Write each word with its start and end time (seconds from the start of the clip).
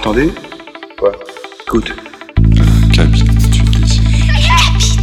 T'entendez 0.00 0.30
Quoi 0.96 1.10
Écoute. 1.66 1.92
Cabine 2.94 3.26
du 3.50 3.62
désir. 3.64 4.04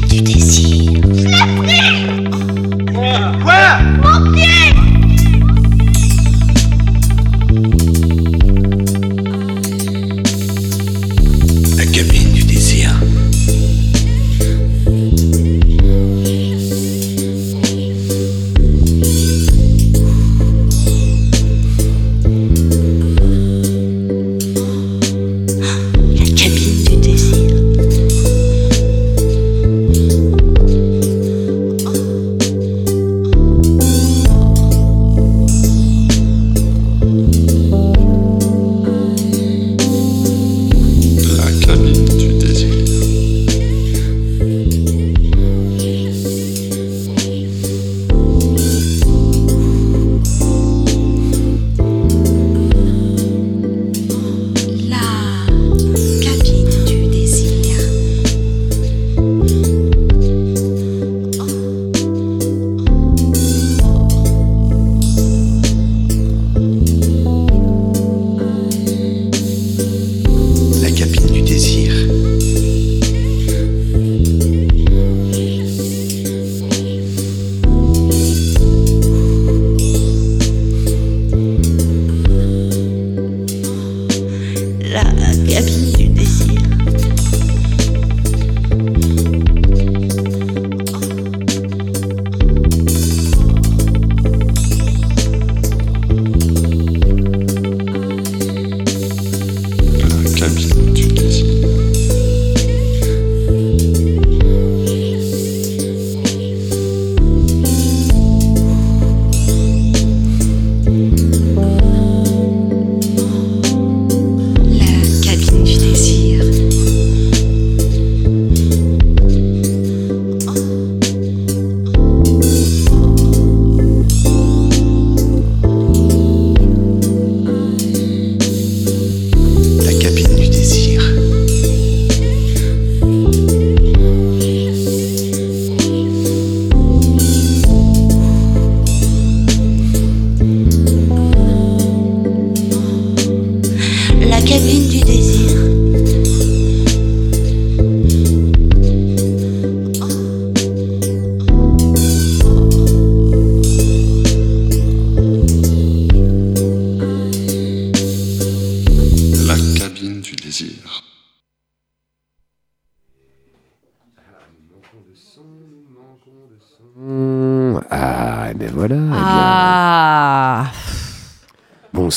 du 0.07 0.21
désir. 0.21 1.01
Quoi? 3.43 4.04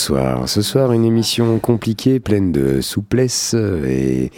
Bonsoir. 0.08 0.48
Ce 0.48 0.62
soir, 0.62 0.92
une 0.92 1.04
émission 1.04 1.58
compliquée, 1.58 2.18
pleine 2.18 2.50
de 2.50 2.80
souplesse 2.80 3.54
et 3.54 4.30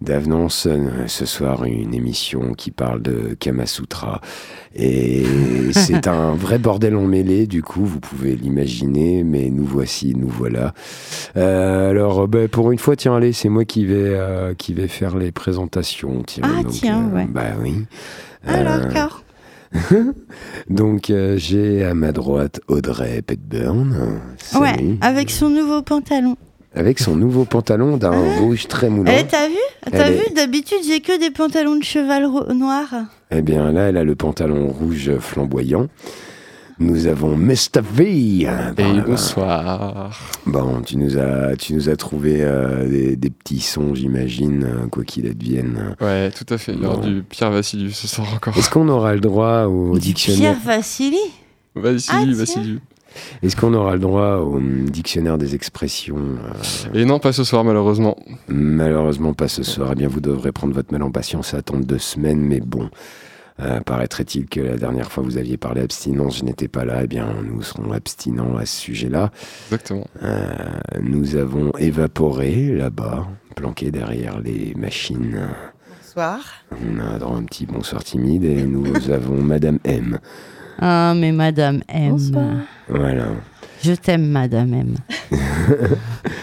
d'avenance. 0.00 0.66
Ce 1.08 1.26
soir, 1.26 1.64
une 1.64 1.92
émission 1.92 2.54
qui 2.54 2.70
parle 2.70 3.02
de 3.02 3.36
Kamasutra. 3.38 4.22
Et 4.74 5.24
c'est 5.72 6.08
un 6.08 6.32
vrai 6.34 6.58
bordel 6.58 6.96
emmêlé, 6.96 7.46
du 7.46 7.62
coup, 7.62 7.84
vous 7.84 8.00
pouvez 8.00 8.34
l'imaginer, 8.34 9.22
mais 9.22 9.50
nous 9.50 9.66
voici, 9.66 10.14
nous 10.16 10.28
voilà. 10.28 10.72
Euh, 11.36 11.90
alors, 11.90 12.26
ben, 12.26 12.48
pour 12.48 12.72
une 12.72 12.78
fois, 12.78 12.96
tiens, 12.96 13.14
allez, 13.16 13.34
c'est 13.34 13.50
moi 13.50 13.66
qui 13.66 13.84
vais, 13.84 13.96
euh, 13.96 14.54
qui 14.54 14.72
vais 14.72 14.88
faire 14.88 15.18
les 15.18 15.32
présentations. 15.32 16.22
Tiens, 16.26 16.44
Ah, 16.46 16.62
tiens, 16.66 17.10
ouais. 17.14 17.26
Bah 17.28 17.56
oui. 17.62 17.84
Alors, 18.46 18.74
Euh, 18.76 18.84
d'accord. 18.86 19.22
donc 20.68 21.10
euh, 21.10 21.36
j'ai 21.36 21.84
à 21.84 21.94
ma 21.94 22.10
droite 22.10 22.60
Audrey 22.66 23.22
Petburn. 23.22 24.20
Ouais, 24.60 24.96
avec 25.00 25.30
son 25.30 25.48
nouveau 25.48 25.82
pantalon. 25.82 26.36
Avec 26.74 27.00
son 27.00 27.16
nouveau 27.16 27.44
pantalon 27.44 27.96
d'un 27.96 28.12
rouge 28.38 28.68
très 28.68 28.88
moulant. 28.90 29.10
Eh, 29.12 29.24
t'as 29.26 29.48
vu 29.48 29.54
T'as 29.90 30.10
vu 30.10 30.18
est- 30.18 30.34
D'habitude, 30.36 30.78
j'ai 30.86 31.00
que 31.00 31.18
des 31.18 31.30
pantalons 31.30 31.74
de 31.76 31.82
cheval 31.82 32.28
noir. 32.54 32.86
Eh 33.32 33.42
bien 33.42 33.72
là, 33.72 33.88
elle 33.88 33.96
a 33.96 34.04
le 34.04 34.14
pantalon 34.14 34.68
rouge 34.68 35.10
flamboyant. 35.18 35.88
Nous 36.78 37.06
avons 37.08 37.36
Mr. 37.36 37.82
V. 37.92 38.46
Et 38.78 39.00
bonsoir. 39.06 40.10
Bon, 40.46 40.80
tu 40.80 40.96
nous 40.96 41.18
as, 41.18 41.54
tu 41.56 41.74
nous 41.74 41.88
as 41.88 41.96
trouvé 41.96 42.38
euh, 42.40 42.88
des, 42.88 43.16
des 43.16 43.30
petits 43.30 43.60
sons, 43.60 43.94
j'imagine, 43.94 44.64
euh, 44.64 44.86
quoi 44.86 45.04
qu'il 45.04 45.26
advienne. 45.26 45.94
Ouais, 46.00 46.30
tout 46.30 46.46
à 46.52 46.56
fait. 46.56 46.72
Bon. 46.72 46.96
du 46.98 47.22
Pierre 47.22 47.50
Vassiliou 47.50 47.90
ce 47.90 48.08
soir 48.08 48.28
encore. 48.34 48.56
Est-ce 48.56 48.70
qu'on 48.70 48.88
aura 48.88 49.12
le 49.14 49.20
droit 49.20 49.64
au 49.64 49.94
Du 49.94 50.00
dictionnaire 50.00 50.56
Pierre 50.58 50.76
Vassili 50.76 51.18
Vassiliou, 51.74 52.32
Ah, 52.32 52.36
Vassiliou. 52.38 52.78
Est-ce 53.42 53.56
qu'on 53.56 53.74
aura 53.74 53.92
le 53.94 53.98
droit 53.98 54.36
au 54.36 54.56
hum, 54.56 54.88
dictionnaire 54.90 55.38
des 55.38 55.54
expressions 55.54 56.16
euh, 56.18 56.94
Et 56.94 57.04
non, 57.04 57.18
pas 57.18 57.32
ce 57.32 57.44
soir, 57.44 57.64
malheureusement. 57.64 58.16
Malheureusement 58.48 59.32
pas 59.34 59.48
ce 59.48 59.62
soir. 59.62 59.90
Eh 59.92 59.94
bien, 59.96 60.08
vous 60.08 60.20
devrez 60.20 60.52
prendre 60.52 60.74
votre 60.74 60.92
mal 60.92 61.02
en 61.02 61.10
patience 61.10 61.54
et 61.54 61.56
attendre 61.56 61.84
deux 61.84 61.98
semaines, 61.98 62.40
mais 62.40 62.60
bon. 62.60 62.88
euh, 63.60 63.80
Paraîtrait-il 63.80 64.46
que 64.46 64.60
la 64.60 64.76
dernière 64.76 65.10
fois 65.12 65.22
vous 65.22 65.36
aviez 65.38 65.56
parlé 65.56 65.80
abstinence, 65.82 66.38
je 66.38 66.44
n'étais 66.44 66.68
pas 66.68 66.84
là. 66.84 67.00
Eh 67.04 67.06
bien, 67.06 67.26
nous 67.44 67.62
serons 67.62 67.92
abstinents 67.92 68.56
à 68.56 68.66
ce 68.66 68.76
sujet-là. 68.80 69.30
Exactement. 69.68 70.06
Euh, 70.22 70.44
nous 71.02 71.36
avons 71.36 71.72
évaporé 71.78 72.72
là-bas, 72.76 73.26
planqué 73.56 73.90
derrière 73.90 74.40
les 74.40 74.74
machines. 74.76 75.40
Bonsoir. 76.02 76.40
On 76.72 76.98
a 77.00 77.18
droit 77.18 77.36
à 77.36 77.38
un 77.38 77.44
petit 77.44 77.66
bonsoir 77.66 78.02
timide 78.02 78.44
et 78.44 78.64
nous 78.64 78.86
avons 79.10 79.40
Madame 79.42 79.78
M. 79.84 80.18
Ah, 80.80 81.12
mais 81.16 81.32
Madame 81.32 81.80
M. 81.88 82.16
Voilà. 82.88 83.26
Je 83.82 83.92
t'aime, 83.92 84.26
Madame 84.26 84.74
M. 84.74 84.94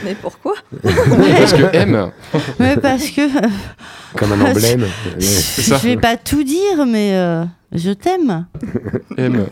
Mais 0.04 0.16
pourquoi 0.22 0.54
Parce 0.84 1.54
que 1.54 1.76
M, 1.76 2.12
mais 2.60 2.78
parce 2.78 3.10
que 3.10 3.22
Comme 4.18 4.32
un 4.32 4.42
emblème. 4.50 4.86
je 5.20 5.26
ça. 5.26 5.78
vais 5.78 5.98
pas 5.98 6.16
tout 6.18 6.44
dire, 6.44 6.86
mais 6.88 7.12
euh, 7.14 7.44
je 7.74 7.92
t'aime. 7.92 8.46
M. 9.18 9.46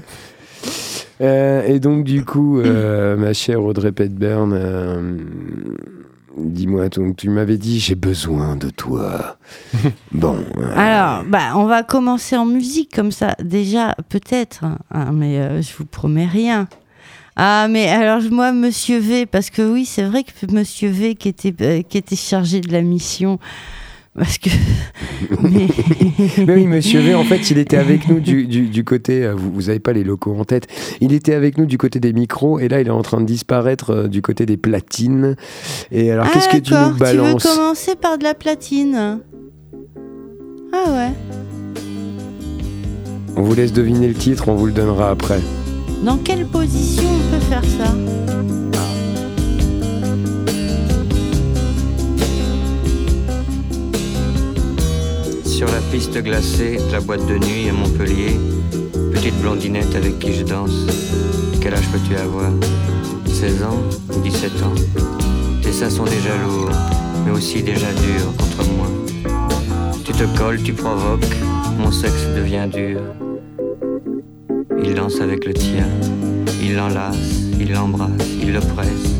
Euh, 1.21 1.63
et 1.67 1.79
donc, 1.79 2.03
du 2.05 2.23
coup, 2.25 2.59
euh, 2.59 3.15
ma 3.17 3.33
chère 3.33 3.61
Audrey 3.63 3.91
Petburn, 3.91 4.51
euh, 4.53 5.17
dis-moi, 6.37 6.89
donc, 6.89 7.17
tu 7.17 7.29
m'avais 7.29 7.57
dit 7.57 7.79
j'ai 7.79 7.95
besoin 7.95 8.55
de 8.55 8.69
toi. 8.69 9.37
bon. 10.11 10.37
euh, 10.57 10.73
Alors, 10.75 11.23
bah, 11.25 11.53
on 11.55 11.65
va 11.65 11.83
commencer 11.83 12.35
en 12.35 12.45
musique 12.45 12.93
comme 12.93 13.11
ça. 13.11 13.35
Déjà, 13.43 13.95
peut-être, 14.09 14.65
hein, 14.91 15.11
mais 15.13 15.39
euh, 15.39 15.61
je 15.61 15.71
vous 15.77 15.85
promets 15.85 16.25
rien. 16.25 16.67
Ah, 17.35 17.67
mais 17.69 17.89
alors 17.89 18.21
moi, 18.31 18.51
Monsieur 18.53 18.97
V, 18.99 19.25
parce 19.25 19.49
que 19.49 19.61
oui, 19.61 19.85
c'est 19.85 20.03
vrai 20.03 20.23
que 20.23 20.31
Monsieur 20.51 20.89
V 20.89 21.15
qui 21.15 21.27
était, 21.27 21.53
euh, 21.61 21.81
qui 21.81 21.97
était 21.97 22.15
chargé 22.15 22.61
de 22.61 22.71
la 22.71 22.81
mission. 22.81 23.39
Parce 24.17 24.37
que. 24.37 24.49
mais... 25.41 25.67
Mais 26.45 26.53
oui, 26.55 26.67
monsieur 26.67 27.01
V, 27.01 27.15
en 27.15 27.23
fait, 27.25 27.51
il 27.51 27.57
était 27.57 27.75
avec 27.77 28.07
nous 28.07 28.19
du, 28.21 28.47
du, 28.47 28.67
du 28.69 28.83
côté. 28.85 29.23
euh, 29.25 29.33
Vous 29.35 29.51
vous 29.51 29.69
avez 29.69 29.79
pas 29.79 29.91
les 29.91 30.03
locaux 30.05 30.35
en 30.39 30.45
tête. 30.45 30.67
Il 31.01 31.11
était 31.13 31.33
avec 31.33 31.57
nous 31.57 31.65
du 31.65 31.77
côté 31.77 31.99
des 31.99 32.13
micros 32.13 32.59
et 32.59 32.67
là, 32.69 32.79
il 32.79 32.87
est 32.87 32.91
en 32.91 33.01
train 33.01 33.19
de 33.19 33.25
disparaître 33.25 33.89
euh, 33.91 34.07
du 34.07 34.21
côté 34.21 34.45
des 34.45 34.55
platines. 34.57 35.35
Et 35.91 36.11
alors, 36.11 36.31
qu'est-ce 36.31 36.47
que 36.49 36.57
tu 36.57 36.73
Ah, 36.73 36.89
nous 36.91 36.97
balances 36.97 37.41
Tu 37.43 37.47
veux 37.49 37.55
commencer 37.55 37.95
par 37.95 38.17
de 38.17 38.23
la 38.23 38.33
platine 38.33 39.19
Ah 40.73 40.91
ouais. 40.91 41.11
On 43.35 43.41
vous 43.41 43.53
laisse 43.53 43.73
deviner 43.73 44.07
le 44.07 44.13
titre, 44.13 44.47
on 44.47 44.55
vous 44.55 44.67
le 44.67 44.71
donnera 44.71 45.09
après. 45.09 45.39
Dans 46.05 46.17
quelle 46.17 46.45
position 46.45 47.03
on 47.03 47.35
peut 47.35 47.45
faire 47.45 47.63
ça? 47.65 47.93
Sur 55.55 55.67
la 55.67 55.79
piste 55.89 56.21
glacée 56.21 56.79
de 56.85 56.91
la 56.91 56.99
boîte 56.99 57.25
de 57.27 57.37
nuit 57.37 57.69
à 57.69 57.71
Montpellier, 57.71 58.37
petite 59.13 59.39
blondinette 59.39 59.95
avec 59.95 60.19
qui 60.19 60.33
je 60.33 60.43
danse. 60.43 60.85
Quel 61.61 61.73
âge 61.73 61.87
peux-tu 61.93 62.13
avoir? 62.17 62.51
16 63.25 63.63
ans 63.63 63.79
ou 64.13 64.19
17 64.19 64.51
ans? 64.63 64.73
Tes 65.63 65.71
seins 65.71 65.89
sont 65.89 66.03
déjà 66.03 66.35
lourds, 66.43 66.75
mais 67.25 67.31
aussi 67.31 67.63
déjà 67.63 67.87
durs 67.93 68.35
contre 68.37 68.69
moi. 68.69 68.87
Tu 70.03 70.11
te 70.11 70.25
colles, 70.37 70.61
tu 70.61 70.73
provoques, 70.73 71.23
mon 71.79 71.89
sexe 71.89 72.27
devient 72.35 72.67
dur. 72.69 72.99
Il 74.83 74.93
danse 74.93 75.21
avec 75.21 75.45
le 75.45 75.53
tien, 75.53 75.87
il 76.61 76.75
l'enlace, 76.75 77.43
il 77.61 77.71
l'embrasse, 77.71 78.11
il 78.41 78.51
le 78.51 78.59
presse. 78.59 79.15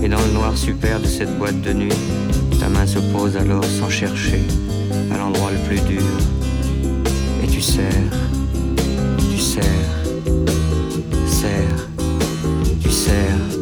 Et 0.00 0.08
dans 0.08 0.20
le 0.20 0.32
noir 0.32 0.56
super 0.56 1.00
de 1.00 1.06
cette 1.06 1.36
boîte 1.38 1.60
de 1.60 1.72
nuit, 1.72 1.98
ta 2.60 2.68
main 2.68 2.86
se 2.86 3.00
pose 3.00 3.36
alors 3.36 3.64
sans 3.64 3.90
chercher 3.90 4.42
à 5.12 5.18
l'endroit 5.18 5.50
le 5.50 5.58
plus 5.68 5.80
dur. 5.80 6.02
Et 7.42 7.46
tu 7.46 7.60
serres, 7.60 8.18
tu 9.30 9.38
serres, 9.38 9.64
serres, 11.26 11.88
tu 12.82 12.90
serres, 12.90 13.61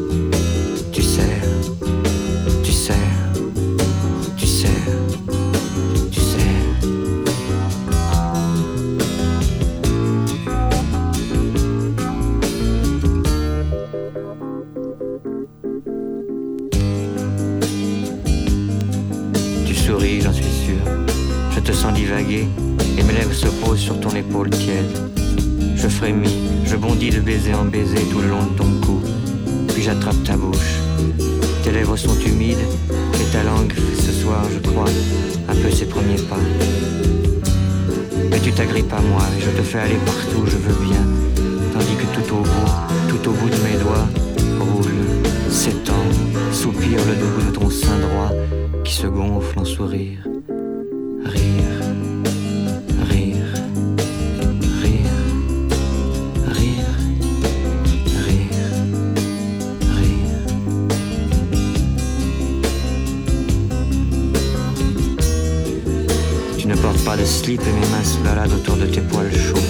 de 67.20 67.24
slip 67.26 67.60
et 67.60 67.72
mes 67.72 67.86
mains 67.88 68.04
se 68.04 68.16
baladent 68.18 68.52
autour 68.52 68.76
de 68.76 68.86
tes 68.86 69.02
poils 69.02 69.30
chauds. 69.30 69.66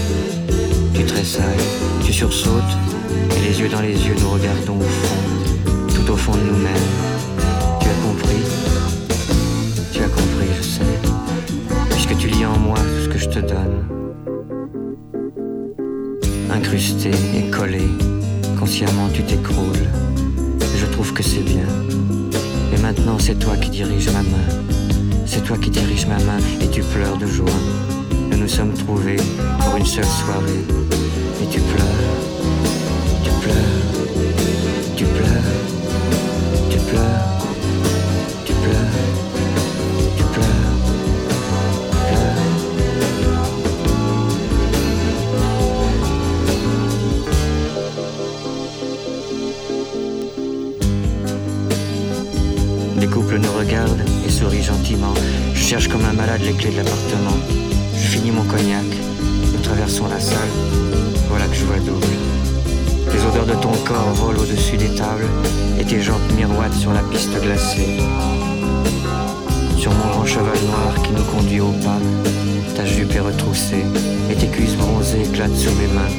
Tu 0.95 1.05
tressailles, 1.05 1.67
tu 2.05 2.13
sursautes, 2.13 2.75
et 3.37 3.49
les 3.49 3.61
yeux 3.61 3.69
dans 3.69 3.81
les 3.81 3.95
yeux 4.07 4.15
nous 4.21 4.31
regardons 4.31 4.79
au 4.79 4.91
fond, 5.03 5.23
tout 5.93 6.13
au 6.13 6.17
fond 6.17 6.33
de 6.33 6.43
nous-mêmes. 6.43 6.89
Tu 7.81 7.89
as 7.89 7.99
compris? 8.07 8.43
Tu 9.93 10.01
as 10.01 10.09
compris, 10.09 10.49
je 10.59 10.63
sais, 10.63 10.93
puisque 11.91 12.17
tu 12.19 12.29
lis 12.29 12.47
en 12.47 12.57
moi 12.59 12.77
tout 12.77 13.05
ce 13.05 13.09
que 13.09 13.19
je 13.19 13.29
te 13.29 13.41
donne. 13.41 13.85
Incrusté 16.53 17.11
et 17.37 17.51
collé, 17.51 17.89
consciemment 18.61 19.09
tu 19.13 19.25
t'écroules. 19.25 19.89
Je 20.77 20.87
trouve 20.87 21.13
que 21.13 21.25
c'est 21.25 21.43
bien. 21.43 21.67
Et 22.73 22.81
maintenant 22.81 23.19
c'est 23.19 23.39
toi 23.41 23.57
qui 23.57 23.71
dirige 23.71 24.09
ma 24.11 24.23
main. 24.23 24.70
C'est 25.33 25.45
toi 25.45 25.57
qui 25.57 25.71
dirige 25.71 26.07
ma 26.07 26.19
main 26.25 26.41
et 26.61 26.69
tu 26.69 26.83
pleures 26.83 27.17
de 27.17 27.25
joie. 27.25 27.47
Nous 28.33 28.37
nous 28.37 28.49
sommes 28.49 28.75
trouvés 28.75 29.19
pour 29.61 29.77
une 29.77 29.87
seule 29.87 30.05
soirée. 30.05 30.65
Et 31.41 31.47
tu 31.47 31.61
pleures, 31.61 31.87
tu 33.23 33.31
pleures, 33.41 34.40
clés 56.61 56.71
de 56.71 56.77
l'appartement. 56.77 57.39
Je 57.95 58.07
finis 58.07 58.31
mon 58.31 58.45
cognac. 58.45 58.85
Nous 59.53 59.61
traversons 59.63 60.07
la 60.09 60.21
salle. 60.21 60.53
Voilà 61.29 61.47
que 61.47 61.55
je 61.55 61.65
vois 61.65 61.79
double. 61.79 62.07
Les 63.13 63.21
odeurs 63.25 63.47
de 63.47 63.61
ton 63.63 63.73
corps 63.85 64.13
volent 64.15 64.41
au-dessus 64.41 64.77
des 64.77 64.95
tables 64.95 65.27
et 65.79 65.85
tes 65.85 66.03
jambes 66.03 66.21
miroitent 66.37 66.75
sur 66.75 66.93
la 66.93 67.01
piste 67.01 67.33
glacée. 67.41 67.99
Sur 69.79 69.93
mon 69.93 70.11
grand 70.13 70.27
cheval 70.27 70.59
noir 70.69 71.03
qui 71.03 71.13
nous 71.13 71.25
conduit 71.35 71.61
au 71.61 71.73
pas, 71.85 72.01
ta 72.77 72.85
jupe 72.85 73.15
est 73.15 73.21
retroussée 73.21 73.85
et 74.31 74.35
tes 74.35 74.49
cuisses 74.49 74.77
bronzées 74.77 75.23
éclatent 75.23 75.57
sous 75.57 75.75
mes 75.77 75.89
mains. 75.95 76.15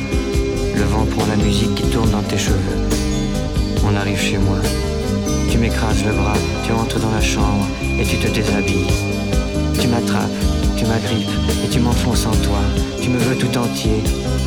Le 0.75 0.83
vent 0.83 1.05
prend 1.05 1.27
la 1.27 1.35
musique 1.35 1.75
qui 1.75 1.83
tourne 1.83 2.09
dans 2.09 2.23
tes 2.23 2.39
cheveux. 2.39 2.79
On 3.85 3.95
arrive 3.95 4.19
chez 4.19 4.39
moi. 4.39 4.57
Tu 5.51 5.59
m'écrases 5.59 6.03
le 6.03 6.13
bras, 6.13 6.37
tu 6.65 6.71
entres 6.71 6.99
dans 6.99 7.11
la 7.11 7.21
chambre 7.21 7.67
et 7.99 8.03
tu 8.03 8.17
te 8.17 8.27
déshabilles. 8.27 9.30
Tu 10.01 10.07
m'attrapes, 10.07 10.29
tu 10.77 10.85
m'agrippes 10.85 11.29
et 11.63 11.69
tu 11.69 11.79
m'enfonces 11.79 12.25
en 12.25 12.31
toi. 12.31 12.59
Tu 13.01 13.09
me 13.09 13.19
veux 13.19 13.35
tout 13.35 13.55
entier, 13.57 14.01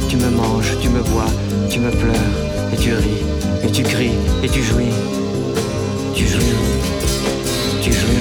tu 0.09 0.17
me 0.17 0.29
manges, 0.31 0.77
tu 0.81 0.89
me 0.89 1.01
bois, 1.03 1.27
tu 1.71 1.79
me 1.79 1.91
pleures 1.91 2.15
et 2.73 2.77
tu 2.77 2.93
ris 2.93 3.23
et 3.63 3.71
tu 3.71 3.83
cries 3.83 4.19
et 4.43 4.49
tu 4.49 4.63
jouis. 4.63 4.91
Tu 6.15 6.27
jouis, 6.27 6.43
tu 7.83 7.93
jouis, 7.93 8.14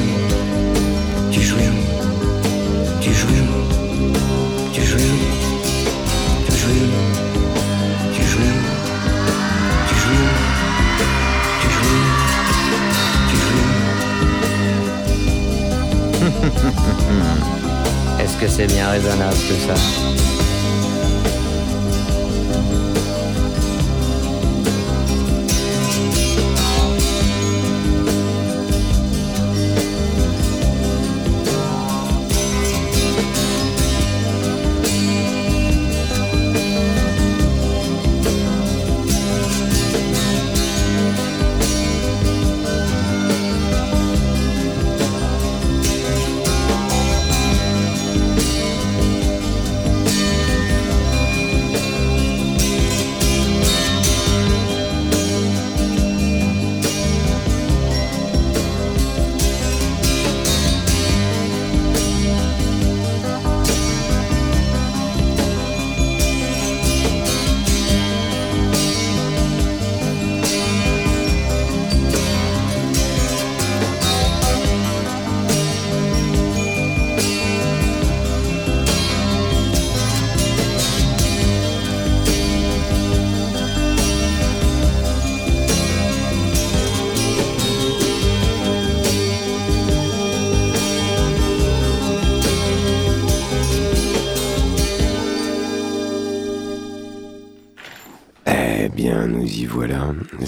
segnale 18.68 19.02
donato, 19.02 19.36
sa. 19.36 20.13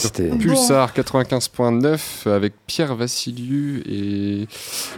C'était 0.05 0.29
Pulsar 0.29 0.93
95.9 0.93 2.29
avec 2.29 2.53
Pierre 2.67 2.95
Vassiliou 2.95 3.81
et 3.85 4.47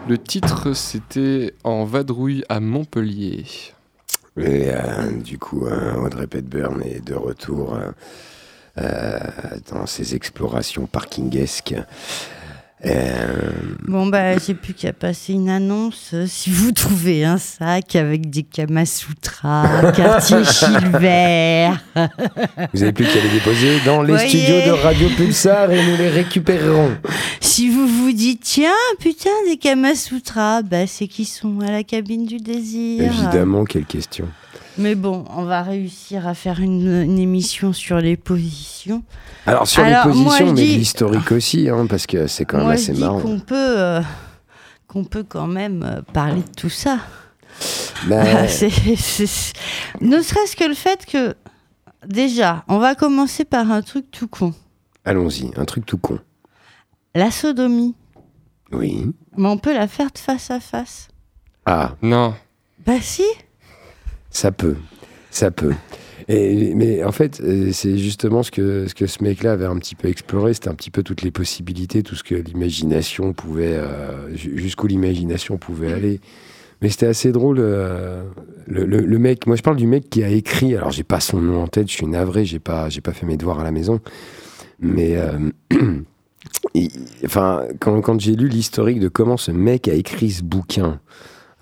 le 0.07 0.17
titre 0.17 0.73
c'était 0.73 1.53
En 1.63 1.85
vadrouille 1.85 2.43
à 2.49 2.59
Montpellier. 2.59 3.45
Et 4.37 4.69
euh, 4.69 5.11
du 5.23 5.39
coup, 5.39 5.65
euh, 5.65 5.95
Audrey 5.95 6.27
Petburn 6.27 6.81
est 6.83 7.03
de 7.03 7.15
retour 7.15 7.75
euh, 7.75 7.91
euh, 8.77 9.19
dans 9.71 9.87
ses 9.87 10.13
explorations 10.13 10.85
parkingesques. 10.85 11.75
Euh, 12.85 13.51
Bon, 13.87 14.05
bah, 14.07 14.37
j'ai 14.37 14.53
plus 14.53 14.73
qu'à 14.73 14.93
passer 14.93 15.33
une 15.33 15.49
annonce. 15.49 16.11
Euh, 16.13 16.25
Si 16.27 16.51
vous 16.51 16.71
trouvez 16.71 17.23
un 17.25 17.37
sac 17.37 17.95
avec 17.95 18.29
des 18.29 18.43
Kamasutra, 18.43 19.91
quartier 19.95 20.37
Gilbert. 20.43 21.81
vous 22.73 22.83
avez 22.83 22.91
plus 22.91 23.05
qu'à 23.05 23.19
les 23.21 23.29
déposer 23.29 23.79
dans 23.85 24.03
les 24.03 24.13
Voyez. 24.13 24.29
studios 24.29 24.61
de 24.67 24.71
Radio 24.71 25.09
Pulsar 25.15 25.71
et 25.71 25.83
nous 25.83 25.97
les 25.97 26.09
récupérerons. 26.09 26.91
Si 27.41 27.69
vous 27.69 27.87
vous 27.87 28.11
dites, 28.11 28.41
tiens, 28.43 28.71
putain, 28.99 29.29
des 29.49 29.57
Kamasutra, 29.57 30.61
bah, 30.61 30.85
c'est 30.85 31.07
qu'ils 31.07 31.25
sont 31.27 31.59
à 31.61 31.71
la 31.71 31.83
cabine 31.83 32.25
du 32.25 32.37
désir. 32.37 33.03
Évidemment, 33.03 33.63
quelle 33.63 33.85
question. 33.85 34.27
Mais 34.77 34.95
bon, 34.95 35.25
on 35.35 35.43
va 35.43 35.63
réussir 35.63 36.27
à 36.27 36.33
faire 36.33 36.59
une, 36.59 37.01
une 37.03 37.17
émission 37.19 37.73
sur 37.73 37.97
les 37.97 38.15
positions. 38.17 39.03
Alors, 39.45 39.67
sur 39.67 39.83
Alors, 39.83 40.07
les 40.07 40.11
positions, 40.13 40.47
mais 40.53 40.61
dis- 40.65 40.77
l'historique 40.77 41.31
aussi, 41.31 41.69
hein, 41.69 41.87
parce 41.87 42.05
que 42.05 42.27
c'est 42.27 42.45
quand 42.45 42.57
même 42.57 42.65
Moi, 42.67 42.73
assez 42.75 42.87
je 42.87 42.91
dis 42.93 42.99
marrant. 43.01 43.19
qu'on 43.21 43.39
peut, 43.39 43.55
euh, 43.79 44.01
qu'on 44.87 45.03
peut 45.03 45.23
quand 45.27 45.47
même 45.47 45.83
euh, 45.83 46.01
parler 46.13 46.41
de 46.41 46.51
tout 46.55 46.69
ça. 46.69 46.99
Bah, 48.07 48.47
c'est- 48.47 48.69
c'est- 48.95 49.53
Ne 50.01 50.21
serait-ce 50.21 50.55
que 50.55 50.63
le 50.65 50.75
fait 50.75 51.03
que, 51.07 51.33
déjà, 52.05 52.63
on 52.67 52.77
va 52.77 52.93
commencer 52.93 53.43
par 53.45 53.71
un 53.71 53.81
truc 53.81 54.11
tout 54.11 54.27
con. 54.27 54.53
Allons-y, 55.03 55.51
un 55.57 55.65
truc 55.65 55.83
tout 55.87 55.97
con. 55.97 56.19
La 57.15 57.31
sodomie. 57.31 57.95
Oui. 58.71 59.11
Mais 59.35 59.47
on 59.47 59.57
peut 59.57 59.73
la 59.73 59.87
faire 59.87 60.11
de 60.11 60.19
face 60.19 60.51
à 60.51 60.59
face. 60.59 61.07
Ah, 61.65 61.95
Non, 62.03 62.35
Bah 62.85 63.01
si 63.01 63.23
Ça 64.37 64.51
peut, 64.51 64.75
ça 65.31 65.49
peut. 65.49 65.73
Mais 66.29 67.03
en 67.03 67.11
fait, 67.11 67.41
euh, 67.41 67.71
c'est 67.71 67.97
justement 67.97 68.43
ce 68.43 68.51
que, 68.51 68.85
ce 68.87 69.23
mec-là 69.23 69.53
avait 69.53 69.65
un 69.65 69.77
petit 69.77 69.95
peu 69.95 70.09
exploré, 70.09 70.53
c'était 70.53 70.69
un 70.69 70.75
petit 70.75 70.91
peu 70.91 71.01
toutes 71.01 71.23
les 71.23 71.31
possibilités, 71.31 72.03
tout 72.03 72.13
ce 72.13 72.23
que 72.23 72.35
l'imagination 72.35 73.33
pouvait, 73.33 73.73
euh, 73.73 74.29
ju- 74.35 74.55
jusqu'où 74.59 74.85
l'imagination 74.85 75.57
pouvait 75.57 75.91
aller. 75.91 76.21
Mais 76.83 76.89
c'était 76.89 77.07
assez 77.07 77.31
drôle. 77.31 77.57
euh, 77.59 78.21
le, 78.67 79.17
mec, 79.17 79.47
moi 79.47 79.55
je 79.55 79.63
parle 79.63 79.77
du 79.77 79.87
mec 79.87 80.07
qui 80.07 80.23
a 80.23 80.29
écrit, 80.29 80.75
alors 80.75 80.91
j'ai 80.91 81.03
pas 81.03 81.19
son 81.19 81.41
nom 81.41 81.63
en 81.63 81.67
tête, 81.67 81.89
je 81.89 81.93
suis 81.93 82.05
navré, 82.05 82.45
j'ai 82.45 82.59
pas, 82.59 82.89
pas 83.03 83.13
fait 83.13 83.25
mes 83.25 83.37
devoirs 83.37 83.59
à 83.61 83.63
la 83.63 83.71
maison. 83.71 84.01
Mais 84.79 85.17
enfin, 87.25 87.63
quand 87.79 88.19
j'ai 88.19 88.35
lu 88.35 88.49
l'historique 88.49 88.99
de 88.99 89.07
comment 89.07 89.37
ce 89.37 89.49
mec 89.49 89.87
a 89.87 89.93
écrit 89.93 90.29
ce 90.29 90.43
bouquin, 90.43 90.99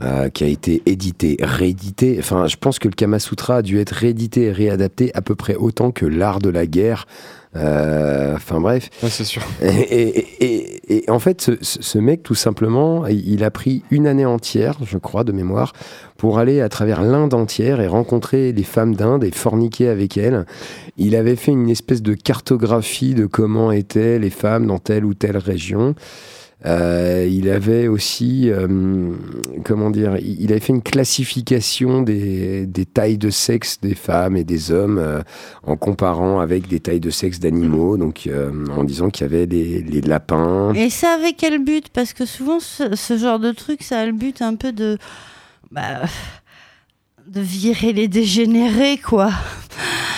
euh, 0.01 0.29
qui 0.29 0.43
a 0.43 0.47
été 0.47 0.81
édité, 0.85 1.37
réédité. 1.41 2.17
Enfin, 2.19 2.47
je 2.47 2.57
pense 2.57 2.79
que 2.79 2.87
le 2.89 2.93
Kama 2.93 3.19
Sutra 3.19 3.57
a 3.57 3.61
dû 3.61 3.79
être 3.79 3.91
réédité 3.91 4.43
et 4.43 4.51
réadapté 4.51 5.11
à 5.15 5.21
peu 5.21 5.35
près 5.35 5.55
autant 5.55 5.91
que 5.91 6.05
l'art 6.05 6.39
de 6.39 6.49
la 6.49 6.65
guerre. 6.65 7.05
Euh, 7.55 8.35
Enfin 8.35 8.59
bref. 8.59 8.89
Ouais, 9.01 9.09
c'est 9.09 9.23
sûr. 9.23 9.41
Et, 9.61 9.67
et- 9.67 10.43
et- 10.43 11.05
et 11.05 11.09
en 11.09 11.19
fait, 11.19 11.39
ce, 11.41 11.51
ce- 11.61 11.97
mec, 11.99 12.21
tout 12.21 12.35
simplement, 12.35 13.07
il 13.07 13.43
a 13.45 13.49
pris 13.51 13.83
une 13.89 14.05
année 14.07 14.25
entière, 14.25 14.77
je 14.85 14.97
crois, 14.97 15.23
de 15.23 15.31
mémoire, 15.31 15.71
pour 16.17 16.37
aller 16.37 16.59
à 16.59 16.67
travers 16.67 17.01
l'Inde 17.01 17.33
entière 17.33 17.79
et 17.79 17.87
rencontrer 17.87 18.51
les 18.51 18.63
femmes 18.63 18.93
d'Inde 18.95 19.23
et 19.23 19.31
forniquer 19.31 19.87
avec 19.87 20.17
elles. 20.17 20.45
Il 20.97 21.15
avait 21.15 21.37
fait 21.37 21.53
une 21.53 21.69
espèce 21.69 22.01
de 22.01 22.13
cartographie 22.13 23.15
de 23.15 23.25
comment 23.25 23.71
étaient 23.71 24.19
les 24.19 24.29
femmes 24.29 24.67
dans 24.67 24.79
telle 24.79 25.05
ou 25.05 25.13
telle 25.13 25.37
région. 25.37 25.95
Euh, 26.65 27.27
il 27.29 27.49
avait 27.49 27.87
aussi, 27.87 28.49
euh, 28.49 28.67
comment 29.63 29.91
dire, 29.91 30.17
il 30.17 30.51
avait 30.51 30.59
fait 30.59 30.73
une 30.73 30.81
classification 30.81 32.01
des, 32.01 32.65
des 32.65 32.85
tailles 32.85 33.17
de 33.19 33.29
sexe 33.29 33.79
des 33.81 33.93
femmes 33.93 34.35
et 34.35 34.43
des 34.43 34.71
hommes 34.71 34.97
euh, 34.97 35.21
en 35.63 35.77
comparant 35.77 36.39
avec 36.39 36.67
des 36.67 36.79
tailles 36.79 36.99
de 36.99 37.11
sexe 37.11 37.39
d'animaux, 37.39 37.97
donc 37.97 38.25
euh, 38.25 38.51
en 38.75 38.83
disant 38.83 39.09
qu'il 39.09 39.25
y 39.25 39.29
avait 39.29 39.45
les, 39.45 39.81
les 39.83 40.01
lapins. 40.01 40.73
Et 40.73 40.89
ça 40.89 41.13
avec 41.13 41.37
quel 41.37 41.63
but? 41.63 41.89
Parce 41.89 42.13
que 42.13 42.25
souvent, 42.25 42.59
ce, 42.59 42.95
ce 42.95 43.17
genre 43.17 43.39
de 43.39 43.51
truc, 43.51 43.83
ça 43.83 43.99
a 43.99 44.05
le 44.05 44.13
but 44.13 44.41
un 44.41 44.55
peu 44.55 44.71
de. 44.71 44.97
Bah, 45.71 46.01
de 47.27 47.41
virer 47.41 47.91
les 47.91 48.07
dégénérés, 48.07 48.97
quoi. 48.97 49.31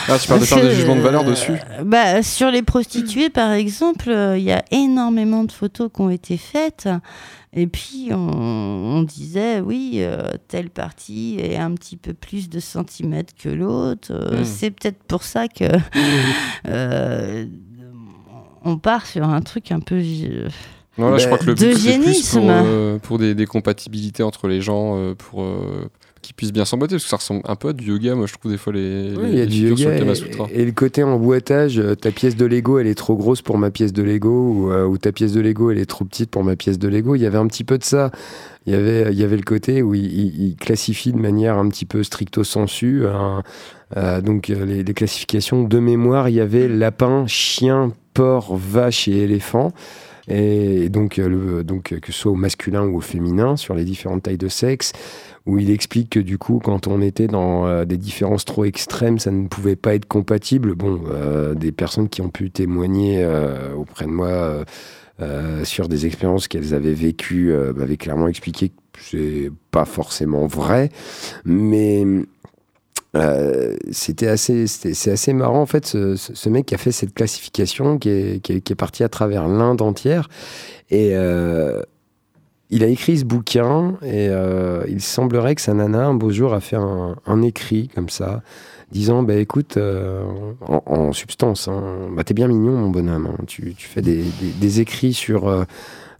Ah, 0.09 0.17
tu 0.17 0.27
parles 0.27 0.39
de 0.39 0.45
faire 0.45 0.61
des 0.61 0.73
jugements 0.73 0.95
de 0.95 1.01
valeur 1.01 1.23
euh, 1.23 1.29
dessus 1.29 1.53
bah, 1.83 2.23
Sur 2.23 2.49
les 2.51 2.61
prostituées, 2.63 3.29
par 3.29 3.51
exemple, 3.51 4.09
euh, 4.09 4.37
il 4.37 4.43
y 4.43 4.51
a 4.51 4.63
énormément 4.71 5.43
de 5.43 5.51
photos 5.51 5.89
qui 5.93 6.01
ont 6.01 6.09
été 6.09 6.37
faites. 6.37 6.87
Et 7.53 7.65
puis, 7.65 8.09
on, 8.11 8.17
on 8.17 9.01
disait, 9.03 9.61
oui, 9.61 9.93
euh, 9.97 10.31
telle 10.47 10.69
partie 10.69 11.37
est 11.39 11.57
un 11.57 11.73
petit 11.73 11.97
peu 11.97 12.13
plus 12.13 12.49
de 12.49 12.59
centimètres 12.59 13.33
que 13.37 13.49
l'autre. 13.49 14.11
Euh, 14.11 14.41
Mm. 14.41 14.45
C'est 14.45 14.71
peut-être 14.71 15.03
pour 15.03 15.23
ça 15.23 15.47
que 15.47 15.65
euh, 16.67 17.45
on 18.63 18.77
part 18.77 19.05
sur 19.05 19.27
un 19.27 19.41
truc 19.41 19.71
un 19.71 19.79
peu. 19.79 20.01
Non, 20.97 21.09
là, 21.09 21.17
je 21.17 21.25
crois 21.25 21.37
que 21.37 21.45
le 21.45 21.55
but, 21.55 21.75
c'est 21.75 21.99
plus 21.99 22.29
pour, 22.29 22.99
pour 23.01 23.17
des, 23.17 23.33
des 23.33 23.45
compatibilités 23.45 24.23
entre 24.23 24.47
les 24.47 24.61
gens, 24.61 25.13
pour 25.15 25.45
qu'ils 26.27 26.35
puissent 26.35 26.53
bien 26.53 26.65
s'emboîter, 26.65 26.95
parce 26.95 27.03
que 27.05 27.09
ça 27.09 27.15
ressemble 27.17 27.41
un 27.45 27.55
peu 27.55 27.69
à 27.69 27.73
du 27.73 27.85
yoga, 27.85 28.13
moi, 28.15 28.27
je 28.27 28.33
trouve, 28.33 28.51
des 28.51 28.57
fois, 28.57 28.73
les, 28.73 29.13
Oui, 29.17 29.29
il 29.31 29.37
y 29.37 29.41
a 29.41 29.45
du 29.45 29.67
yoga 29.69 29.97
le 29.99 30.13
et, 30.53 30.65
le 30.65 30.71
côté 30.71 31.03
emboîtage, 31.03 31.79
euh, 31.79 31.95
ta 31.95 32.11
pièce 32.11 32.35
de 32.35 32.45
Lego 32.45 32.77
elle 32.79 32.87
est 32.87 32.95
trop 32.95 33.15
grosse 33.15 33.41
pour 33.41 33.57
ma 33.57 33.71
pièce 33.71 33.91
de 33.93 34.03
Lego 34.03 34.29
ou, 34.29 34.71
euh, 34.71 34.85
ou 34.85 34.97
ta 34.97 35.11
pièce 35.11 35.33
de 35.33 35.41
Lego 35.41 35.71
elle 35.71 35.79
est 35.79 35.85
trop 35.85 36.05
petite 36.05 36.29
pour 36.29 36.43
ma 36.43 36.55
pièce 36.55 36.77
de 36.77 36.87
Lego. 36.87 37.15
Il 37.15 37.21
y 37.21 37.25
avait 37.25 37.37
un 37.37 37.47
petit 37.47 37.63
peu 37.63 37.77
de 37.77 37.83
ça. 37.83 38.11
Il 38.65 38.73
y 38.73 38.75
avait, 38.75 39.11
il 39.11 39.17
y 39.17 39.23
avait 39.23 39.37
le 39.37 39.43
côté 39.43 39.81
où 39.81 39.93
il, 39.95 40.05
il- 40.05 40.45
il 40.49 40.55
classifie 40.57 41.11
de 41.13 41.17
manière 41.17 41.57
un 41.57 41.67
petit 41.69 41.85
peu 41.85 42.03
stricto 42.03 42.43
sensu. 42.43 43.05
hein. 43.07 43.41
Euh, 43.95 44.19
donc 44.21 44.49
les, 44.49 44.83
les 44.83 44.93
classifications 44.93 45.63
de 45.63 45.79
mémoire, 45.79 46.27
il 46.27 46.35
y 46.35 46.41
avait 46.41 46.67
lapin, 46.67 47.25
chien, 47.27 47.93
porc, 48.13 48.57
vache 48.57 49.07
et 49.07 49.17
éléphant. 49.23 49.71
Et 50.29 50.89
donc, 50.89 51.15
le, 51.15 51.63
donc 51.63 51.97
que 52.01 52.11
ce 52.11 52.19
soit 52.19 52.31
au 52.33 52.35
masculin 52.35 52.83
ou 52.85 52.97
au 52.97 52.99
féminin, 52.99 53.55
sur 53.55 53.73
les 53.75 53.85
différentes 53.85 54.23
tailles 54.23 54.37
de 54.37 54.49
sexe, 54.49 54.91
où 55.47 55.57
il 55.57 55.71
explique 55.71 56.11
que 56.11 56.19
du 56.19 56.37
coup, 56.37 56.59
quand 56.61 56.87
on 56.87 57.01
était 57.01 57.27
dans 57.27 57.65
euh, 57.65 57.85
des 57.85 57.97
différences 57.97 58.43
trop 58.43 58.65
extrêmes, 58.65 59.17
ça 59.17 59.31
ne 59.31 59.47
pouvait 59.47 59.77
pas 59.77 59.95
être 59.95 60.05
compatible. 60.05 60.75
Bon, 60.75 61.01
euh, 61.09 61.55
des 61.55 61.71
personnes 61.71 62.09
qui 62.09 62.21
ont 62.21 62.29
pu 62.29 62.51
témoigner 62.51 63.23
euh, 63.23 63.73
auprès 63.73 64.05
de 64.05 64.11
moi 64.11 64.65
sur 65.63 65.87
des 65.87 66.05
expériences 66.05 66.47
qu'elles 66.47 66.75
avaient 66.75 66.93
vécues 66.93 67.51
m'avaient 67.75 67.97
clairement 67.97 68.27
expliqué 68.27 68.69
que 68.69 68.99
c'est 69.01 69.51
pas 69.71 69.85
forcément 69.85 70.45
vrai, 70.45 70.89
mais 71.43 72.05
c'était 73.89 74.27
assez, 74.27 74.67
c'est 74.67 75.11
assez 75.11 75.33
marrant 75.33 75.61
en 75.61 75.65
fait. 75.65 75.87
Ce, 75.87 76.49
mec 76.49 76.67
qui 76.67 76.75
a 76.75 76.77
fait 76.77 76.91
cette 76.91 77.15
classification, 77.15 77.97
qui 77.97 78.09
est, 78.09 78.75
parti 78.75 79.03
à 79.03 79.09
travers 79.09 79.47
l'Inde 79.47 79.81
entière, 79.81 80.29
et 80.91 81.15
il 82.69 82.83
a 82.83 82.87
écrit 82.87 83.17
ce 83.17 83.25
bouquin, 83.25 83.95
et 84.01 84.27
euh, 84.29 84.83
il 84.87 85.01
semblerait 85.01 85.55
que 85.55 85.61
sa 85.61 85.73
nana 85.73 86.05
un 86.05 86.13
beau 86.13 86.31
jour 86.31 86.53
a 86.53 86.59
fait 86.59 86.75
un, 86.75 87.41
écrit 87.41 87.89
comme 87.93 88.09
ça, 88.09 88.41
disant 88.91 89.23
bah 89.23 89.35
écoute, 89.35 89.77
euh, 89.77 90.23
en, 90.67 91.13
substance, 91.13 91.67
hein, 91.67 92.09
bah, 92.15 92.23
t'es 92.23 92.33
bien 92.33 92.47
mignon 92.47 92.73
mon 92.73 92.89
bonhomme, 92.89 93.27
hein, 93.27 93.43
tu, 93.47 93.73
tu 93.75 93.87
fais 93.87 94.01
des, 94.01 94.23
des- 94.59 94.81
écrits 94.81 95.13
sur 95.13 95.47
euh, 95.47 95.63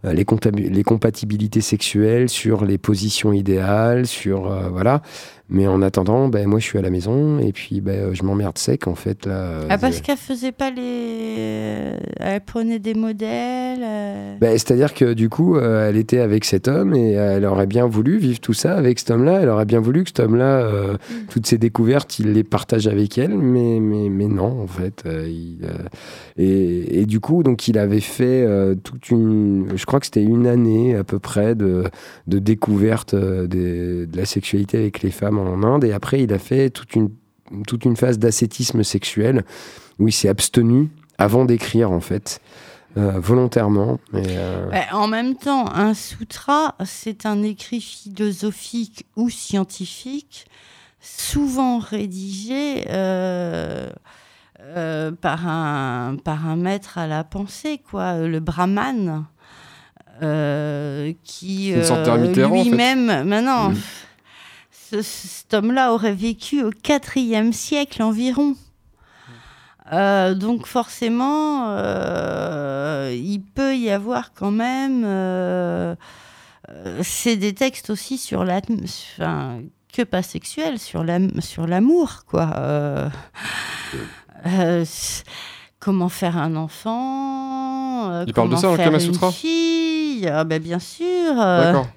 les, 0.04 0.24
les 0.54 0.84
compatibilités 0.84 1.60
sexuelles, 1.60 2.28
sur 2.28 2.64
les 2.64 2.78
positions 2.78 3.32
idéales, 3.32 4.06
sur 4.06 4.50
euh, 4.50 4.68
voilà. 4.70 5.02
Mais 5.50 5.66
en 5.66 5.80
attendant, 5.80 6.28
ben, 6.28 6.46
moi 6.46 6.58
je 6.58 6.64
suis 6.64 6.78
à 6.78 6.82
la 6.82 6.90
maison 6.90 7.38
et 7.38 7.52
puis 7.52 7.80
ben, 7.80 8.12
je 8.12 8.22
m'emmerde 8.22 8.58
sec 8.58 8.86
en 8.86 8.94
fait. 8.94 9.24
Là, 9.26 9.60
Ah, 9.70 9.78
parce 9.78 9.98
Euh, 9.98 10.00
qu'elle 10.02 10.16
faisait 10.18 10.52
pas 10.52 10.70
les. 10.70 11.92
Elle 12.20 12.40
prenait 12.42 12.78
des 12.78 12.94
modèles. 12.94 13.80
euh. 13.82 14.36
ben, 14.40 14.52
C'est-à-dire 14.52 14.92
que 14.94 15.14
du 15.14 15.28
coup, 15.28 15.56
euh, 15.56 15.88
elle 15.88 15.96
était 15.96 16.18
avec 16.20 16.44
cet 16.44 16.68
homme 16.68 16.94
et 16.94 17.12
elle 17.12 17.44
aurait 17.46 17.66
bien 17.66 17.86
voulu 17.86 18.18
vivre 18.18 18.40
tout 18.40 18.52
ça 18.52 18.76
avec 18.76 18.98
cet 18.98 19.10
homme-là. 19.10 19.38
Elle 19.42 19.48
aurait 19.48 19.64
bien 19.64 19.80
voulu 19.80 20.02
que 20.04 20.10
cet 20.10 20.20
homme-là, 20.20 20.60
euh, 20.60 20.96
toutes 21.30 21.46
ses 21.46 21.58
découvertes, 21.58 22.18
il 22.18 22.32
les 22.32 22.44
partage 22.44 22.86
avec 22.86 23.16
elle, 23.18 23.36
mais, 23.36 23.78
mais, 23.80 24.08
mais 24.10 24.26
non, 24.26 24.62
en 24.62 24.66
fait. 24.66 25.02
euh, 25.06 25.26
il, 25.28 25.58
euh, 25.64 25.68
et, 26.36 27.00
et 27.00 27.06
du 27.06 27.20
coup, 27.20 27.42
donc 27.42 27.68
il 27.68 27.78
avait 27.78 28.00
fait 28.00 28.44
euh, 28.46 28.74
toute 28.74 29.10
une. 29.10 29.68
Je 29.74 29.84
crois 29.86 29.98
que 30.00 30.06
c'était 30.06 30.22
une 30.22 30.46
année 30.46 30.94
à 30.94 31.04
peu 31.04 31.18
près 31.18 31.54
de, 31.54 31.84
de 32.26 32.38
découverte 32.38 33.14
euh, 33.14 33.46
des- 33.46 34.06
de 34.06 34.16
la 34.16 34.24
sexualité 34.24 34.78
avec 34.78 35.02
les 35.02 35.10
femmes 35.10 35.37
en 35.38 35.62
Inde. 35.62 35.84
Et 35.84 35.92
après, 35.92 36.22
il 36.22 36.32
a 36.32 36.38
fait 36.38 36.70
toute 36.70 36.94
une, 36.94 37.10
toute 37.66 37.84
une 37.84 37.96
phase 37.96 38.18
d'ascétisme 38.18 38.82
sexuel 38.82 39.44
où 39.98 40.08
il 40.08 40.12
s'est 40.12 40.28
abstenu 40.28 40.90
avant 41.18 41.44
d'écrire, 41.44 41.90
en 41.90 42.00
fait. 42.00 42.40
euh, 42.96 43.12
volontairement. 43.20 44.00
Et, 44.14 44.22
euh, 44.38 44.68
Ouais, 44.70 44.86
en 44.92 45.06
même 45.08 45.36
temps, 45.36 45.72
un 45.72 45.94
sutra, 45.94 46.74
c'est 46.84 47.26
un 47.26 47.42
écrit 47.42 47.80
philosophique 47.80 49.06
ou 49.14 49.28
scientifique, 49.30 50.46
souvent 51.00 51.78
rédigé 51.78 52.84
euh, 52.88 53.88
euh, 54.60 55.12
par, 55.12 55.46
un, 55.46 56.16
par 56.24 56.46
un 56.48 56.56
maître 56.56 56.98
à 56.98 57.06
la 57.06 57.22
pensée, 57.24 57.80
quoi, 57.90 58.18
le 58.18 58.40
brahman, 58.40 59.24
euh, 60.22 61.12
qui 61.24 61.72
euh, 61.74 61.82
en 61.90 62.64
fait. 62.64 62.70
lui-même, 62.70 63.28
maintenant, 63.28 63.70
Mhm. 63.70 63.76
Ce- 64.90 65.02
cet 65.02 65.54
homme-là 65.54 65.92
aurait 65.92 66.14
vécu 66.14 66.62
au 66.62 66.70
IVe 67.16 67.52
siècle 67.52 68.02
environ. 68.02 68.54
Euh, 69.92 70.34
donc 70.34 70.66
forcément, 70.66 71.68
euh, 71.70 73.10
il 73.16 73.40
peut 73.40 73.74
y 73.76 73.90
avoir 73.90 74.32
quand 74.34 74.50
même... 74.50 75.02
euh, 75.04 75.94
c'est 77.02 77.36
des 77.36 77.54
textes 77.54 77.88
aussi 77.88 78.18
sur 78.18 78.44
la... 78.44 78.60
Enfin, 79.18 79.60
que 79.90 80.02
pas 80.02 80.22
sexuel, 80.22 80.78
sur 80.78 81.02
l'am- 81.04 81.40
sur 81.40 81.66
l'amour, 81.66 82.24
quoi. 82.26 82.50
Comment 85.80 86.08
faire 86.08 86.36
un 86.36 86.56
enfant 86.56 88.22
Il 88.26 88.32
parle 88.34 88.50
de 88.50 88.56
ça 88.56 88.62
dans 88.62 88.70
le 88.72 88.76
faire 88.76 88.86
Kama 88.86 88.98
Sutra 89.00 89.32
fille 89.32 90.28
Ah 90.28 90.44
ben, 90.44 90.60
Bien 90.62 90.78
sûr. 90.80 91.34
D'accord. 91.34 91.88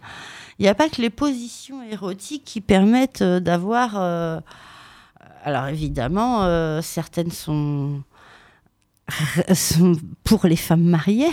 Il 0.61 0.65
n'y 0.65 0.69
a 0.69 0.75
pas 0.75 0.89
que 0.89 1.01
les 1.01 1.09
positions 1.09 1.81
érotiques 1.81 2.43
qui 2.45 2.61
permettent 2.61 3.23
euh, 3.23 3.39
d'avoir. 3.39 3.93
euh, 3.95 4.39
Alors 5.43 5.65
évidemment, 5.69 6.43
euh, 6.43 6.81
certaines 6.83 7.31
sont 7.31 8.03
sont 9.55 9.93
pour 10.23 10.45
les 10.45 10.55
femmes 10.55 10.83
mariées, 10.83 11.31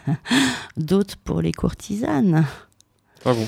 d'autres 0.78 1.16
pour 1.22 1.42
les 1.42 1.52
courtisanes. 1.52 2.46
Ah 3.26 3.32
bon? 3.34 3.46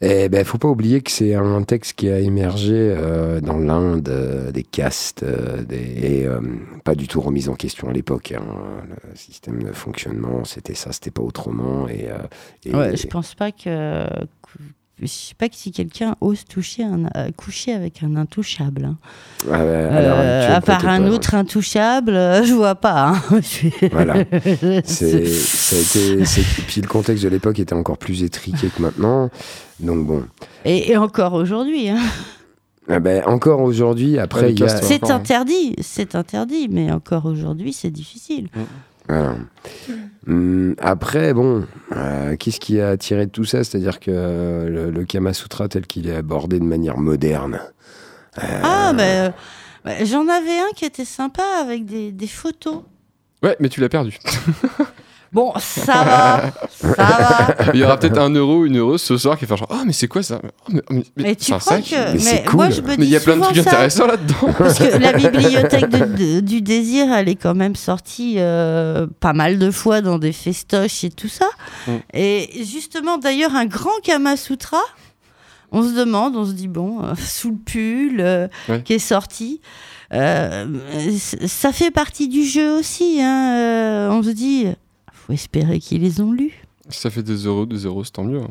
Eh 0.00 0.28
ben, 0.28 0.44
faut 0.44 0.58
pas 0.58 0.68
oublier 0.68 1.00
que 1.00 1.10
c'est 1.10 1.34
un 1.34 1.62
texte 1.64 1.94
qui 1.94 2.08
a 2.08 2.20
émergé 2.20 2.72
euh, 2.74 3.40
dans 3.40 3.58
l'Inde, 3.58 4.08
euh, 4.08 4.52
des 4.52 4.62
castes, 4.62 5.24
euh, 5.24 5.62
des, 5.64 5.76
et 5.76 6.24
euh, 6.26 6.40
pas 6.84 6.94
du 6.94 7.08
tout 7.08 7.20
remis 7.20 7.48
en 7.48 7.54
question 7.54 7.88
à 7.88 7.92
l'époque. 7.92 8.32
hein. 8.32 8.44
Le 9.10 9.16
système 9.16 9.60
de 9.60 9.72
fonctionnement, 9.72 10.44
c'était 10.44 10.74
ça, 10.76 10.92
c'était 10.92 11.10
pas 11.10 11.22
autrement. 11.22 11.88
Et, 11.88 12.08
euh, 12.08 12.18
et- 12.64 12.74
Ouais, 12.76 12.96
je 12.96 13.08
pense 13.08 13.34
pas 13.34 13.50
que. 13.50 14.06
Je 15.00 15.06
sais 15.06 15.34
pas 15.38 15.46
si 15.52 15.70
quelqu'un 15.70 16.16
ose 16.20 16.44
toucher 16.44 16.82
un, 16.82 17.04
euh, 17.16 17.30
coucher 17.36 17.72
avec 17.72 18.02
un 18.02 18.16
intouchable. 18.16 18.84
hein. 18.86 18.96
Ah, 19.48 19.58
l'heure 19.64 20.16
Euh, 20.18 20.56
à 20.56 20.60
part 20.60 20.84
un 20.88 21.02
pas, 21.02 21.08
autre 21.10 21.34
intouchable, 21.36 22.14
euh, 22.16 22.42
je 22.42 22.52
vois 22.52 22.74
pas. 22.74 23.10
hein. 23.10 23.22
Voilà. 23.92 24.14
C'est, 24.84 25.24
ça 25.26 25.76
a 25.76 25.78
été, 25.78 26.24
puis 26.66 26.80
le 26.80 26.88
contexte 26.88 27.22
de 27.22 27.28
l'époque 27.28 27.60
était 27.60 27.74
encore 27.74 27.96
plus 27.98 28.24
étriqué 28.24 28.70
que 28.76 28.82
maintenant. 28.82 29.30
Donc 29.78 30.04
bon. 30.04 30.24
Et, 30.64 30.90
et 30.90 30.96
encore 30.96 31.34
aujourd'hui. 31.34 31.88
hein. 31.90 32.00
Ah 32.88 32.98
ben, 32.98 33.22
encore 33.26 33.60
aujourd'hui, 33.60 34.18
après, 34.18 34.52
a. 34.64 34.68
C'est 34.82 35.10
interdit, 35.10 35.76
c'est 35.80 36.16
interdit, 36.16 36.68
mais 36.68 36.90
encore 36.90 37.26
aujourd'hui, 37.26 37.72
c'est 37.72 37.90
difficile. 37.90 38.48
Voilà. 39.08 39.36
Hum, 40.26 40.74
après, 40.78 41.32
bon, 41.32 41.64
euh, 41.96 42.36
qu'est-ce 42.36 42.60
qui 42.60 42.80
a 42.80 42.90
attiré 42.90 43.26
de 43.26 43.30
tout 43.30 43.44
ça? 43.44 43.64
C'est-à-dire 43.64 43.98
que 44.00 44.10
euh, 44.10 44.68
le, 44.68 44.90
le 44.90 45.04
Kama 45.04 45.32
Sutra 45.32 45.68
tel 45.68 45.86
qu'il 45.86 46.08
est 46.08 46.14
abordé 46.16 46.58
de 46.58 46.64
manière 46.64 46.98
moderne. 46.98 47.60
euh, 48.42 48.60
Ah, 48.62 48.92
ben, 48.94 49.32
bah, 49.84 50.04
j'en 50.04 50.28
avais 50.28 50.58
un 50.58 50.70
qui 50.76 50.84
était 50.84 51.04
sympa 51.06 51.42
avec 51.60 51.86
des, 51.86 52.12
des 52.12 52.26
photos. 52.26 52.82
Ouais, 53.42 53.56
mais 53.60 53.68
tu 53.70 53.80
l'as 53.80 53.88
perdu. 53.88 54.18
Bon, 55.32 55.52
ça 55.58 56.04
va, 56.04 56.42
ça 56.70 56.94
va. 56.94 57.72
Il 57.74 57.80
y 57.80 57.84
aura 57.84 57.98
peut-être 57.98 58.18
un 58.18 58.30
euro, 58.30 58.64
une 58.64 58.78
heureuse 58.78 59.02
ce 59.02 59.16
soir 59.18 59.38
qui 59.38 59.44
va 59.44 59.48
faire 59.56 59.66
genre, 59.68 59.78
oh, 59.78 59.84
mais 59.84 59.92
c'est 59.92 60.08
quoi 60.08 60.22
ça? 60.22 60.40
Oh, 60.44 60.48
mais, 60.72 60.82
mais- 60.90 61.04
mais 61.16 61.36
tu 61.36 61.46
crois 61.52 61.60
sac 61.60 61.84
que. 61.84 62.24
Mais 62.24 62.44
moi, 62.54 62.70
je 62.70 62.80
me 62.80 62.86
Mais 62.88 62.96
dis 62.96 63.02
il 63.04 63.10
y 63.10 63.16
a 63.16 63.20
plein 63.20 63.36
de 63.36 63.42
trucs 63.42 63.56
ça, 63.56 63.62
intéressants 63.70 64.06
là-dedans. 64.06 64.54
Parce 64.56 64.78
que 64.78 64.96
la 64.96 65.12
bibliothèque 65.30 65.88
de- 65.90 66.04
de- 66.36 66.40
du 66.40 66.62
désir, 66.62 67.12
elle 67.12 67.28
est 67.28 67.36
quand 67.36 67.54
même 67.54 67.76
sortie 67.76 68.36
euh, 68.38 69.06
pas 69.20 69.34
mal 69.34 69.58
de 69.58 69.70
fois 69.70 70.00
dans 70.00 70.18
des 70.18 70.32
festoches 70.32 71.04
et 71.04 71.10
tout 71.10 71.28
ça. 71.28 71.46
Mm. 71.86 71.92
Et 72.14 72.64
justement, 72.64 73.18
d'ailleurs, 73.18 73.54
un 73.54 73.66
grand 73.66 74.00
Kama 74.02 74.36
Sutra, 74.38 74.80
on 75.72 75.82
se 75.82 75.92
demande, 75.94 76.36
on 76.36 76.46
se 76.46 76.52
dit, 76.52 76.68
bon, 76.68 77.02
euh, 77.04 77.12
sous 77.18 77.50
le 77.50 77.56
pull, 77.56 78.20
euh, 78.20 78.48
Ouais. 78.70 78.82
qui 78.82 78.94
est 78.94 78.98
sorti. 78.98 79.60
euh, 80.14 80.64
ça 81.46 81.70
fait 81.72 81.90
partie 81.90 82.28
du 82.28 82.44
jeu 82.44 82.78
aussi. 82.78 83.18
hein, 83.20 84.08
on 84.10 84.22
se 84.22 84.30
dit, 84.30 84.68
faut 85.28 85.32
espérer 85.34 85.78
qu'ils 85.78 86.02
les 86.02 86.20
ont 86.20 86.32
lus. 86.32 86.64
Ça 86.88 87.10
fait 87.10 87.22
des 87.22 87.34
euros, 87.44 87.66
des 87.66 87.84
euros, 87.84 88.02
c'est 88.02 88.12
tant 88.12 88.24
mieux. 88.24 88.40
hein. 88.40 88.48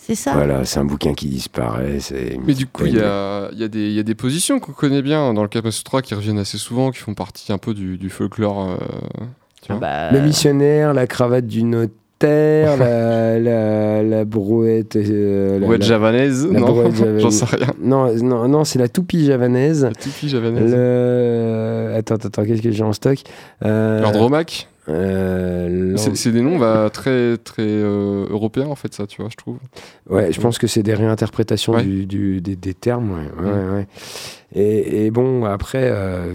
C'est 0.00 0.14
ça. 0.14 0.34
Voilà, 0.34 0.64
c'est 0.64 0.78
un 0.78 0.84
bouquin 0.84 1.14
qui 1.14 1.26
disparaît. 1.26 1.98
C'est 1.98 2.38
Mais 2.46 2.54
du 2.54 2.66
coup, 2.68 2.86
il 2.86 2.94
y 2.94 3.00
a, 3.00 3.48
il 3.52 3.58
y, 3.58 3.64
a 3.64 3.68
des- 3.68 3.88
il 3.88 3.92
y 3.92 3.98
a 3.98 4.04
des 4.04 4.14
positions 4.14 4.60
qu'on 4.60 4.70
connaît 4.70 5.02
bien 5.02 5.34
dans 5.34 5.42
le 5.42 5.48
Kama 5.48 5.72
Sutra 5.72 6.00
qui 6.00 6.14
reviennent 6.14 6.38
assez 6.38 6.58
souvent, 6.58 6.92
qui 6.92 6.98
font 7.00 7.14
partie 7.14 7.52
un 7.52 7.58
peu 7.58 7.74
du, 7.74 7.98
du 7.98 8.08
folklore. 8.08 8.70
euh, 8.70 8.76
tu 9.62 9.72
vois. 9.72 9.80
Bah, 9.80 10.12
le 10.12 10.20
missionnaire, 10.20 10.94
la 10.94 11.08
cravate 11.08 11.48
du 11.48 11.64
notaire, 11.64 12.76
la, 12.78 13.40
la, 13.40 14.02
la 14.04 14.24
brouette. 14.24 14.94
euh, 14.94 15.58
la- 15.58 15.66
la- 15.76 15.84
javanaise 15.84 16.46
la 16.52 16.60
Non, 16.60 16.66
brouette 16.68 16.94
javanaise. 16.98 17.22
j'en 17.22 17.30
sais 17.32 17.44
rien. 17.46 17.66
Non, 17.82 18.14
non, 18.22 18.46
non, 18.46 18.62
c'est 18.64 18.78
la 18.78 18.88
toupie 18.88 19.26
javanaise. 19.26 19.82
La 19.82 19.90
toupie 19.92 20.28
javanaise. 20.28 20.70
Le... 20.72 21.94
Attends, 21.96 22.14
attends, 22.14 22.44
qu'est-ce 22.44 22.62
que 22.62 22.70
j'ai 22.70 22.84
en 22.84 22.92
stock? 22.92 23.18
Euh, 23.64 24.00
L'Andromaque 24.02 24.68
euh, 24.88 25.96
C'est 25.96 26.30
des 26.32 26.40
noms 26.42 26.58
bah, 26.58 26.90
très, 26.92 27.36
très 27.38 27.62
euh, 27.66 28.26
européens, 28.30 28.66
en 28.68 28.74
fait, 28.76 28.94
ça, 28.94 29.06
tu 29.06 29.20
vois, 29.20 29.30
je 29.30 29.36
trouve. 29.36 29.58
Ouais, 30.08 30.32
je 30.32 30.40
pense 30.40 30.58
que 30.58 30.66
c'est 30.66 30.82
des 30.82 30.94
réinterprétations 30.94 31.74
Ouais. 31.74 31.82
du, 31.82 32.06
du- 32.06 32.40
des, 32.40 32.56
des 32.56 32.74
termes. 32.74 33.10
Ouais, 33.12 33.44
ouais, 33.44 33.52
Mm. 33.64 33.74
ouais. 33.74 33.86
Et, 34.54 35.06
et 35.06 35.10
bon, 35.10 35.44
après, 35.44 35.90
euh, 35.90 36.34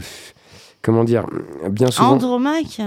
comment 0.81 1.03
dire, 1.03 1.25
bien 1.69 1.89
souvent. 1.91 2.11
Andromaque. 2.11 2.81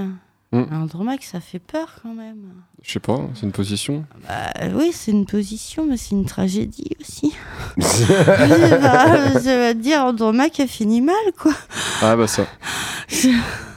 Mm. 0.52 0.62
Andromaque, 0.72 1.24
ça 1.24 1.40
fait 1.40 1.58
peur 1.58 1.96
quand 2.02 2.14
même. 2.14 2.36
Je 2.82 2.92
sais 2.92 3.00
pas, 3.00 3.18
c'est 3.34 3.44
une 3.46 3.50
position. 3.52 4.04
Bah, 4.28 4.52
oui, 4.76 4.90
c'est 4.92 5.10
une 5.10 5.24
position, 5.26 5.86
mais 5.88 5.96
c'est 5.96 6.10
une 6.14 6.26
tragédie 6.26 6.90
aussi. 7.00 7.32
bah, 7.76 9.40
ça 9.40 9.56
va 9.58 9.72
te 9.74 9.78
dire, 9.78 10.04
Andromaque 10.04 10.60
a 10.60 10.66
fini 10.66 11.00
mal, 11.00 11.14
quoi. 11.40 11.52
Ah 12.02 12.14
bah 12.14 12.26
ça. 12.26 12.46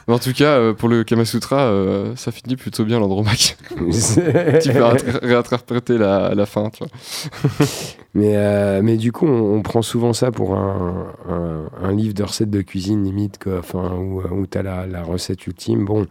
Mais 0.07 0.13
en 0.13 0.19
tout 0.19 0.31
cas, 0.33 0.57
euh, 0.57 0.73
pour 0.73 0.87
le 0.87 1.03
Kama 1.03 1.25
Sutra, 1.25 1.65
euh, 1.67 2.15
ça 2.15 2.31
finit 2.31 2.55
plutôt 2.55 2.85
bien 2.85 2.99
l'Andromaque. 2.99 3.57
tu 3.69 4.71
peux 4.71 4.83
ré- 4.83 4.97
réinterpréter 5.21 5.97
la, 5.97 6.33
la 6.33 6.45
fin, 6.45 6.69
tu 6.69 6.83
vois. 6.85 7.65
mais, 8.13 8.37
euh, 8.37 8.81
mais 8.81 8.95
du 8.97 9.11
coup, 9.11 9.27
on, 9.27 9.55
on 9.57 9.61
prend 9.61 9.81
souvent 9.81 10.13
ça 10.13 10.31
pour 10.31 10.55
un, 10.55 11.07
un- 11.29 11.69
un 11.83 11.91
livre 11.93 12.13
de 12.13 12.23
recettes 12.23 12.49
de 12.49 12.61
cuisine, 12.61 13.03
limite, 13.03 13.37
quoi. 13.43 13.59
Enfin, 13.59 13.91
où, 13.95 14.21
où 14.21 14.47
tu 14.47 14.57
as 14.57 14.63
la, 14.63 14.87
la 14.87 15.03
recette 15.03 15.45
ultime. 15.45 15.83
Bon. 15.85 16.05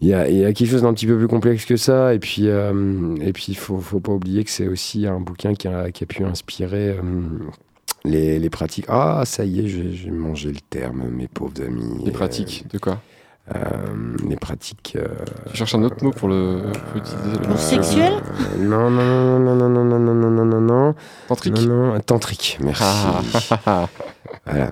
Il 0.00 0.08
y 0.08 0.14
a, 0.14 0.28
il 0.28 0.36
y 0.36 0.44
a 0.44 0.52
quelque 0.52 0.70
chose 0.70 0.82
d'un 0.82 0.92
petit 0.92 1.06
peu 1.06 1.16
plus 1.16 1.28
complexe 1.28 1.64
que 1.64 1.76
ça, 1.76 2.12
et 2.14 2.18
puis 2.18 2.48
euh, 2.48 3.14
et 3.22 3.32
puis 3.32 3.46
il 3.48 3.54
faut, 3.56 3.78
faut 3.78 4.00
pas 4.00 4.12
oublier 4.12 4.44
que 4.44 4.50
c'est 4.50 4.68
aussi 4.68 5.06
un 5.06 5.18
bouquin 5.20 5.54
qui 5.54 5.66
a, 5.68 5.90
qui 5.92 6.04
a 6.04 6.06
pu 6.06 6.24
inspirer 6.24 6.90
euh, 6.90 7.00
les, 8.04 8.38
les 8.38 8.50
pratiques. 8.50 8.86
Ah, 8.88 9.22
ça 9.24 9.44
y 9.44 9.60
est, 9.60 9.68
j'ai 9.68 10.10
mangé 10.10 10.50
le 10.50 10.60
terme, 10.60 11.08
mes 11.08 11.28
pauvres 11.28 11.62
amis. 11.62 12.04
Les 12.04 12.12
pratiques, 12.12 12.64
de 12.72 12.78
quoi? 12.78 13.00
Les 14.28 14.36
pratiques. 14.36 14.96
euh, 14.98 15.06
Tu 15.50 15.56
cherches 15.58 15.74
un 15.74 15.82
autre 15.82 16.02
mot 16.02 16.10
pour 16.10 16.28
le. 16.28 16.62
Pour 16.90 16.96
utiliser 17.02 17.38
le 17.40 17.46
Pour 17.46 17.58
sexuel 17.58 18.12
euh, 18.14 18.64
Non, 18.64 18.90
non, 18.90 19.04
non, 19.04 19.38
non, 19.38 19.54
non, 19.56 19.68
non, 19.68 19.84
non, 19.84 20.14
non, 20.14 20.30
non, 20.30 20.44
non, 20.46 20.60
non, 20.60 20.94
Tantrique 21.28 21.58
non, 21.60 21.92
non, 21.94 22.00
tantrique. 22.00 22.58
Merci. 22.62 22.82
Ah, 23.66 23.88
Voilà. 24.46 24.70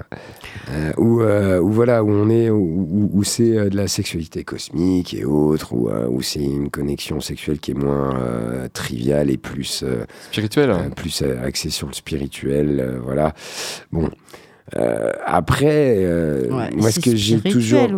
Euh, 0.70 0.92
où, 0.96 1.20
euh, 1.22 1.58
où 1.60 1.70
voilà, 1.70 2.02
où 2.04 2.10
on 2.10 2.28
est, 2.30 2.48
où, 2.50 2.56
où- 2.56 3.10
où 3.12 3.24
c'est 3.24 3.56
euh, 3.56 3.68
de 3.68 3.76
la 3.76 3.88
sexualité 3.88 4.44
cosmique 4.44 5.12
et 5.14 5.24
autres, 5.24 5.72
où, 5.74 5.88
euh, 5.88 6.06
où 6.08 6.22
c'est 6.22 6.42
une 6.42 6.70
connexion 6.70 7.20
sexuelle 7.20 7.58
qui 7.58 7.72
est 7.72 7.74
moins 7.74 8.14
euh, 8.16 8.68
triviale 8.72 9.30
et 9.30 9.36
plus, 9.38 9.82
euh, 9.82 10.04
Spirituel 10.30 10.70
euh, 10.70 10.88
plus 10.94 11.22
euh, 11.22 11.44
axée 11.44 11.70
sur 11.70 11.86
le 11.88 11.92
spirituel. 11.94 12.80
euh, 12.80 12.98
voilà. 13.02 13.34
Bon. 13.92 14.08
Euh, 14.76 15.10
après, 15.24 15.96
euh, 15.98 16.48
Ouais, 16.50 16.70
moi, 16.74 16.90
ce 16.90 17.00
que 17.00 17.14
j'ai 17.14 17.40
toujours. 17.40 17.90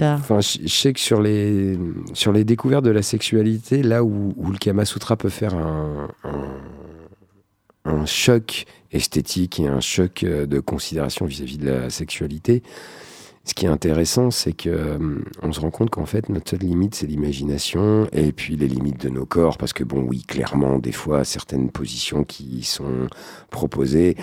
Enfin, 0.00 0.40
je, 0.40 0.68
sais 0.68 0.92
que 0.92 1.00
sur 1.00 1.22
les, 1.22 1.78
sur 2.12 2.32
les 2.32 2.44
découvertes 2.44 2.84
de 2.84 2.90
la 2.90 3.02
sexualité, 3.02 3.82
là 3.82 4.04
où, 4.04 4.34
où 4.36 4.50
le 4.50 4.58
Kama 4.58 4.84
Sutra 4.84 5.16
peut 5.16 5.30
faire 5.30 5.54
un, 5.54 6.08
un, 6.24 7.90
un 7.90 8.06
choc 8.06 8.66
esthétique 8.92 9.60
et 9.60 9.66
un 9.66 9.80
choc 9.80 10.22
euh, 10.22 10.46
de 10.46 10.60
considération 10.60 11.26
vis-à-vis 11.26 11.58
de 11.58 11.70
la 11.70 11.90
sexualité, 11.90 12.62
ce 13.48 13.54
qui 13.54 13.64
est 13.64 13.70
intéressant, 13.70 14.30
c'est 14.30 14.52
que 14.52 14.68
euh, 14.68 14.98
on 15.42 15.52
se 15.52 15.60
rend 15.60 15.70
compte 15.70 15.88
qu'en 15.88 16.04
fait, 16.04 16.28
notre 16.28 16.50
seule 16.50 16.60
limite, 16.60 16.94
c'est 16.94 17.06
l'imagination 17.06 18.06
et 18.12 18.30
puis 18.30 18.56
les 18.56 18.68
limites 18.68 19.00
de 19.00 19.08
nos 19.08 19.24
corps. 19.24 19.56
Parce 19.56 19.72
que, 19.72 19.84
bon, 19.84 20.02
oui, 20.02 20.22
clairement, 20.22 20.78
des 20.78 20.92
fois, 20.92 21.24
certaines 21.24 21.70
positions 21.70 22.24
qui 22.24 22.62
sont 22.62 23.08
proposées, 23.48 24.16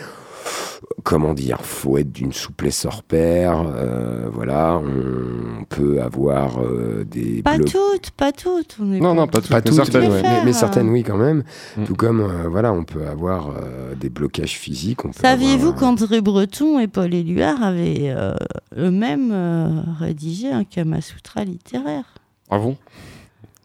comment 1.04 1.34
dire, 1.34 1.62
faut 1.62 1.98
être 1.98 2.12
d'une 2.12 2.34
souplesse 2.34 2.86
hors 2.86 3.04
pair. 3.04 3.62
euh, 3.66 4.28
voilà, 4.32 4.78
on 4.84 5.64
peut 5.66 6.02
avoir 6.02 6.62
euh, 6.62 7.04
des 7.06 7.42
Pas 7.44 7.58
blocs- 7.58 7.72
toutes, 7.72 8.12
pas 8.12 8.32
toutes. 8.32 8.78
On 8.82 8.92
est 8.94 9.00
Non, 9.00 9.14
non, 9.14 9.28
pas 9.28 9.40
toutes, 9.42 9.50
pas 9.50 9.56
mais 9.58 9.62
toutes, 9.64 9.76
certaines, 9.76 10.02
mais, 10.04 10.08
ouais. 10.10 10.22
mais- 10.22 10.44
mais 10.46 10.52
faire. 10.52 10.56
certaines, 10.56 10.90
oui, 10.90 11.04
quand 11.04 11.18
même. 11.18 11.44
Mm. 11.78 11.84
Tout 11.86 11.96
comme, 11.96 12.22
euh, 12.22 12.48
voilà, 12.50 12.74
on 12.74 12.84
peut 12.84 13.08
avoir 13.08 13.50
euh, 13.50 13.96
des 13.96 14.10
blocages 14.10 14.58
physiques. 14.58 15.00
Saviez-vous 15.20 15.70
avoir, 15.70 15.80
qu'André 15.80 16.22
Breton 16.22 16.80
et 16.80 16.88
Paul 16.88 17.14
Éluard 17.14 17.62
avaient 17.64 18.10
euh, 18.10 18.34
eux-mêmes 18.78 19.32
euh, 19.32 19.82
rédigé 20.00 20.52
un 20.52 20.64
Kama 20.64 21.02
Sutra 21.02 21.44
littéraire? 21.44 22.06
Ah 22.50 22.58
bon? 22.60 22.78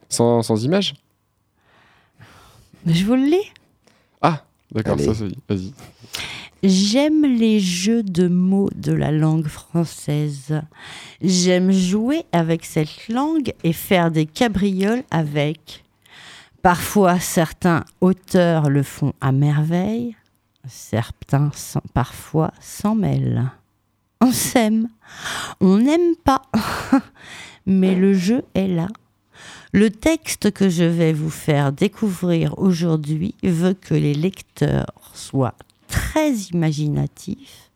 Sans, 0.08 0.42
sans 0.42 0.64
image 0.64 0.94
Mais 2.86 2.94
je 2.94 3.04
vous 3.04 3.14
le 3.14 3.24
lis. 3.26 3.52
Ah, 4.22 4.44
d'accord, 4.72 4.98
ça 4.98 5.14
c'est 5.14 5.28
Vas-y. 5.48 5.72
J'aime 6.62 7.24
les 7.24 7.58
jeux 7.58 8.02
de 8.02 8.28
mots 8.28 8.68
de 8.76 8.92
la 8.92 9.10
langue 9.10 9.46
française. 9.46 10.60
J'aime 11.22 11.72
jouer 11.72 12.24
avec 12.32 12.66
cette 12.66 13.08
langue 13.08 13.54
et 13.64 13.72
faire 13.72 14.10
des 14.10 14.26
cabrioles 14.26 15.04
avec. 15.10 15.84
Parfois, 16.62 17.18
certains 17.18 17.86
auteurs 18.02 18.68
le 18.68 18.82
font 18.82 19.14
à 19.22 19.32
merveille, 19.32 20.14
certains 20.68 21.50
parfois 21.94 22.52
s'en 22.60 22.94
mêlent. 22.94 23.50
On 24.20 24.30
s'aime, 24.30 24.88
on 25.62 25.78
n'aime 25.78 26.14
pas, 26.22 26.42
mais 27.66 27.94
le 27.94 28.12
jeu 28.12 28.42
est 28.54 28.68
là. 28.68 28.88
Le 29.72 29.88
texte 29.88 30.50
que 30.50 30.68
je 30.68 30.84
vais 30.84 31.14
vous 31.14 31.30
faire 31.30 31.72
découvrir 31.72 32.58
aujourd'hui 32.58 33.34
veut 33.42 33.72
que 33.72 33.94
les 33.94 34.12
lecteurs 34.12 34.92
soient 35.14 35.54
très 35.90 36.32
imaginatifs. 36.52 37.70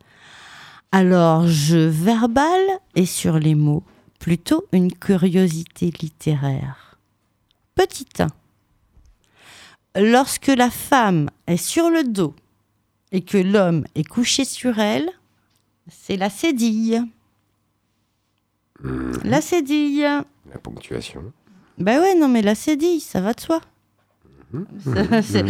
Alors 0.91 1.47
je 1.47 1.77
verbale 1.77 2.79
et 2.95 3.05
sur 3.05 3.37
les 3.37 3.55
mots, 3.55 3.83
plutôt 4.19 4.65
une 4.71 4.91
curiosité 4.91 5.91
littéraire. 6.01 6.97
Petit 7.75 8.07
1. 8.17 8.27
Lorsque 10.01 10.47
la 10.47 10.69
femme 10.69 11.29
est 11.47 11.57
sur 11.57 11.89
le 11.89 12.03
dos 12.03 12.33
et 13.11 13.21
que 13.21 13.37
l'homme 13.37 13.85
est 13.95 14.07
couché 14.07 14.45
sur 14.45 14.79
elle, 14.79 15.09
c'est 15.89 16.17
la 16.17 16.29
cédille. 16.29 17.03
La 19.23 19.41
cédille. 19.41 20.01
La 20.51 20.59
ponctuation. 20.61 21.31
Ben 21.77 21.99
ouais, 21.99 22.15
non, 22.15 22.29
mais 22.29 22.41
la 22.41 22.55
cédille, 22.55 22.99
ça 22.99 23.21
va 23.21 23.33
de 23.33 23.41
soi. 23.41 23.61
Ça, 24.79 25.43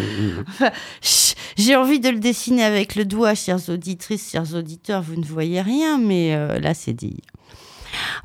chut, 1.02 1.25
J'ai 1.56 1.76
envie 1.78 2.02
de 2.02 2.10
le 2.10 2.20
dessiner 2.20 2.64
avec 2.64 2.96
le 2.96 3.06
doigt, 3.06 3.34
chères 3.34 3.70
auditrices, 3.70 4.32
chers 4.32 4.54
auditeurs, 4.56 5.02
vous 5.02 5.16
ne 5.16 5.26
voyez 5.26 5.62
rien, 5.62 5.98
mais 5.98 6.36
euh, 6.36 6.60
là, 6.60 6.74
c'est 6.74 6.94
dit. 6.94 7.22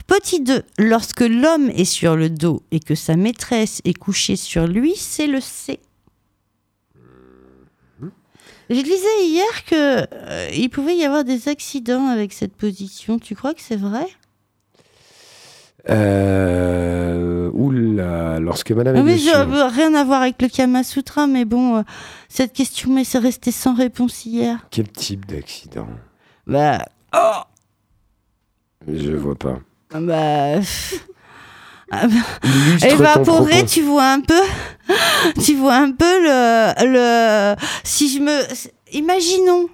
Petit 0.09 0.41
2. 0.41 0.63
Lorsque 0.79 1.21
l'homme 1.21 1.71
est 1.71 1.85
sur 1.85 2.17
le 2.17 2.29
dos 2.29 2.63
et 2.73 2.81
que 2.81 2.97
sa 2.97 3.15
maîtresse 3.15 3.81
est 3.85 3.95
couchée 3.95 4.35
sur 4.35 4.67
lui, 4.67 4.95
c'est 4.97 5.29
le 5.29 5.41
C. 5.41 5.79
Je 8.69 8.81
lisais 8.81 9.27
hier 9.27 9.65
que 9.65 10.07
euh, 10.13 10.49
il 10.55 10.69
pouvait 10.69 10.97
y 10.97 11.05
avoir 11.05 11.25
des 11.25 11.49
accidents 11.49 12.07
avec 12.07 12.33
cette 12.33 12.55
position. 12.55 13.19
Tu 13.19 13.35
crois 13.35 13.53
que 13.55 13.61
c'est 13.61 13.77
vrai? 13.77 14.07
Euh, 15.89 17.51
oula, 17.53 18.39
lorsque 18.41 18.71
Madame 18.73 18.97
Ah 18.97 19.03
Oui, 19.03 19.19
je- 19.19 19.31
euh, 19.31 19.67
rien 19.69 19.95
à 19.95 20.05
voir 20.05 20.23
avec 20.23 20.41
le 20.43 20.49
Kama 20.49 20.83
Sutra, 20.85 21.27
mais 21.27 21.45
bon, 21.45 21.79
euh, 21.79 21.83
cette 22.29 22.53
question 22.53 22.91
m'est 22.91 23.17
restée 23.19 23.53
sans 23.53 23.75
réponse 23.75 24.27
hier. 24.27 24.59
Quel 24.71 24.89
type 24.89 25.27
d'accident? 25.27 25.89
Bah, 26.47 26.85
Je 28.89 29.13
vois 29.13 29.37
pas. 29.37 29.59
bah. 29.93 30.61
Ah 31.93 32.07
bah, 32.07 32.15
ton 32.81 32.87
évaporé, 32.89 33.51
propos. 33.51 33.67
tu 33.67 33.83
vois 33.83 34.13
un 34.13 34.21
peu, 34.21 34.41
tu 35.45 35.57
vois 35.57 35.75
un 35.75 35.91
peu 35.91 36.23
le, 36.23 36.73
le, 36.87 37.57
si 37.83 38.09
je 38.09 38.21
me, 38.21 38.43
imaginons 38.93 39.69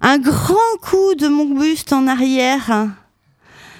un 0.00 0.18
grand 0.18 0.56
coup 0.82 1.14
de 1.16 1.28
mon 1.28 1.44
buste 1.44 1.92
en 1.92 2.08
arrière, 2.08 2.72
hein. 2.72 2.90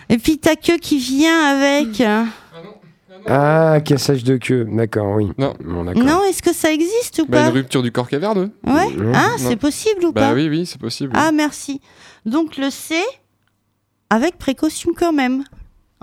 Et 0.09 0.19
puis 0.19 0.39
ta 0.39 0.57
queue 0.57 0.79
qui 0.79 0.99
vient 0.99 1.57
avec. 1.57 2.01
hein. 2.01 2.27
Ah, 3.27 3.79
cassage 3.83 4.23
de 4.23 4.37
queue. 4.37 4.67
D'accord, 4.71 5.15
oui. 5.17 5.31
Non. 5.39 5.55
Bon, 5.65 5.85
d'accord. 5.85 6.03
Non, 6.03 6.25
est-ce 6.25 6.43
que 6.43 6.53
ça 6.53 6.71
existe 6.71 7.21
ou 7.21 7.27
Bah, 7.27 7.39
pas 7.43 7.47
une 7.49 7.55
rupture 7.55 7.83
du 7.83 7.91
corps 7.91 8.09
caverneux. 8.09 8.51
Ouais. 8.67 8.91
Non. 8.97 9.13
Ah, 9.15 9.31
c'est 9.39 9.57
possible 9.57 10.05
ou 10.05 10.13
Bah 10.13 10.21
pas 10.29 10.35
oui, 10.35 10.49
oui, 10.51 10.67
c'est 10.67 10.79
possible. 10.81 11.13
Ah, 11.15 11.33
merci. 11.33 11.81
Donc 12.27 12.59
le 12.59 12.69
C, 12.69 12.97
avec 14.11 14.37
précaution 14.37 14.91
quand 14.95 15.13
même. 15.13 15.45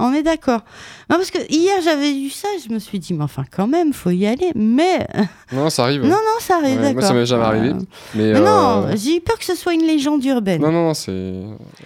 On 0.04 0.14
est 0.14 0.24
d'accord. 0.24 0.62
Non, 1.10 1.18
parce 1.18 1.30
que 1.32 1.38
hier 1.50 1.76
j'avais 1.84 2.12
vu 2.12 2.30
ça, 2.30 2.48
je 2.68 2.74
me 2.74 2.80
suis 2.80 2.98
dit, 3.00 3.14
mais 3.14 3.24
enfin 3.24 3.44
quand 3.56 3.68
même, 3.68 3.94
faut 3.94 4.10
y 4.10 4.26
aller. 4.26 4.52
Mais 4.56 5.06
Non, 5.52 5.70
ça 5.70 5.84
arrive. 5.84 6.02
non, 6.04 6.10
non, 6.10 6.40
ça 6.40 6.58
arrive, 6.58 6.80
Ouais, 6.82 6.94
moi, 6.94 7.02
ça 7.02 7.14
m'est 7.14 7.26
jamais 7.26 7.44
arrivé. 7.44 7.70
Euh, 7.70 7.74
Mais, 8.16 8.34
mais 8.34 8.40
euh, 8.40 8.46
non, 8.46 8.88
j'ai 8.96 9.18
eu 9.18 9.22
peur 9.22 9.38
que 9.38 9.46
ce 9.46 9.56
soit 9.56 9.74
une 9.74 9.86
légende 9.86 10.24
urbaine. 10.26 10.62
non, 10.62 10.72
non, 10.72 10.88
non, 10.88 10.94
c'est 10.94 11.34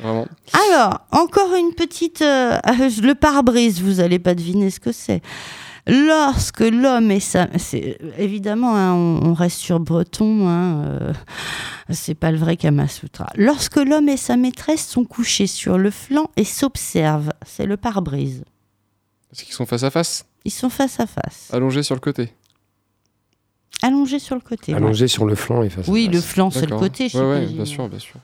vraiment. 0.01 0.25
Alors, 0.69 1.01
encore 1.11 1.53
une 1.55 1.73
petite... 1.73 2.21
euh, 2.21 2.57
le 3.01 3.13
pare-brise, 3.13 3.81
vous 3.81 3.99
allez 3.99 4.19
pas 4.19 4.33
deviner 4.35 4.69
ce 4.69 4.79
que 4.79 4.91
c'est. 4.91 5.21
Lorsque 5.87 6.61
l'homme 6.61 7.11
et 7.11 7.19
sa... 7.19 7.47
c'est- 7.59 7.99
Évidemment, 8.17 8.75
hein, 8.75 8.93
on, 8.93 9.19
on 9.29 9.33
reste 9.33 9.59
sur 9.59 9.79
breton, 9.79 10.47
hein, 10.47 10.83
euh, 10.85 11.13
c'est 11.91 12.15
pas 12.15 12.31
le 12.31 12.37
vrai 12.37 12.57
Kama 12.57 12.87
Sutra. 12.87 13.27
Lorsque 13.35 13.75
l'homme 13.77 14.09
et 14.09 14.17
sa 14.17 14.35
maîtresse 14.35 14.85
sont 14.87 15.05
couchés 15.05 15.45
sur 15.47 15.77
le 15.77 15.91
flanc 15.91 16.29
et 16.37 16.43
s'observent, 16.43 17.31
c'est 17.45 17.65
le 17.67 17.77
pare-brise. 17.77 18.43
Est-ce 19.31 19.43
qu'ils 19.43 19.53
sont 19.53 19.65
face 19.67 19.83
à 19.83 19.91
face? 19.91 20.25
Ils 20.43 20.51
sont 20.51 20.69
face 20.69 20.99
à 20.99 21.05
face, 21.07 21.49
Allongés 21.51 21.83
sur 21.83 21.95
le 21.95 22.01
côté 22.01 22.33
allongés 23.81 24.19
sur 24.19 24.33
le 24.35 24.41
côté. 24.41 24.71
ouais. 24.71 24.77
Allongé 24.77 25.07
sur 25.07 25.25
le 25.25 25.35
flanc 25.35 25.61
et 25.61 25.69
face 25.69 25.87
à 25.87 25.91
Oui, 25.91 26.07
le 26.07 26.19
face. 26.19 26.25
flanc, 26.31 26.49
c'est 26.49 26.65
le 26.65 26.75
côté, 26.77 27.07
Ouais, 27.13 27.19
ouais, 27.21 27.45
bien 27.45 27.65
sûr, 27.65 27.87
bien 27.87 27.99
sûr. 27.99 28.15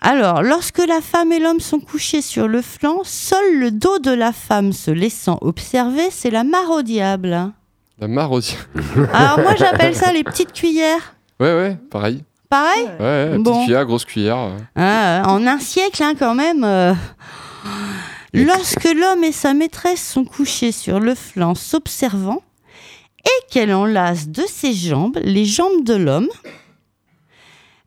Alors, 0.00 0.42
lorsque 0.42 0.78
la 0.86 1.00
femme 1.00 1.32
et 1.32 1.38
l'homme 1.38 1.60
sont 1.60 1.80
couchés 1.80 2.22
sur 2.22 2.46
le 2.48 2.62
flanc, 2.62 3.00
seul 3.04 3.58
le 3.58 3.70
dos 3.70 3.98
de 3.98 4.10
la 4.12 4.32
femme 4.32 4.72
se 4.72 4.90
laissant 4.90 5.38
observer, 5.40 6.08
c'est 6.10 6.30
la 6.30 6.44
mare 6.44 6.70
au 6.70 6.82
diable. 6.82 7.50
La 7.98 8.08
maraudière. 8.08 8.68
Alors 9.14 9.40
moi 9.40 9.54
j'appelle 9.56 9.94
ça 9.96 10.12
les 10.12 10.22
petites 10.22 10.52
cuillères. 10.52 11.14
Ouais, 11.40 11.54
ouais, 11.54 11.78
pareil. 11.90 12.22
Pareil 12.50 12.84
Ouais, 13.00 13.04
ouais, 13.04 13.30
petite 13.30 13.42
Bon. 13.42 13.64
cuillère, 13.64 13.84
grosse 13.86 14.04
cuillère. 14.04 14.36
Ah, 14.76 15.22
En 15.26 15.46
un 15.46 15.58
siècle 15.58 16.02
hein, 16.02 16.12
quand 16.18 16.34
même. 16.34 16.62
euh. 16.62 16.92
Lorsque 18.34 18.84
l'homme 18.84 19.24
et 19.24 19.32
sa 19.32 19.54
maîtresse 19.54 20.06
sont 20.06 20.24
couchés 20.24 20.72
sur 20.72 21.00
le 21.00 21.14
flanc 21.14 21.54
s'observant 21.54 22.42
et 23.24 23.50
qu'elle 23.52 23.72
enlace 23.72 24.28
de 24.28 24.42
ses 24.46 24.74
jambes 24.74 25.18
les 25.24 25.46
jambes 25.46 25.82
de 25.84 25.94
l'homme, 25.94 26.28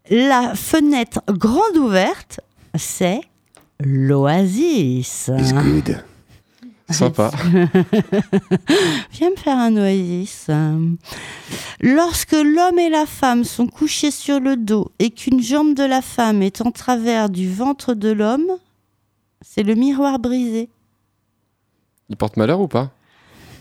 la 0.09 0.55
fenêtre 0.55 1.21
grande 1.27 1.77
ouverte, 1.77 2.41
c'est 2.75 3.21
l'oasis. 3.79 5.29
It's 5.37 5.53
good. 5.53 6.03
Sympa. 6.89 7.29
Viens 9.11 9.29
me 9.29 9.35
faire 9.35 9.57
un 9.57 9.77
oasis. 9.77 10.47
Lorsque 11.81 12.31
l'homme 12.31 12.79
et 12.79 12.89
la 12.89 13.05
femme 13.05 13.43
sont 13.43 13.67
couchés 13.67 14.11
sur 14.11 14.39
le 14.39 14.57
dos 14.57 14.91
et 14.97 15.11
qu'une 15.11 15.41
jambe 15.41 15.75
de 15.75 15.83
la 15.83 16.01
femme 16.01 16.41
est 16.41 16.61
en 16.61 16.71
travers 16.71 17.29
du 17.29 17.51
ventre 17.51 17.93
de 17.93 18.09
l'homme, 18.09 18.51
c'est 19.41 19.63
le 19.63 19.75
miroir 19.75 20.17
brisé. 20.17 20.69
Il 22.09 22.17
porte 22.17 22.37
malheur 22.37 22.59
ou 22.59 22.67
pas? 22.67 22.91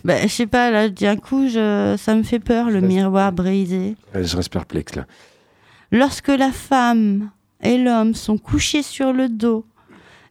Ben, 0.03 0.27
je 0.27 0.33
sais 0.33 0.47
pas, 0.47 0.71
là, 0.71 0.89
d'un 0.89 1.17
coup, 1.17 1.49
je... 1.49 1.95
ça 1.99 2.15
me 2.15 2.23
fait 2.23 2.39
peur, 2.39 2.69
le 2.69 2.81
miroir 2.81 3.31
brisé. 3.31 3.95
Je 4.15 4.35
reste 4.35 4.51
perplexe 4.51 4.95
là. 4.95 5.05
Lorsque 5.91 6.29
la 6.29 6.51
femme 6.51 7.31
et 7.61 7.77
l'homme 7.77 8.13
sont 8.13 8.37
couchés 8.37 8.83
sur 8.83 9.11
le 9.11 9.27
dos 9.29 9.65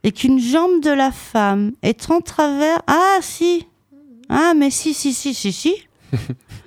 et 0.05 0.13
qu'une 0.13 0.39
jambe 0.39 0.81
de 0.83 0.91
la 0.91 1.11
femme 1.11 1.73
est 1.83 2.11
en 2.11 2.21
travers... 2.21 2.81
Ah, 2.87 3.19
si 3.21 3.67
Ah, 4.29 4.55
mais 4.57 4.71
si, 4.71 4.95
si, 4.95 5.13
si, 5.13 5.35
si, 5.35 5.53
si. 5.53 5.75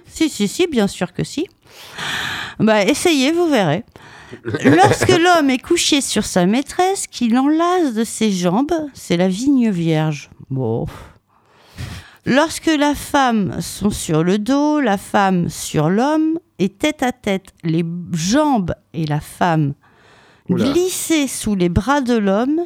si, 0.05 0.29
si, 0.29 0.47
si, 0.47 0.67
bien 0.67 0.87
sûr 0.87 1.13
que 1.13 1.23
si. 1.23 1.47
Bah, 2.59 2.83
essayez, 2.83 3.31
vous 3.31 3.47
verrez. 3.47 3.83
Lorsque 4.63 5.09
l'homme 5.17 5.49
est 5.49 5.61
couché 5.61 6.01
sur 6.01 6.25
sa 6.25 6.45
maîtresse, 6.45 7.07
qu'il 7.07 7.37
enlace 7.37 7.93
de 7.93 8.03
ses 8.03 8.31
jambes, 8.31 8.73
c'est 8.93 9.17
la 9.17 9.27
vigne 9.27 9.69
vierge. 9.71 10.29
Bon. 10.49 10.85
Lorsque 12.25 12.67
la 12.67 12.93
femme 12.93 13.61
sont 13.61 13.89
sur 13.89 14.23
le 14.23 14.37
dos, 14.37 14.79
la 14.79 14.97
femme 14.97 15.49
sur 15.49 15.89
l'homme, 15.89 16.39
et 16.59 16.69
tête 16.69 17.01
à 17.01 17.11
tête, 17.11 17.53
les 17.63 17.83
jambes 18.13 18.75
et 18.93 19.05
la 19.05 19.19
femme 19.19 19.73
Oula. 20.47 20.71
glissées 20.71 21.27
sous 21.27 21.55
les 21.55 21.69
bras 21.69 22.01
de 22.01 22.15
l'homme, 22.15 22.61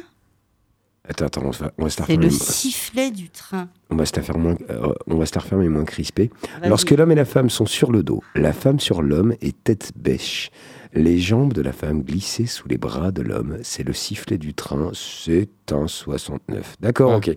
Attends, 1.08 1.26
attends, 1.26 1.42
on 1.44 1.50
va, 1.50 1.72
on 1.78 1.84
va 1.84 1.90
se 1.90 2.00
la 2.00 2.06
c'est 2.06 2.16
le 2.16 2.30
sifflet 2.30 3.10
du 3.12 3.30
train. 3.30 3.68
on 3.90 3.96
va 3.96 4.06
se 4.06 4.16
la 4.16 4.22
faire 4.22 4.38
moins, 4.38 4.56
euh, 4.70 4.92
on 5.06 5.16
va 5.16 5.24
se 5.24 5.34
la 5.36 5.40
refaire 5.40 5.58
mais 5.58 5.68
moins 5.68 5.84
crispé. 5.84 6.30
Lorsque 6.64 6.90
l'homme 6.90 7.12
et 7.12 7.14
la 7.14 7.24
femme 7.24 7.48
sont 7.48 7.66
sur 7.66 7.92
le 7.92 8.02
dos, 8.02 8.22
la 8.34 8.52
femme 8.52 8.80
sur 8.80 9.02
l'homme 9.02 9.34
est 9.40 9.62
tête 9.62 9.92
bêche. 9.94 10.50
Les 10.96 11.18
jambes 11.18 11.52
de 11.52 11.60
la 11.60 11.72
femme 11.72 12.02
glissées 12.02 12.46
sous 12.46 12.68
les 12.68 12.78
bras 12.78 13.12
de 13.12 13.20
l'homme, 13.20 13.58
c'est 13.62 13.82
le 13.82 13.92
sifflet 13.92 14.38
du 14.38 14.54
train, 14.54 14.90
c'est 14.94 15.50
un 15.70 15.86
69. 15.86 16.76
D'accord, 16.80 17.12
ok. 17.16 17.36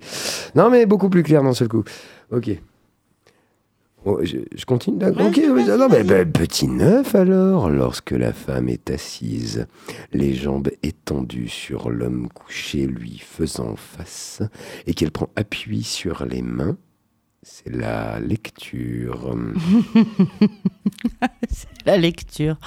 Non 0.56 0.70
mais 0.70 0.86
beaucoup 0.86 1.10
plus 1.10 1.24
clair 1.24 1.44
d'un 1.44 1.54
seul 1.54 1.68
coup. 1.68 1.84
Ok. 2.32 2.58
Oh, 4.06 4.20
je, 4.24 4.38
je 4.56 4.66
continue 4.66 4.98
d'accord. 4.98 5.28
Ok, 5.28 5.42
non, 5.46 5.90
mais, 5.90 6.06
bah, 6.06 6.24
petit 6.24 6.70
neuf 6.70 7.16
alors. 7.16 7.70
Lorsque 7.70 8.12
la 8.12 8.32
femme 8.32 8.70
est 8.70 8.90
assise, 8.90 9.68
les 10.14 10.34
jambes 10.34 10.70
étendues 10.84 11.50
sur 11.50 11.90
l'homme 11.90 12.30
couché, 12.34 12.88
lui 12.88 13.18
faisant 13.20 13.76
face, 13.76 14.42
et 14.88 14.94
qu'elle 14.94 15.12
prend 15.12 15.28
appui 15.36 15.84
sur 15.84 16.26
les 16.26 16.42
mains, 16.42 16.78
c'est 17.42 17.74
la 17.74 18.20
lecture. 18.20 19.34
La 21.86 21.98
lecture. 21.98 22.58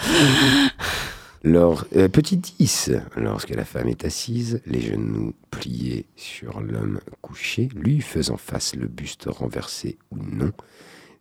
Lors, 1.45 1.85
euh, 1.97 2.09
petit 2.09 2.37
10, 2.37 2.91
lorsque 3.17 3.51
la 3.51 3.65
femme 3.65 3.89
est 3.89 4.05
assise, 4.05 4.61
les 4.67 4.81
genoux 4.81 5.35
pliés 5.51 6.07
sur 6.17 6.61
l'homme 6.61 7.01
couché, 7.21 7.69
lui 7.75 8.01
faisant 8.01 8.37
face, 8.37 8.75
le 8.77 8.87
buste 8.87 9.25
renversé 9.27 9.99
ou 10.13 10.19
non, 10.19 10.53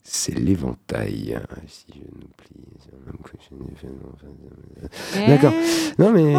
c'est 0.04 0.36
l'éventail. 0.38 1.40
Si 1.68 1.86
sur 1.92 2.98
l'homme 3.06 3.18
couché, 3.24 3.50
faisant 3.76 3.94
face- 5.12 5.28
D'accord. 5.28 5.54
Non 5.98 6.12
mais 6.12 6.36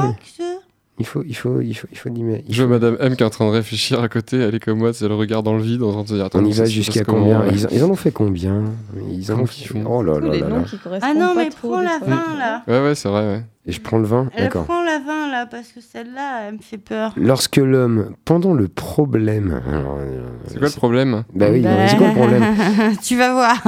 Il 0.99 1.07
faut, 1.07 1.23
il 1.27 1.35
faut, 1.35 1.61
il 1.63 1.75
faut, 1.75 1.89
il 1.91 1.97
faut 1.99 2.09
l'imaginer. 2.11 2.45
Je 2.51 2.63
vois 2.63 2.73
Madame 2.79 2.97
M 3.01 3.17
qui 3.17 3.23
est 3.23 3.27
en 3.27 3.31
train 3.31 3.47
de 3.47 3.51
réfléchir 3.51 4.01
à 4.03 4.09
côté, 4.09 4.37
elle 4.37 4.55
est 4.55 4.61
comme 4.61 4.79
moi, 4.79 4.93
c'est 4.93 5.09
le 5.09 5.15
regard 5.15 5.43
dans 5.43 5.57
le 5.57 5.63
vide, 5.63 5.83
en 5.83 5.91
train 5.91 6.03
de 6.03 6.09
se 6.09 6.15
dire 6.15 6.27
attends, 6.27 6.41
On 6.41 6.45
y 6.45 6.53
va 6.53 6.67
jusqu'à 6.67 7.03
combien 7.03 7.45
ils, 7.47 7.67
ils 7.73 7.83
en 7.83 7.89
ont 7.91 7.97
fait 7.97 8.11
combien 8.11 8.63
Ils 9.11 9.33
en 9.33 9.41
ont 9.41 9.47
fait. 9.47 9.71
Oh 9.87 10.03
là 10.03 10.21
là 10.21 10.29
là 10.37 10.49
là. 10.49 10.65
Ah 11.01 11.15
non, 11.15 11.33
mais 11.35 11.49
prends 11.51 11.81
la 11.81 11.99
fois. 11.99 12.09
20 12.09 12.39
là. 12.39 12.63
Ouais, 12.69 12.83
ouais, 12.83 12.95
c'est 12.95 13.09
vrai, 13.09 13.23
ouais. 13.27 13.43
Et 13.65 13.71
je 13.73 13.81
prends 13.81 13.99
le 13.99 14.07
vin 14.07 14.29
Elle 14.37 14.45
D'accord. 14.45 14.65
prend 14.65 14.83
la 14.85 14.99
20 14.99 15.31
là 15.31 15.47
parce 15.47 15.69
que 15.69 15.81
celle-là, 15.81 16.49
elle 16.49 16.55
me 16.55 16.59
fait 16.61 16.79
peur. 16.79 17.13
Lorsque 17.17 17.57
l'homme, 17.57 18.15
pendant 18.25 18.53
le 18.55 18.67
problème. 18.69 19.63
euh, 19.67 20.21
C'est 20.49 20.59
quoi 20.59 20.69
le 20.69 20.75
problème 20.75 21.23
Bah 21.35 21.47
oui, 21.51 21.65
c'est 21.89 21.97
quoi 21.97 22.09
le 22.09 22.15
problème 22.15 22.45
Tu 23.03 23.17
vas 23.17 23.33
voir. 23.33 23.63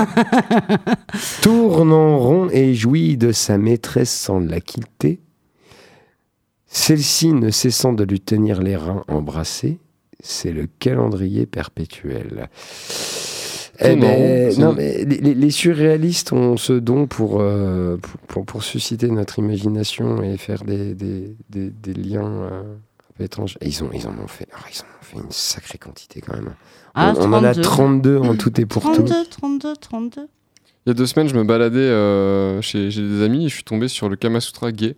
tourne 1.42 1.92
en 1.92 2.18
rond 2.18 2.48
et 2.50 2.74
jouit 2.74 3.16
de 3.16 3.32
sa 3.32 3.56
maîtresse 3.58 4.10
sans 4.12 4.40
la 4.40 4.60
quitter, 4.60 5.20
celle-ci 6.76 7.32
ne 7.32 7.50
cessant 7.50 7.92
de 7.92 8.02
lui 8.04 8.20
tenir 8.20 8.60
les 8.60 8.74
reins 8.76 9.04
embrassés, 9.08 9.78
c'est 10.20 10.52
le 10.52 10.66
calendrier 10.80 11.46
perpétuel. 11.46 12.48
Eh 13.80 13.96
ben, 13.96 14.52
non, 14.58 14.72
mais 14.72 15.04
les, 15.04 15.50
surréalistes 15.50 16.32
ont 16.32 16.56
ce 16.56 16.72
don 16.72 17.06
pour, 17.06 17.40
euh, 17.40 17.96
pour, 17.96 18.18
pour- 18.28 18.44
pour 18.46 18.62
susciter 18.62 19.08
notre 19.08 19.38
imagination 19.38 20.22
et 20.22 20.36
faire 20.36 20.64
des, 20.64 20.94
des, 20.94 21.36
des- 21.50 21.70
des 21.70 21.92
liens 21.94 22.26
euh, 22.26 22.60
un 22.62 23.12
peu 23.18 23.24
étranges. 23.24 23.56
Et 23.60 23.68
ils, 23.68 23.82
ont, 23.82 23.90
ils, 23.92 24.06
en 24.06 24.16
ont 24.18 24.26
fait, 24.28 24.48
ah, 24.54 24.58
ils 24.72 24.78
en 24.80 24.84
ont 24.84 25.02
fait 25.02 25.16
une 25.26 25.30
sacrée 25.32 25.78
quantité 25.78 26.20
quand 26.20 26.34
même. 26.34 26.54
Ah, 26.94 27.14
on, 27.18 27.22
on 27.30 27.32
en 27.34 27.44
a 27.44 27.52
32. 27.54 27.62
32 27.62 28.18
en 28.18 28.36
tout 28.36 28.60
et 28.60 28.66
pour 28.66 28.82
tout. 28.82 28.90
32, 29.02 29.14
32, 29.30 29.74
32. 29.80 30.20
Il 30.86 30.90
y 30.90 30.92
a 30.92 30.94
deux 30.94 31.06
semaines, 31.06 31.28
je 31.28 31.34
me 31.34 31.44
baladais 31.44 31.78
euh, 31.78 32.60
chez, 32.62 32.90
chez 32.92 33.00
des 33.00 33.22
amis 33.22 33.46
et 33.46 33.48
je 33.48 33.54
suis 33.54 33.64
tombé 33.64 33.88
sur 33.88 34.08
le 34.08 34.16
Kama 34.16 34.40
Sutra 34.40 34.70
gay. 34.70 34.96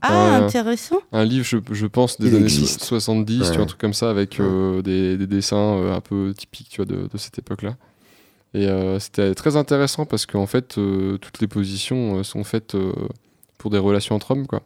Qui 0.00 0.06
est 0.06 0.12
Ah, 0.12 0.36
un, 0.36 0.46
intéressant. 0.46 0.96
un 1.12 1.24
livre, 1.24 1.44
je, 1.44 1.56
je 1.72 1.86
pense, 1.86 2.18
des 2.20 2.28
Il 2.28 2.34
années 2.36 2.44
existe. 2.44 2.80
so- 2.80 2.86
70, 3.00 3.38
tu 3.50 3.54
vois, 3.54 3.62
un 3.62 3.66
truc 3.66 3.80
comme 3.80 3.94
ça, 3.94 4.10
avec 4.10 4.38
euh, 4.40 4.82
des, 4.82 5.16
des 5.16 5.26
dessins 5.26 5.56
euh, 5.78 5.94
un 5.94 6.00
peu 6.00 6.32
typiques 6.36 6.68
tu 6.70 6.76
vois, 6.82 6.86
de, 6.86 7.08
de 7.12 7.18
cette 7.18 7.38
époque-là. 7.38 7.76
Et 8.54 8.66
euh, 8.68 8.98
c'était 9.00 9.34
très 9.34 9.56
intéressant 9.56 10.06
parce 10.06 10.26
qu'en 10.26 10.46
fait, 10.46 10.78
euh, 10.78 11.16
toutes 11.18 11.40
les 11.40 11.48
positions 11.48 12.18
euh, 12.18 12.22
sont 12.22 12.44
faites 12.44 12.74
euh, 12.76 12.92
pour 13.58 13.70
des 13.70 13.78
relations 13.78 14.14
entre 14.14 14.30
hommes, 14.30 14.46
quoi. 14.46 14.62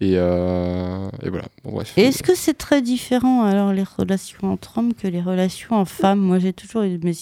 Et, 0.00 0.12
euh, 0.16 1.08
et 1.24 1.28
voilà, 1.28 1.46
bon, 1.64 1.72
bref. 1.72 1.92
Et 1.96 2.02
Est-ce 2.02 2.22
que 2.22 2.34
c'est 2.36 2.54
très 2.54 2.82
différent 2.82 3.42
alors 3.44 3.72
les 3.72 3.82
relations 3.82 4.52
entre 4.52 4.78
hommes 4.78 4.94
que 4.94 5.08
les 5.08 5.20
relations 5.20 5.74
en 5.76 5.84
femmes? 5.84 6.20
Moi 6.20 6.38
j'ai 6.38 6.52
toujours 6.52 6.82
eu. 6.82 7.00
Mais 7.02 7.12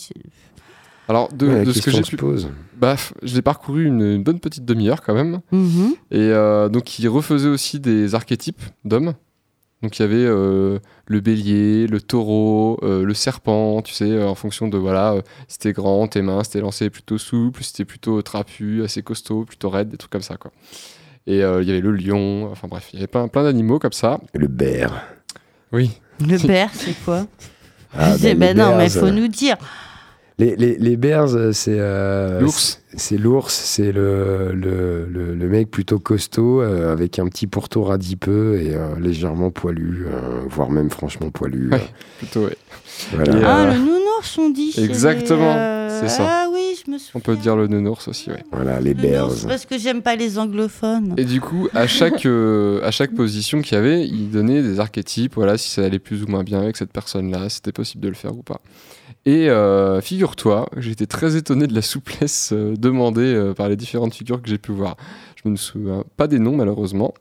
Alors, 1.08 1.32
de, 1.32 1.46
Ouais, 1.46 1.54
la 1.58 1.64
de 1.64 1.72
ce 1.72 1.80
que 1.82 1.90
j'ai 1.90 2.02
pu. 2.02 2.16
pose. 2.16 2.48
Baf, 2.76 3.12
je 3.22 3.34
l'ai 3.34 3.42
parcouru 3.42 3.84
une, 3.86 4.02
une 4.02 4.22
bonne 4.24 4.40
petite 4.40 4.64
demi-heure 4.64 5.02
quand 5.02 5.14
même. 5.14 5.40
Mhm. 5.52 5.94
Et 6.10 6.18
euh, 6.20 6.68
donc, 6.68 6.98
il 6.98 7.08
refaisait 7.08 7.48
aussi 7.48 7.78
des 7.80 8.14
archétypes 8.14 8.62
d'hommes. 8.84 9.14
Donc, 9.82 9.98
il 9.98 10.02
y 10.02 10.04
avait 10.04 10.16
euh, 10.16 10.78
le 11.06 11.20
bélier, 11.20 11.86
le 11.86 12.00
taureau, 12.00 12.78
euh, 12.82 13.04
le 13.04 13.14
serpent, 13.14 13.82
tu 13.82 13.92
sais, 13.92 14.10
euh, 14.10 14.26
en 14.26 14.34
fonction 14.34 14.68
de, 14.68 14.78
voilà, 14.78 15.12
euh, 15.12 15.22
si 15.48 15.58
t'es 15.58 15.72
grand, 15.72 16.08
tes 16.08 16.22
mains, 16.22 16.42
si 16.42 16.50
t'es 16.50 16.60
lancé 16.60 16.90
plutôt 16.90 17.18
souple, 17.18 17.62
si 17.62 17.72
t'es 17.74 17.84
plutôt 17.84 18.20
trapu, 18.22 18.82
assez 18.82 19.02
costaud, 19.02 19.44
plutôt 19.44 19.68
raide, 19.70 19.90
des 19.90 19.96
trucs 19.98 20.10
comme 20.10 20.22
ça, 20.22 20.36
quoi. 20.38 20.50
Et 21.28 21.42
euh, 21.44 21.62
il 21.62 21.68
y 21.68 21.70
avait 21.72 21.80
le 21.80 21.92
lion, 21.92 22.50
enfin 22.50 22.68
bref, 22.68 22.88
il 22.92 22.96
y 22.96 22.98
avait 23.00 23.06
plein, 23.06 23.28
plein 23.28 23.42
d'animaux 23.44 23.78
comme 23.78 23.92
ça. 23.92 24.18
Le 24.34 24.48
bear. 24.48 25.02
Oui. 25.72 25.90
Le 26.20 26.38
bear, 26.46 26.70
c'est 26.72 26.94
quoi? 27.04 27.26
Ah, 27.94 28.12
Je 28.12 28.16
disais, 28.16 28.34
bah, 28.34 28.46
les 28.48 28.54
ben 28.54 28.70
non, 28.70 28.76
mais 28.78 28.86
il 28.86 28.90
faut 28.90 29.06
euh, 29.06 29.10
nous 29.10 29.28
dire. 29.28 29.56
Les, 30.38 30.54
les, 30.56 30.76
les 30.76 30.96
bears, 30.98 31.34
euh, 31.34 31.52
c'est. 31.52 31.78
euh, 31.78 32.40
L'ours. 32.40 32.82
c'est- 32.94 33.16
l'ours, 33.16 33.54
c'est 33.54 33.90
le, 33.90 34.52
le, 34.52 35.06
le, 35.06 35.34
le 35.34 35.48
mec 35.48 35.70
plutôt 35.70 35.98
costaud, 35.98 36.60
euh, 36.60 36.92
avec 36.92 37.18
un 37.18 37.26
petit 37.28 37.46
pourtour 37.46 37.90
adipeux 37.90 38.60
et 38.60 38.74
euh, 38.74 38.98
légèrement 39.00 39.50
poilu, 39.50 40.04
euh, 40.06 40.42
voire 40.50 40.68
même 40.70 40.90
franchement 40.90 41.30
poilu. 41.30 41.70
Ouais. 41.72 41.80
Plutôt, 42.18 42.44
ouais. 42.44 42.56
Voilà. 43.14 43.34
Et, 43.38 43.42
Ah, 43.44 43.72
le 43.74 43.78
nounours, 43.80 44.36
on 44.38 44.50
dit. 44.50 44.74
Exactement, 44.76 45.54
euh, 45.56 46.00
c'est 46.02 46.08
ça. 46.10 46.26
Ah 46.28 46.48
oui, 46.52 46.76
je 46.84 46.90
me 46.90 46.98
souviens. 46.98 47.12
On 47.14 47.20
peut 47.20 47.36
dire 47.36 47.56
le 47.56 47.66
nounours 47.66 48.06
aussi, 48.06 48.28
ouais. 48.30 48.44
Voilà, 48.52 48.78
les 48.78 48.92
Le 48.92 49.00
bears. 49.00 49.30
parce 49.48 49.64
que 49.64 49.78
j'aime 49.78 50.02
pas 50.02 50.16
les 50.16 50.38
anglophones. 50.38 51.14
Et 51.16 51.24
du 51.24 51.40
coup, 51.40 51.68
à 51.72 51.86
chaque, 51.86 52.26
euh, 52.26 52.82
à 52.84 52.90
chaque 52.90 53.14
position 53.14 53.62
qu'il 53.62 53.74
y 53.74 53.78
avait, 53.78 54.06
il 54.06 54.30
donnait 54.30 54.60
des 54.62 54.80
archétypes, 54.80 55.32
voilà, 55.34 55.56
si 55.56 55.70
ça 55.70 55.82
allait 55.82 55.98
plus 55.98 56.22
ou 56.24 56.26
moins 56.26 56.44
bien 56.44 56.60
avec 56.60 56.76
cette 56.76 56.92
personne-là, 56.92 57.48
c'était 57.48 57.72
possible 57.72 58.02
de 58.02 58.08
le 58.08 58.14
faire 58.14 58.36
ou 58.36 58.42
pas. 58.42 58.60
Et 59.28 59.50
euh, 59.50 60.00
figure-toi, 60.00 60.68
j'ai 60.76 60.92
été 60.92 61.06
très 61.08 61.34
étonné 61.36 61.66
de 61.66 61.74
la 61.74 61.82
souplesse 61.82 62.50
euh, 62.52 62.76
demandée 62.76 63.22
euh, 63.34 63.54
par 63.54 63.68
les 63.68 63.74
différentes 63.76 64.14
figures 64.14 64.40
que 64.40 64.48
j'ai 64.48 64.56
pu 64.58 64.70
voir. 64.72 64.96
Je 65.42 65.48
me 65.50 65.56
souviens 65.56 66.04
pas 66.16 66.28
des 66.28 66.38
noms, 66.38 66.54
malheureusement. 66.56 67.12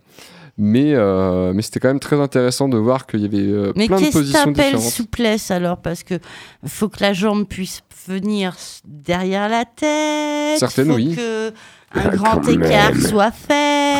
Mais, 0.57 0.93
euh, 0.93 1.51
mais 1.53 1.61
c'était 1.63 1.79
quand 1.81 1.87
même 1.89 1.99
très 1.99 2.21
intéressant 2.21 2.69
de 2.69 2.77
voir 2.77 3.07
qu'il 3.07 3.21
y 3.21 3.25
avait 3.25 3.39
euh, 3.39 3.73
Mais 3.75 3.87
plein 3.87 3.97
de 3.97 4.01
qu'est-ce 4.03 4.17
positions 4.17 4.51
différentes. 4.51 4.81
souplesse 4.83 5.51
alors? 5.51 5.77
Parce 5.81 6.03
que 6.03 6.19
faut 6.65 6.87
que 6.89 7.01
la 7.01 7.11
jambe 7.11 7.45
puisse 7.45 7.81
venir 8.07 8.55
derrière 8.85 9.49
la 9.49 9.65
tête. 9.65 10.59
Certaines, 10.59 10.87
faut 10.89 10.93
oui. 10.95 11.15
que 11.15 11.49
Ah, 11.91 11.99
un 12.05 12.15
grand 12.15 12.35
quand 12.39 12.47
écart 12.51 12.93
même. 12.93 13.01
soit 13.01 13.31
fait. 13.31 13.95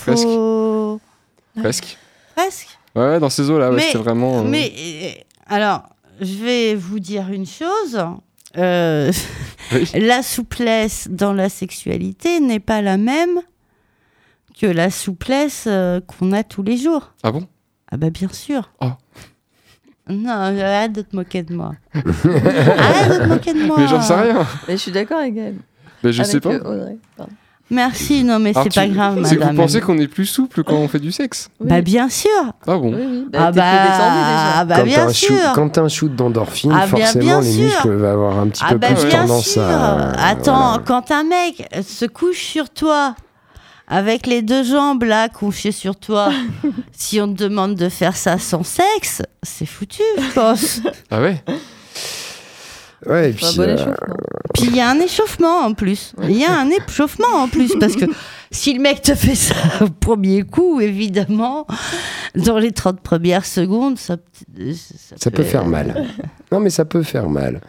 Presque. 0.00 0.26
Faut... 0.26 1.00
Presque. 1.60 1.98
Presque. 2.34 2.68
Ouais, 2.96 3.02
ouais, 3.02 3.20
dans 3.20 3.30
ces 3.30 3.48
eaux-là, 3.50 3.68
ouais, 3.70 3.76
Mais- 3.76 3.82
c'était 3.82 3.98
vraiment. 3.98 4.40
euh, 4.40 4.42
Mais 4.48 5.24
alors, 5.46 5.82
je 6.20 6.34
vais 6.44 6.74
vous 6.74 6.98
dire 7.00 7.28
une 7.30 7.46
chose. 7.46 7.98
Euh, 8.56 9.12
Oui. 9.72 9.90
La 9.94 10.22
souplesse 10.22 11.08
dans 11.10 11.32
la 11.32 11.48
sexualité 11.48 12.38
n'est 12.38 12.60
pas 12.60 12.82
la 12.82 12.96
même 12.96 13.40
que 14.58 14.66
la 14.66 14.90
souplesse 14.90 15.64
euh, 15.66 16.00
qu'on 16.00 16.30
a 16.32 16.44
tous 16.44 16.62
les 16.62 16.76
jours. 16.76 17.12
Ah 17.24 17.32
bon? 17.32 17.48
Ah 17.90 17.96
bah 17.96 18.10
bien 18.10 18.28
sûr. 18.28 18.70
Oh. 18.80 18.90
Non, 20.08 20.30
arrête 20.30 20.92
de 20.92 21.02
te 21.02 21.16
moquer 21.16 21.42
de 21.42 21.52
moi. 21.52 21.72
arrête 21.94 22.04
de 23.10 23.18
te 23.24 23.26
moquer 23.28 23.54
de 23.54 23.66
moi. 23.66 23.76
Mais 23.80 23.88
j'en 23.88 24.00
sais 24.00 24.14
rien. 24.14 24.46
Mais 24.68 24.76
je 24.76 24.82
suis 24.82 24.92
d'accord 24.92 25.18
avec 25.18 25.36
elle. 25.36 25.56
Mais 26.04 26.12
je 26.12 26.20
avec 26.22 26.30
sais 26.32 26.40
pas. 26.40 26.50
euh, 26.50 26.60
Audrey. 26.60 26.96
Pardon. 27.16 27.32
Merci, 27.68 28.22
non 28.22 28.38
mais 28.38 28.52
c'est 28.54 28.72
pas 28.72 28.86
grave, 28.86 29.20
C'est 29.24 29.34
que 29.34 29.40
madame. 29.40 29.56
vous 29.56 29.62
pensez 29.62 29.80
qu'on 29.80 29.98
est 29.98 30.06
plus 30.06 30.26
souple 30.26 30.62
quand 30.62 30.76
on 30.76 30.86
fait 30.86 31.00
du 31.00 31.10
sexe? 31.10 31.48
Oui. 31.58 31.68
Bah 31.68 31.80
bien 31.80 32.08
sûr. 32.08 32.30
Ah 32.66 32.76
bon? 32.78 32.94
Oui, 32.94 33.02
oui. 33.04 33.26
Bah, 33.32 33.38
ah 33.46 33.52
détendu 33.52 33.58
bah, 33.58 33.82
déjà. 33.82 34.64
bah 34.64 34.76
quand 34.76 34.84
bien 34.84 34.96
t'as 34.96 35.04
un 35.04 35.12
shoot, 35.12 35.26
sûr. 35.40 35.52
quand 35.54 35.68
t'as 35.70 35.82
un 35.82 35.88
shoot 35.88 36.14
d'endorphine, 36.14 36.72
Ah, 36.72 36.86
bien, 36.86 37.04
forcément 37.06 37.24
bien 37.24 37.40
les 37.40 37.52
sûr. 37.52 37.64
muscles 37.64 37.92
vont 37.96 38.12
avoir 38.12 38.38
un 38.38 38.46
petit 38.48 38.62
Ah 38.64 38.72
peu 38.72 38.78
bah 38.78 38.88
plus 38.94 39.06
bien 39.08 39.20
tendance 39.22 39.46
sûr. 39.48 39.62
à. 39.62 40.10
Attends, 40.28 40.68
voilà. 40.68 40.82
quand 40.86 41.10
un 41.10 41.24
mec 41.24 41.68
se 41.84 42.04
couche 42.04 42.38
sur 42.44 42.70
toi 42.70 43.16
avec 43.88 44.26
les 44.28 44.42
deux 44.42 44.62
jambes 44.62 45.02
là 45.02 45.28
couchées 45.28 45.72
sur 45.72 45.96
toi, 45.96 46.30
si 46.92 47.20
on 47.20 47.26
te 47.34 47.42
demande 47.42 47.74
de 47.74 47.88
faire 47.88 48.16
ça 48.16 48.38
sans 48.38 48.62
sexe, 48.62 49.22
c'est 49.42 49.66
foutu, 49.66 50.02
je 50.18 50.32
pense. 50.34 50.80
Ah 51.10 51.20
ouais? 51.20 51.42
Ouais, 53.08 53.30
et 53.30 53.32
puis. 53.32 53.46
bon 53.56 53.62
euh, 53.62 53.74
échauffement. 53.74 53.94
Puis 54.54 54.64
il 54.68 54.76
y 54.76 54.80
a 54.80 54.88
un 54.90 54.98
échauffement 55.00 55.58
en 55.60 55.74
plus. 55.74 56.14
Il 56.22 56.36
y 56.36 56.44
a 56.44 56.58
un 56.58 56.70
échauffement 56.70 57.28
en 57.34 57.48
plus 57.48 57.74
parce 57.78 57.94
que 57.94 58.04
si 58.50 58.72
le 58.74 58.80
mec 58.80 59.02
te 59.02 59.14
fait 59.14 59.34
ça 59.34 59.54
au 59.82 59.88
premier 59.90 60.42
coup, 60.44 60.80
évidemment, 60.80 61.66
dans 62.34 62.58
les 62.58 62.72
30 62.72 63.00
premières 63.00 63.44
secondes, 63.44 63.98
ça, 63.98 64.16
Ça 65.16 65.30
peut 65.30 65.42
faire 65.42 65.66
mal. 65.66 66.06
Non, 66.52 66.60
mais 66.60 66.70
ça 66.70 66.84
peut 66.84 67.02
faire 67.02 67.28
mal. 67.28 67.60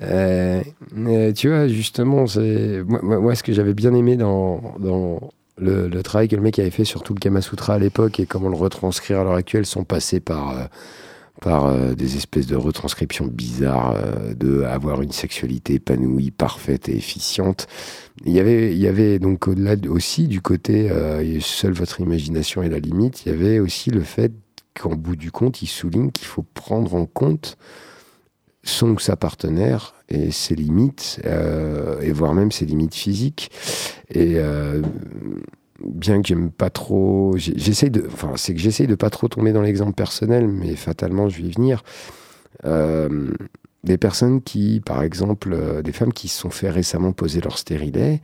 Euh, 0.00 0.62
euh, 0.96 1.32
tu 1.32 1.48
vois, 1.48 1.66
justement, 1.66 2.28
c'est 2.28 2.82
moi, 2.86 3.00
moi- 3.02 3.18
moi, 3.18 3.34
ce 3.34 3.42
que 3.42 3.52
j'avais 3.52 3.74
bien 3.74 3.92
aimé 3.94 4.14
dans, 4.16 4.62
dans 4.78 5.18
le, 5.58 5.88
le 5.88 6.02
travail 6.04 6.28
que 6.28 6.36
le 6.36 6.42
mec 6.42 6.56
avait 6.60 6.70
fait 6.70 6.84
sur 6.84 7.02
tout 7.02 7.14
le 7.14 7.18
Kama 7.18 7.42
Sutra 7.42 7.74
à 7.74 7.78
l'époque 7.80 8.20
et 8.20 8.26
comment 8.26 8.48
le 8.48 8.54
retranscrire 8.56 9.18
à 9.18 9.24
l'heure 9.24 9.34
actuelle, 9.34 9.66
sont 9.66 9.82
passés 9.82 10.20
par, 10.20 10.50
euh, 10.50 10.64
par 11.42 11.66
euh, 11.66 11.94
des 11.94 12.16
espèces 12.16 12.46
de 12.46 12.56
retranscriptions 12.56 13.26
bizarres 13.26 13.94
euh, 13.96 14.32
de 14.34 14.62
avoir 14.62 15.02
une 15.02 15.12
sexualité 15.12 15.74
épanouie, 15.74 16.30
parfaite 16.30 16.88
et 16.88 16.96
efficiente. 16.96 17.66
Il 18.24 18.32
y 18.32 18.40
avait, 18.40 18.72
il 18.72 18.78
y 18.78 18.86
avait 18.86 19.18
donc 19.18 19.48
au-delà 19.48 19.76
de- 19.76 19.88
aussi 19.88 20.28
du 20.28 20.40
côté 20.40 20.90
euh, 20.90 21.40
seule 21.40 21.72
votre 21.72 22.00
imagination 22.00 22.62
est 22.62 22.68
la 22.68 22.78
limite, 22.78 23.26
il 23.26 23.32
y 23.32 23.34
avait 23.34 23.58
aussi 23.58 23.90
le 23.90 24.00
fait 24.00 24.32
qu'en 24.80 24.94
bout 24.94 25.16
du 25.16 25.30
compte, 25.30 25.60
il 25.60 25.66
souligne 25.66 26.10
qu'il 26.12 26.26
faut 26.26 26.46
prendre 26.54 26.94
en 26.94 27.04
compte 27.04 27.58
son 28.64 28.90
ou 28.90 28.98
sa 29.00 29.16
partenaire 29.16 29.94
et 30.08 30.30
ses 30.30 30.54
limites, 30.54 31.20
euh, 31.26 32.00
et 32.00 32.12
voire 32.12 32.32
même 32.32 32.52
ses 32.52 32.64
limites 32.64 32.94
physiques. 32.94 33.50
Et 34.14 34.34
bien 35.86 36.22
que 36.22 36.28
j'aime 36.28 36.50
pas 36.50 36.70
trop, 36.70 37.34
j'essaye 37.36 37.90
de, 37.90 38.06
enfin, 38.06 38.32
c'est 38.36 38.54
que 38.54 38.60
j'essaye 38.60 38.86
de 38.86 38.94
pas 38.94 39.10
trop 39.10 39.28
tomber 39.28 39.52
dans 39.52 39.62
l'exemple 39.62 39.94
personnel, 39.94 40.48
mais 40.48 40.74
fatalement, 40.76 41.28
je 41.28 41.42
vais 41.42 41.48
y 41.48 41.52
venir. 41.52 41.82
Euh, 42.64 43.32
des 43.84 43.98
personnes 43.98 44.42
qui, 44.42 44.80
par 44.84 45.02
exemple, 45.02 45.52
euh, 45.52 45.82
des 45.82 45.92
femmes 45.92 46.12
qui 46.12 46.28
se 46.28 46.38
sont 46.38 46.50
fait 46.50 46.70
récemment 46.70 47.12
poser 47.12 47.40
leur 47.40 47.58
stérilet, 47.58 48.20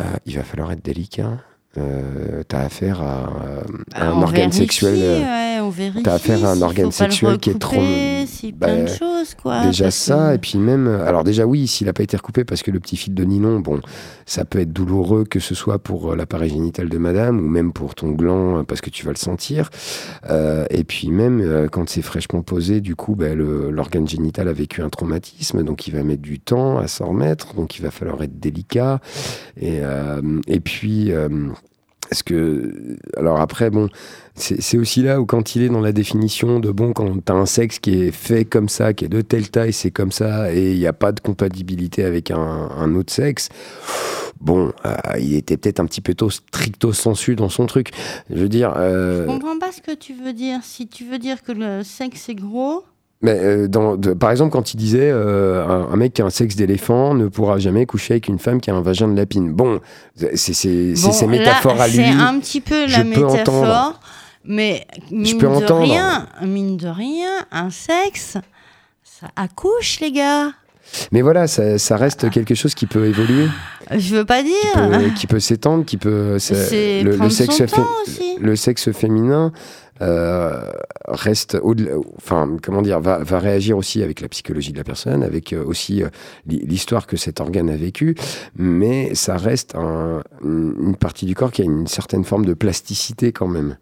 euh, 0.00 0.04
il 0.24 0.36
va 0.36 0.42
falloir 0.42 0.72
être 0.72 0.84
délicat. 0.84 1.38
Euh, 1.78 2.42
T'as 2.48 2.60
affaire 2.60 3.02
à, 3.02 3.24
à 3.24 3.26
un 3.26 3.62
Ah, 3.94 4.12
on 4.14 4.22
organe 4.22 4.50
vérifie, 4.50 4.58
sexuel. 4.58 4.94
euh, 4.98 5.20
ouais, 5.20 5.60
on 5.60 5.70
vérifie. 5.70 6.02
t'as 6.02 6.14
affaire 6.14 6.44
à 6.44 6.52
un 6.52 6.62
organe 6.62 6.92
sexuel 6.92 7.38
qui 7.38 7.50
est 7.50 7.58
trop- 7.58 7.76
si 8.26 8.52
plein 8.52 8.76
de 8.76 8.82
bah, 8.84 8.86
choses, 8.96 9.34
quoi. 9.40 9.66
déjà 9.66 9.90
ça, 9.90 10.30
que- 10.30 10.34
et 10.34 10.38
puis 10.38 10.58
même, 10.58 10.86
alors 10.88 11.22
déjà 11.24 11.44
oui, 11.46 11.66
s'il 11.66 11.86
n'a 11.86 11.92
pas 11.92 12.02
été 12.02 12.16
recoupé 12.16 12.44
parce 12.44 12.62
que 12.62 12.70
le 12.70 12.80
petit 12.80 12.96
fil 12.96 13.14
de 13.14 13.24
nylon, 13.24 13.60
bon, 13.60 13.80
ça 14.26 14.44
peut 14.44 14.60
être 14.60 14.72
douloureux 14.72 15.24
que 15.24 15.38
ce 15.40 15.54
soit 15.54 15.78
pour 15.78 16.12
euh, 16.12 16.16
l'appareil 16.16 16.50
génital 16.50 16.88
de 16.88 16.98
madame 16.98 17.38
ou 17.40 17.48
même 17.48 17.72
pour 17.72 17.94
ton 17.94 18.10
gland 18.10 18.64
parce 18.64 18.80
que 18.80 18.90
tu 18.90 19.04
vas 19.04 19.12
le 19.12 19.16
sentir. 19.18 19.70
Euh, 20.30 20.64
et 20.70 20.84
puis 20.84 21.10
même 21.10 21.68
quand 21.70 21.88
c'est 21.88 22.02
fraîchement 22.02 22.42
posé, 22.42 22.80
du 22.80 22.94
coup, 22.96 23.14
le- 23.18 23.70
l'organe 23.70 24.08
génital 24.08 24.48
a 24.48 24.52
vécu 24.52 24.82
un 24.82 24.88
traumatisme, 24.88 25.62
donc 25.62 25.86
il 25.88 25.94
va 25.94 26.02
mettre 26.02 26.22
du 26.22 26.38
temps 26.40 26.78
à 26.78 26.86
s'en 26.88 27.08
remettre, 27.08 27.54
donc 27.54 27.78
il 27.78 27.82
va 27.82 27.90
falloir 27.90 28.22
être 28.22 28.38
délicat. 28.38 29.00
Et, 29.60 29.80
euh, 29.82 30.20
et 30.46 30.60
puis... 30.60 31.12
est-ce 32.10 32.22
que. 32.24 32.96
Alors 33.16 33.40
après, 33.40 33.70
bon, 33.70 33.88
c'est 34.34 34.76
aussi 34.78 35.02
là 35.02 35.20
où, 35.20 35.26
quand 35.26 35.56
il 35.56 35.62
est 35.62 35.68
dans 35.68 35.80
la 35.80 35.92
définition 35.92 36.60
de 36.60 36.70
bon, 36.70 36.92
quand 36.92 37.24
tu 37.24 37.32
as 37.32 37.34
un 37.34 37.46
sexe 37.46 37.78
qui 37.78 38.02
est 38.02 38.10
fait 38.10 38.44
comme 38.44 38.68
ça, 38.68 38.92
qui 38.92 39.04
est 39.06 39.08
de 39.08 39.20
telle 39.22 39.48
taille, 39.50 39.72
c'est 39.72 39.90
comme 39.90 40.12
ça, 40.12 40.52
et 40.52 40.72
il 40.72 40.78
n'y 40.78 40.86
a 40.86 40.92
pas 40.92 41.12
de 41.12 41.20
compatibilité 41.20 42.04
avec 42.04 42.30
un, 42.30 42.36
un 42.76 42.94
autre 42.94 43.12
sexe, 43.12 43.48
bon, 44.40 44.72
euh, 44.84 44.94
il 45.18 45.34
était 45.34 45.56
peut-être 45.56 45.80
un 45.80 45.86
petit 45.86 46.00
peu 46.02 46.14
tôt 46.14 46.30
stricto 46.30 46.92
sensu 46.92 47.34
dans 47.36 47.48
son 47.48 47.66
truc. 47.66 47.90
Je 48.30 48.36
veux 48.36 48.48
dire. 48.48 48.74
euh, 48.76 49.22
Je 49.22 49.26
comprends 49.26 49.58
pas 49.58 49.72
ce 49.72 49.80
que 49.80 49.94
tu 49.94 50.12
veux 50.14 50.32
dire. 50.32 50.60
Si 50.62 50.86
tu 50.86 51.04
veux 51.04 51.18
dire 51.18 51.42
que 51.42 51.52
le 51.52 51.82
sexe 51.82 52.28
est 52.28 52.34
gros, 52.34 52.84
mais, 53.22 53.38
euh, 53.38 53.66
dans, 53.68 53.96
de- 53.96 54.12
par 54.12 54.30
exemple, 54.30 54.52
quand 54.52 54.74
il 54.74 54.76
disait 54.76 55.10
euh, 55.10 55.64
un, 55.66 55.92
un 55.92 55.96
mec 55.96 56.12
qui 56.12 56.22
a 56.22 56.26
un 56.26 56.30
sexe 56.30 56.54
d'éléphant 56.56 57.14
ne 57.14 57.28
pourra 57.28 57.58
jamais 57.58 57.86
coucher 57.86 58.14
avec 58.14 58.28
une 58.28 58.38
femme 58.38 58.60
qui 58.60 58.70
a 58.70 58.74
un 58.74 58.82
vagin 58.82 59.08
de 59.08 59.16
lapine. 59.16 59.52
Bon, 59.52 59.80
c'est 60.34 60.92
bon, 60.94 61.12
ses 61.12 61.24
là, 61.24 61.30
métaphores 61.30 61.80
à 61.80 61.88
lui. 61.88 61.96
C'est 61.96 62.04
un 62.04 62.38
petit 62.38 62.60
peu 62.60 62.86
je 62.86 62.98
la 62.98 63.04
métaphore. 63.04 63.34
entendre. 63.40 64.00
Mais 64.44 64.86
mine 65.10 65.38
peux 65.38 65.48
de 65.48 65.52
entendre. 65.52 65.82
rien, 65.82 66.28
mine 66.42 66.76
de 66.76 66.86
rien, 66.88 67.30
un 67.50 67.70
sexe, 67.70 68.36
ça 69.02 69.26
accouche, 69.34 69.98
les 70.00 70.12
gars. 70.12 70.52
Mais 71.10 71.20
voilà, 71.20 71.48
ça, 71.48 71.78
ça 71.78 71.96
reste 71.96 72.30
quelque 72.30 72.54
chose 72.54 72.74
qui 72.76 72.86
peut 72.86 73.06
évoluer. 73.06 73.48
Je 73.90 74.14
veux 74.14 74.24
pas 74.24 74.44
dire. 74.44 74.52
qui 74.72 74.78
peut, 74.88 75.10
qui 75.16 75.26
peut 75.26 75.40
s'étendre, 75.40 75.84
qui 75.84 75.96
peut. 75.96 76.36
le, 76.38 77.16
le 77.16 77.30
sexe 77.30 77.60
aussi. 78.06 78.36
le 78.40 78.54
sexe 78.54 78.92
féminin 78.92 79.50
euh, 80.02 80.60
reste 81.08 81.56
au-delà, 81.62 81.92
enfin 82.16 82.48
comment 82.62 82.82
dire, 82.82 83.00
va, 83.00 83.18
va 83.18 83.38
réagir 83.38 83.76
aussi 83.78 84.02
avec 84.02 84.20
la 84.20 84.28
psychologie 84.28 84.72
de 84.72 84.78
la 84.78 84.84
personne, 84.84 85.22
avec 85.22 85.52
euh, 85.52 85.64
aussi 85.64 86.02
euh, 86.02 86.08
l'hi- 86.46 86.64
l'histoire 86.66 87.06
que 87.06 87.16
cet 87.16 87.40
organe 87.40 87.70
a 87.70 87.76
vécu, 87.76 88.14
mais 88.56 89.14
ça 89.14 89.36
reste 89.36 89.74
un- 89.74 90.22
une 90.44 90.96
partie 90.96 91.26
du 91.26 91.34
corps 91.34 91.50
qui 91.52 91.62
a 91.62 91.64
une 91.64 91.86
certaine 91.86 92.24
forme 92.24 92.44
de 92.44 92.54
plasticité 92.54 93.32
quand 93.32 93.48
même. 93.48 93.76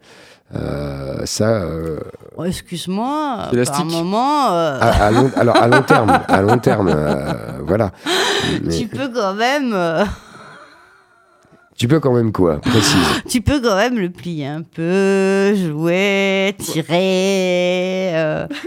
Euh, 0.55 1.25
ça, 1.25 1.63
euh, 1.63 1.99
Oh, 2.37 2.43
Excuse-moi, 2.45 3.47
par 3.65 3.85
moment, 3.85 4.51
euh, 4.53 4.77
à, 4.79 5.07
à 5.07 5.11
long, 5.11 5.31
alors 5.35 5.57
à 5.57 5.67
long 5.67 5.81
terme, 5.81 6.19
à 6.27 6.41
long 6.43 6.57
terme, 6.59 6.91
euh, 6.93 7.33
voilà. 7.65 7.91
Mais 8.63 8.77
tu 8.77 8.87
peux 8.87 9.09
quand 9.13 9.33
même, 9.33 9.71
euh, 9.73 10.03
tu 11.77 11.87
peux 11.87 11.99
quand 11.99 12.13
même 12.13 12.31
quoi, 12.31 12.59
précise. 12.61 12.95
tu 13.29 13.41
peux 13.41 13.59
quand 13.61 13.75
même 13.75 13.97
le 13.99 14.09
plier 14.09 14.45
un 14.47 14.61
peu, 14.61 15.53
jouer, 15.55 16.55
tirer. 16.57 18.11
euh. 18.15 18.47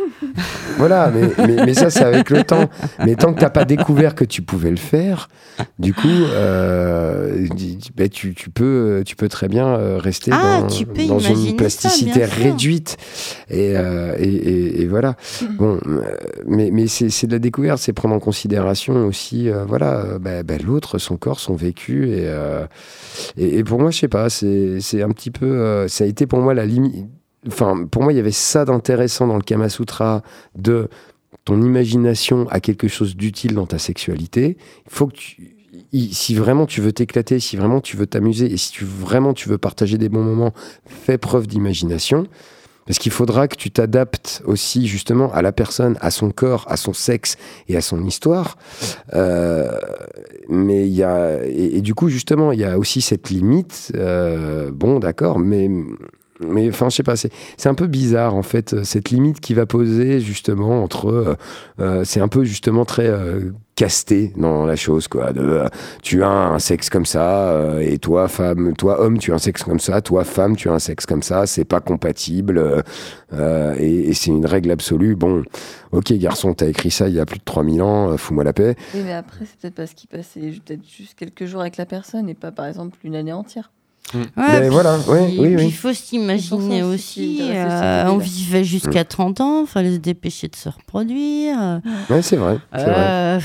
Voilà, 0.76 1.10
mais, 1.12 1.28
mais, 1.44 1.66
mais 1.66 1.74
ça, 1.74 1.90
c'est 1.90 2.04
avec 2.04 2.30
le 2.30 2.44
temps. 2.44 2.68
Mais 3.04 3.16
tant 3.16 3.34
que 3.34 3.40
t'as 3.40 3.50
pas 3.50 3.64
découvert 3.64 4.14
que 4.14 4.24
tu 4.24 4.42
pouvais 4.42 4.70
le 4.70 4.76
faire, 4.76 5.28
du 5.80 5.92
coup, 5.92 6.06
euh, 6.06 7.48
bah, 7.96 8.08
tu, 8.08 8.32
tu, 8.34 8.48
peux, 8.50 9.02
tu 9.04 9.16
peux 9.16 9.28
très 9.28 9.48
bien 9.48 9.66
euh, 9.66 9.98
rester 9.98 10.30
Ah, 10.32 10.60
dans, 10.60 10.66
tu 10.68 10.86
peux 10.86 11.04
dans 11.06 11.18
imaginer 11.18 11.50
une 11.50 11.56
plasticité 11.56 12.24
réduite. 12.24 12.96
Et, 13.50 13.76
euh, 13.76 14.14
et, 14.20 14.28
et- 14.28 14.82
et 14.82 14.86
voilà. 14.86 15.16
Bon, 15.58 15.80
mais, 16.46 16.70
mais 16.72 16.86
c'est 16.86 17.26
de 17.26 17.32
la 17.32 17.40
découverte, 17.40 17.80
c'est 17.80 17.92
prendre 17.92 18.14
en 18.14 18.20
considération 18.20 19.04
aussi, 19.06 19.48
voilà, 19.66 20.04
bah, 20.20 20.44
bah, 20.44 20.54
l'autre, 20.64 20.98
son 20.98 21.16
corps, 21.16 21.40
son 21.40 21.56
vécu. 21.56 22.08
Et, 22.10 22.28
et, 23.36 23.62
pour 23.64 23.80
moi, 23.80 23.90
je 23.90 23.98
sais 23.98 24.08
pas, 24.08 24.30
c'est 24.30 25.02
un 25.02 25.10
petit 25.10 25.30
peu. 25.30 25.46
euh, 25.46 25.88
ça 25.88 26.04
a 26.04 26.06
été 26.06 26.26
pour 26.26 26.40
moi 26.40 26.54
la 26.54 26.66
limite. 26.66 27.06
Enfin, 27.46 27.86
pour 27.90 28.02
moi, 28.02 28.12
il 28.12 28.16
y 28.16 28.20
avait 28.20 28.32
ça 28.32 28.64
d'intéressant 28.64 29.26
dans 29.26 29.36
le 29.36 29.42
Kama 29.42 29.68
Sutra 29.68 30.22
de 30.56 30.88
ton 31.44 31.62
imagination 31.62 32.46
a 32.50 32.60
quelque 32.60 32.88
chose 32.88 33.16
d'utile 33.16 33.54
dans 33.54 33.66
ta 33.66 33.78
sexualité. 33.78 34.56
Il 34.86 34.92
faut 34.92 35.06
que 35.06 35.14
tu. 35.14 35.54
Si 36.12 36.34
vraiment 36.34 36.66
tu 36.66 36.82
veux 36.82 36.92
t'éclater, 36.92 37.40
si 37.40 37.56
vraiment 37.56 37.80
tu 37.80 37.96
veux 37.96 38.06
t'amuser 38.06 38.52
et 38.52 38.56
si 38.58 38.72
tu, 38.72 38.84
vraiment 38.84 39.32
tu 39.32 39.48
veux 39.48 39.56
partager 39.56 39.96
des 39.96 40.10
bons 40.10 40.22
moments, 40.22 40.52
fais 40.84 41.16
preuve 41.16 41.46
d'imagination. 41.46 42.26
Parce 42.88 42.98
qu'il 42.98 43.12
faudra 43.12 43.48
que 43.48 43.54
tu 43.54 43.70
t'adaptes 43.70 44.42
aussi 44.46 44.86
justement 44.86 45.30
à 45.34 45.42
la 45.42 45.52
personne, 45.52 45.98
à 46.00 46.10
son 46.10 46.30
corps, 46.30 46.64
à 46.68 46.78
son 46.78 46.94
sexe 46.94 47.36
et 47.68 47.76
à 47.76 47.82
son 47.82 48.02
histoire. 48.02 48.56
Euh, 49.12 49.70
mais 50.48 50.88
il 50.88 50.94
y 50.94 51.02
a 51.02 51.44
et, 51.44 51.82
du 51.82 51.94
coup 51.94 52.08
justement 52.08 52.50
il 52.50 52.60
y 52.60 52.64
a 52.64 52.78
aussi 52.78 53.02
cette 53.02 53.28
limite. 53.28 53.92
euh, 53.94 54.70
bon 54.72 55.00
d'accord, 55.00 55.38
mais 55.38 55.70
mais 56.40 56.68
enfin 56.68 56.88
je 56.88 56.96
sais 56.96 57.02
pas, 57.02 57.16
c'est 57.16 57.66
un 57.66 57.74
peu 57.74 57.86
bizarre 57.86 58.34
en 58.34 58.42
fait 58.42 58.74
euh, 58.74 58.84
cette 58.84 59.10
limite 59.10 59.40
qui 59.40 59.54
va 59.54 59.66
poser 59.66 60.20
justement 60.20 60.82
entre. 60.82 61.08
euh, 61.08 61.34
euh, 61.80 62.04
c'est 62.04 62.20
un 62.20 62.28
peu 62.28 62.44
justement 62.44 62.84
très 62.84 63.08
casté 63.74 64.32
dans 64.36 64.64
la 64.64 64.76
chose 64.76 65.08
quoi. 65.08 65.32
De, 65.32 65.64
tu 66.02 66.22
as 66.22 66.28
un 66.28 66.58
sexe 66.58 66.90
comme 66.90 67.06
ça 67.06 67.80
et 67.80 67.98
toi 67.98 68.28
femme, 68.28 68.74
toi 68.74 69.00
homme 69.00 69.18
tu 69.18 69.32
as 69.32 69.36
un 69.36 69.38
sexe 69.38 69.62
comme 69.62 69.80
ça, 69.80 70.00
toi 70.00 70.24
femme 70.24 70.56
tu 70.56 70.68
as 70.68 70.72
un 70.72 70.78
sexe 70.78 71.06
comme 71.06 71.22
ça, 71.22 71.46
c'est 71.46 71.64
pas 71.64 71.80
compatible 71.80 72.82
et, 73.32 74.12
c'est 74.14 74.30
une 74.30 74.46
règle 74.46 74.70
absolue. 74.70 75.14
Bon, 75.14 75.42
ok 75.92 76.12
garçon, 76.14 76.54
t'as 76.54 76.66
écrit 76.66 76.90
ça 76.90 77.08
il 77.08 77.14
y 77.14 77.20
a 77.20 77.26
plus 77.26 77.38
de 77.38 77.44
3000 77.44 77.82
ans, 77.82 78.16
fous-moi 78.16 78.44
la 78.44 78.52
paix. 78.52 78.74
Oui, 78.94 79.02
mais 79.04 79.14
après, 79.14 79.44
c'est 79.44 79.58
peut-être 79.60 79.74
parce 79.74 79.94
qu'il 79.94 80.08
passait 80.08 80.40
peut-être 80.40 80.88
juste 80.88 81.14
quelques 81.14 81.46
jours 81.46 81.60
avec 81.60 81.76
la 81.76 81.86
personne 81.86 82.28
et 82.28 82.34
pas, 82.34 82.50
par 82.50 82.66
exemple, 82.66 82.98
une 83.04 83.14
année 83.14 83.32
entière. 83.32 83.70
Ouais, 84.14 84.20
Mais 84.36 84.60
puis- 84.60 84.68
voilà, 84.70 84.98
ouais, 85.08 85.26
puis 85.28 85.38
oui, 85.40 85.48
il 85.50 85.56
oui. 85.56 85.70
faut 85.70 85.92
s'imaginer 85.92 86.82
aussi, 86.82 87.40
euh, 87.42 88.06
on 88.08 88.18
vivait 88.18 88.64
jusqu'à 88.64 89.04
30 89.04 89.40
ans, 89.40 89.66
fallait 89.66 89.92
se 89.94 89.98
dépêcher 89.98 90.48
de 90.48 90.56
se 90.56 90.68
reproduire. 90.68 91.80
Ouais, 92.10 92.22
c'est 92.22 92.36
vrai. 92.36 92.58
Euh, 92.74 93.38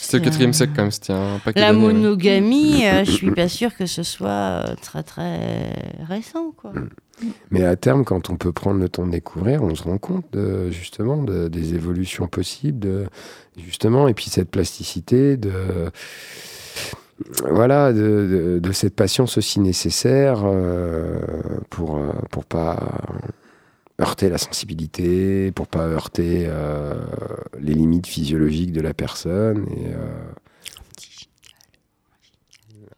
C'était 0.00 0.18
le 0.18 0.24
quatrième 0.24 0.52
siècle 0.54 0.72
quand 0.74 0.82
même, 0.82 0.90
c'était 0.90 1.12
un 1.12 1.38
paquet 1.44 1.60
La 1.60 1.72
ouais. 1.72 1.78
monogamie, 1.78 2.86
euh, 2.86 3.04
je 3.04 3.10
suis 3.12 3.30
pas 3.30 3.48
sûre 3.48 3.76
que 3.76 3.86
ce 3.86 4.02
soit 4.02 4.28
euh, 4.28 4.74
très 4.80 5.02
très 5.02 5.72
récent, 6.08 6.52
quoi. 6.56 6.72
Mais 7.50 7.64
à 7.64 7.76
terme, 7.76 8.04
quand 8.04 8.30
on 8.30 8.36
peut 8.36 8.52
prendre 8.52 8.80
le 8.80 8.88
temps 8.88 9.04
de 9.06 9.10
découvrir, 9.10 9.62
on 9.62 9.74
se 9.74 9.82
rend 9.82 9.98
compte 9.98 10.24
de, 10.32 10.70
justement 10.70 11.22
de- 11.22 11.48
des 11.48 11.74
évolutions 11.74 12.26
possibles, 12.28 12.78
de, 12.78 13.06
justement, 13.58 14.08
et 14.08 14.14
puis 14.14 14.30
cette 14.30 14.50
plasticité, 14.50 15.36
de, 15.36 15.52
voilà, 17.50 17.92
de, 17.92 17.98
de- 17.98 18.58
de 18.60 18.72
cette 18.72 18.94
patience 18.94 19.38
aussi 19.38 19.60
nécessaire 19.60 20.42
euh, 20.44 21.18
pour 21.70 21.96
euh, 21.96 22.12
pour 22.30 22.44
pas 22.44 22.78
heurter 24.00 24.28
la 24.30 24.38
sensibilité, 24.38 25.50
pour 25.52 25.66
pas 25.66 25.86
heurter 25.86 26.44
euh, 26.46 26.94
les 27.60 27.74
limites 27.74 28.06
physiologiques 28.06 28.72
de 28.72 28.80
la 28.80 28.94
personne. 28.94 29.66
Et, 29.76 29.88
euh, 29.88 29.96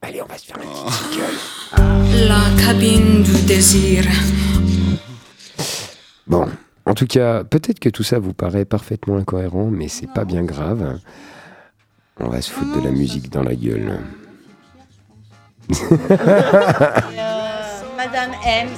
Allez, 0.03 0.23
on 0.23 0.27
va 0.27 0.39
se 0.39 0.47
faire 0.47 0.57
un 0.57 0.61
petit 0.61 1.15
jingle. 1.15 2.29
La 2.29 2.65
cabine 2.65 3.23
du 3.23 3.43
désir. 3.47 4.05
Bon, 6.27 6.47
en 6.87 6.95
tout 6.95 7.07
cas, 7.07 7.45
peut-être 7.45 7.81
que 7.81 7.89
tout 7.91 8.03
ça 8.03 8.19
vous 8.19 8.33
paraît 8.33 8.65
parfaitement 8.65 9.17
incohérent, 9.17 9.71
mais 9.71 9.89
c'est 9.89 10.11
pas 10.11 10.25
bien 10.25 10.43
grave. 10.43 10.99
On 12.23 12.29
va 12.29 12.43
se 12.43 12.51
foutre 12.51 12.79
de 12.81 12.85
la 12.85 12.91
musique 12.91 13.31
dans 13.31 13.43
la 13.43 13.55
gueule. 13.55 13.99
Euh, 15.73 15.77
Madame 17.97 18.33
M. 18.45 18.69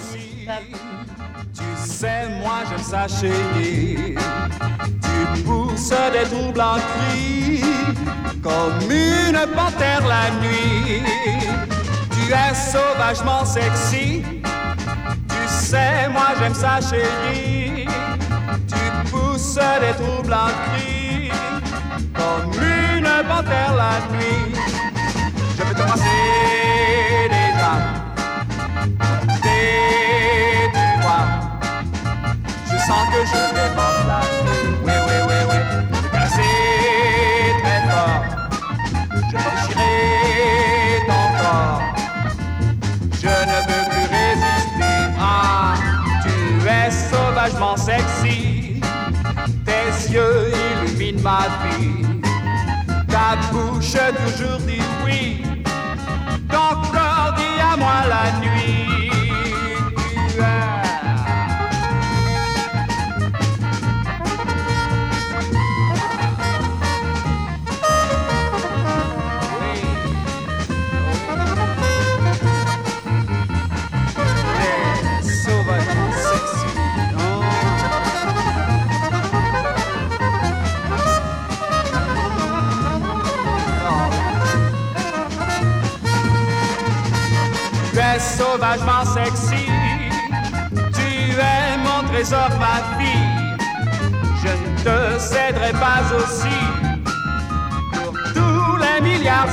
Tu 1.54 1.62
sais, 1.76 2.28
moi 2.40 2.60
j'aime 2.68 2.82
ça 2.82 3.06
chérie. 3.08 4.14
Tu 5.02 5.42
pousses 5.42 5.92
des 6.12 6.28
doubles 6.30 6.60
en 6.60 6.76
cris, 6.76 7.62
comme 8.42 8.90
une 8.90 9.38
panthère 9.54 10.06
la 10.06 10.30
nuit. 10.40 11.02
Tu 12.10 12.32
es 12.32 12.54
sauvagement 12.54 13.44
sexy. 13.44 14.22
Tu 15.28 15.48
sais, 15.48 16.08
moi 16.10 16.28
j'aime 16.38 16.54
ça 16.54 16.78
chérie. 16.80 17.86
Tu 18.68 19.10
pousses 19.10 19.58
des 19.80 19.94
troubles 20.02 20.34
en 20.34 20.48
cri, 20.74 21.30
comme 22.14 22.52
une 22.54 23.08
panthère 23.28 23.74
la 23.76 24.00
nuit. 24.14 24.54
Je 25.56 25.62
peux 25.62 25.74
te 25.74 25.82
passer 25.82 27.28
déjà. 27.28 27.72
Et 29.44 30.70
tu 30.72 31.02
vois, 31.02 31.24
je 32.66 32.76
sens 32.78 33.04
que 33.12 33.20
je 33.32 33.40
vais 33.54 33.71
Ta 53.08 53.36
bouche 53.50 53.92
toujours 53.92 54.58
dit 54.58 54.80
oui. 55.04 55.42
Ton 56.48 56.74
corps 56.92 57.34
dit 57.36 57.60
à 57.60 57.76
moi 57.76 58.04
la 58.08 58.40
nuit. 58.40 58.61
Sauvagement 88.22 89.04
sexy. 89.04 89.66
Tu 90.96 91.10
es 91.32 91.76
mon 91.78 92.08
trésor, 92.08 92.50
ma 92.60 92.76
fille. 92.98 93.56
Je 94.42 94.48
ne 94.48 94.68
te 94.84 95.18
céderai 95.18 95.72
pas 95.72 96.02
aussi 96.16 96.60
pour 97.92 98.12
tous 98.34 98.76
les 98.84 99.00
milliards 99.00 99.48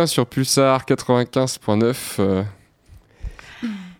bien 0.00 0.06
sur 0.06 0.24
Pulsar 0.24 0.86
95.9. 0.86 1.94
euh, 2.20 2.42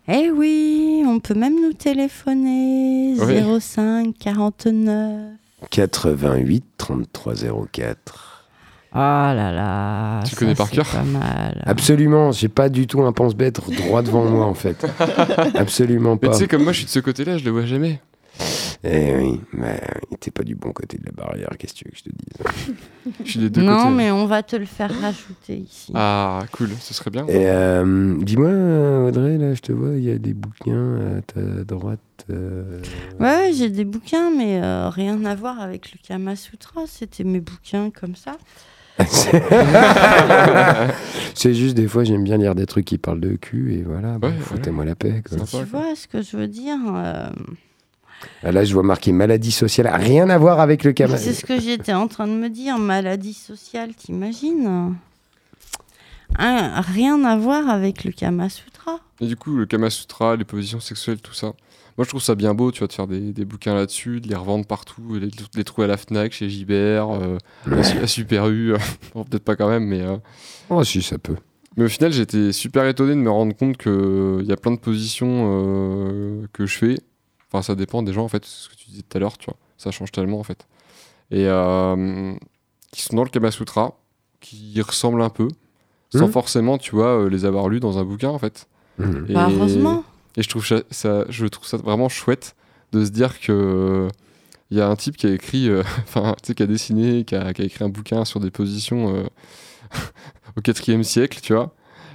Eh 0.07 0.31
oui, 0.31 1.03
on 1.05 1.19
peut 1.19 1.35
même 1.35 1.53
nous 1.61 1.73
téléphoner 1.73 3.13
Oui. 3.19 3.59
05 3.61 4.15
49. 4.17 5.33
88 5.69 6.63
33 6.75 7.33
04. 7.71 8.47
Ah 8.93 9.33
là 9.35 9.51
là. 9.51 10.23
Tu 10.23 10.31
ça, 10.31 10.37
connais 10.37 10.55
par 10.55 10.71
cœur 10.71 10.87
Pas 10.87 11.03
mal. 11.03 11.61
Absolument, 11.67 12.31
j'ai 12.31 12.49
pas 12.49 12.69
du 12.69 12.87
tout 12.87 13.03
un 13.03 13.11
pense-bête 13.11 13.61
droit 13.69 14.01
devant 14.01 14.25
moi 14.25 14.45
en 14.47 14.55
fait. 14.55 14.83
Absolument 15.55 16.17
Mais 16.19 16.29
pas. 16.29 16.33
tu 16.33 16.39
sais, 16.39 16.47
comme 16.47 16.63
moi, 16.63 16.71
je 16.71 16.77
suis 16.79 16.85
de 16.87 16.91
ce 16.91 16.99
côté-là, 16.99 17.37
je 17.37 17.45
le 17.45 17.51
vois 17.51 17.67
jamais. 17.67 18.01
Eh 18.83 19.15
oui, 19.15 19.39
mais 19.53 19.79
t'es 20.19 20.31
pas 20.31 20.41
du 20.43 20.55
bon 20.55 20.71
côté 20.71 20.97
de 20.97 21.05
la 21.05 21.11
barrière, 21.11 21.49
qu'est-ce 21.59 21.73
que 21.73 21.79
tu 21.79 21.85
veux 21.85 21.91
que 21.91 21.97
je 21.97 22.03
te 22.03 22.09
dise? 22.09 23.15
Je 23.23 23.29
suis 23.29 23.39
des 23.39 23.49
deux 23.51 23.61
non, 23.61 23.77
côtés. 23.77 23.89
mais 23.95 24.09
on 24.11 24.25
va 24.25 24.41
te 24.41 24.55
le 24.55 24.65
faire 24.65 24.91
rajouter 25.01 25.55
ici. 25.57 25.91
Ah, 25.95 26.39
cool, 26.51 26.69
ce 26.79 26.93
serait 26.95 27.11
bien. 27.11 27.27
Et 27.27 27.47
euh, 27.47 28.15
dis-moi, 28.23 28.49
Audrey, 29.07 29.37
là, 29.37 29.53
je 29.53 29.61
te 29.61 29.71
vois, 29.71 29.91
il 29.97 30.03
y 30.03 30.09
a 30.11 30.17
des 30.17 30.33
bouquins 30.33 31.17
à 31.17 31.21
ta 31.21 31.41
droite. 31.63 31.99
euh, 32.31 32.81
Ouais, 33.19 33.51
j'ai 33.53 33.69
des 33.69 33.85
bouquins, 33.85 34.31
mais 34.35 34.59
euh, 34.63 34.89
rien 34.89 35.23
à 35.25 35.35
voir 35.35 35.59
avec 35.61 35.91
le 35.93 35.99
Kama 36.01 36.35
Sutra. 36.35 36.81
C'était 36.87 37.23
mes 37.23 37.39
bouquins 37.39 37.91
comme 37.91 38.15
ça. 38.15 38.37
C'est 41.35 41.53
juste 41.53 41.75
des 41.75 41.87
fois, 41.87 42.03
j'aime 42.03 42.23
bien 42.23 42.37
lire 42.37 42.55
des 42.55 42.65
trucs 42.65 42.85
qui 42.85 42.97
parlent 42.97 43.19
de 43.21 43.35
cul 43.35 43.73
et 43.73 43.83
voilà, 43.83 44.17
bah, 44.19 44.29
Ouais, 44.29 44.33
foutez-moi 44.39 44.85
la 44.85 44.95
paix. 44.95 45.21
quoi. 45.27 45.37
Tu 45.45 45.63
vois 45.65 45.95
ce 45.95 46.07
que 46.07 46.21
je 46.21 46.35
veux 46.37 46.47
dire 46.47 46.77
Là, 48.43 48.63
je 48.63 48.73
vois 48.73 48.83
marqué 48.83 49.11
maladie 49.11 49.51
sociale, 49.51 49.87
rien 49.93 50.29
à 50.29 50.37
voir 50.37 50.59
avec 50.59 50.83
le 50.83 50.93
cama. 50.93 51.17
C'est 51.17 51.33
ce 51.33 51.45
que 51.45 51.59
j'étais 51.59 51.93
en 51.93 52.07
train 52.07 52.27
de 52.27 52.33
me 52.33 52.49
dire. 52.49 52.77
Maladie 52.77 53.33
sociale, 53.33 53.93
t'imagines 53.95 54.95
Hein, 56.39 56.81
Rien 56.81 57.23
à 57.25 57.35
voir 57.37 57.69
avec 57.69 58.03
le 58.03 58.11
Kama 58.11 58.49
Sutra. 58.49 58.99
Et 59.19 59.27
du 59.27 59.35
coup, 59.35 59.55
le 59.57 59.65
Kama 59.65 59.89
Sutra, 59.89 60.35
les 60.35 60.45
positions 60.45 60.79
sexuelles, 60.79 61.19
tout 61.21 61.33
ça. 61.33 61.47
Moi, 61.97 62.05
je 62.05 62.09
trouve 62.09 62.21
ça 62.21 62.35
bien 62.35 62.53
beau, 62.53 62.71
tu 62.71 62.79
vois, 62.79 62.87
de 62.87 62.93
faire 62.93 63.05
des, 63.05 63.33
des 63.33 63.43
bouquins 63.43 63.75
là-dessus, 63.75 64.21
de 64.21 64.29
les 64.29 64.35
revendre 64.35 64.65
partout, 64.65 65.01
de 65.13 65.19
les, 65.19 65.27
de 65.27 65.43
les 65.55 65.63
trouver 65.65 65.85
à 65.85 65.87
la 65.89 65.97
Fnac, 65.97 66.31
chez 66.31 66.47
Gibert, 66.49 67.09
euh, 67.09 67.37
à 67.69 68.07
Super 68.07 68.47
U. 68.49 68.73
bon, 69.13 69.25
peut-être 69.25 69.43
pas 69.43 69.57
quand 69.57 69.67
même, 69.67 69.83
mais. 69.85 70.01
euh, 70.01 70.15
Oh, 70.69 70.83
si, 70.85 71.01
ça 71.01 71.17
peut. 71.17 71.35
Mais 71.75 71.83
au 71.83 71.89
final, 71.89 72.13
j'étais 72.13 72.53
super 72.53 72.85
étonné 72.87 73.11
de 73.11 73.19
me 73.19 73.29
rendre 73.29 73.53
compte 73.55 73.75
qu'il 73.77 74.45
y 74.45 74.51
a 74.53 74.57
plein 74.57 74.71
de 74.71 74.79
positions 74.79 75.27
euh, 75.51 76.45
que 76.53 76.65
je 76.65 76.77
fais. 76.77 76.97
Enfin, 77.51 77.61
ça 77.61 77.75
dépend 77.75 78.01
des 78.03 78.13
gens, 78.13 78.23
en 78.23 78.27
fait, 78.29 78.45
ce 78.45 78.69
que 78.69 78.75
tu 78.75 78.85
disais 78.89 79.01
tout 79.01 79.17
à 79.17 79.19
l'heure, 79.19 79.37
tu 79.37 79.45
vois. 79.45 79.57
Ça 79.77 79.91
change 79.91 80.11
tellement, 80.11 80.39
en 80.39 80.43
fait. 80.43 80.67
Et 81.31 81.45
euh, 81.47 82.33
qui 82.91 83.01
sont 83.01 83.15
dans 83.15 83.23
le 83.23 83.29
Kama 83.29 83.51
Sutra, 83.51 83.97
qui 84.39 84.81
ressemblent 84.81 85.21
un 85.21 85.29
peu, 85.29 85.47
sans 86.13 86.27
Mhm. 86.27 86.31
forcément, 86.31 86.77
tu 86.77 86.91
vois, 86.95 87.17
euh, 87.23 87.29
les 87.29 87.45
avoir 87.45 87.67
lus 87.69 87.79
dans 87.79 87.97
un 87.97 88.03
bouquin, 88.03 88.29
en 88.29 88.39
fait. 88.39 88.67
Mhm. 88.97 89.25
Et, 89.29 89.33
Bah, 89.33 89.47
heureusement. 89.49 90.03
Et 90.37 90.43
je 90.43 90.49
trouve 90.49 90.65
ça, 90.65 90.81
ça- 90.91 91.25
je 91.29 91.45
trouve 91.45 91.67
ça 91.67 91.77
vraiment 91.77 92.07
chouette 92.09 92.55
de 92.93 93.03
se 93.03 93.09
dire 93.11 93.39
que 93.41 94.07
il 94.69 94.77
y 94.77 94.81
a 94.81 94.87
un 94.87 94.95
type 94.95 95.17
qui 95.17 95.27
a 95.27 95.31
écrit, 95.33 95.67
euh, 95.69 95.83
enfin, 96.03 96.33
tu 96.41 96.47
sais, 96.47 96.55
qui 96.55 96.63
a 96.63 96.67
dessiné, 96.67 97.25
qui 97.25 97.35
a, 97.35 97.51
qui 97.53 97.61
a 97.61 97.65
écrit 97.65 97.83
un 97.83 97.89
bouquin 97.89 98.23
sur 98.23 98.39
des 98.39 98.51
positions 98.51 99.13
euh, 99.13 99.23
au 100.57 100.61
4 100.61 101.03
siècle, 101.03 101.39
tu 101.41 101.53
vois. 101.53 101.73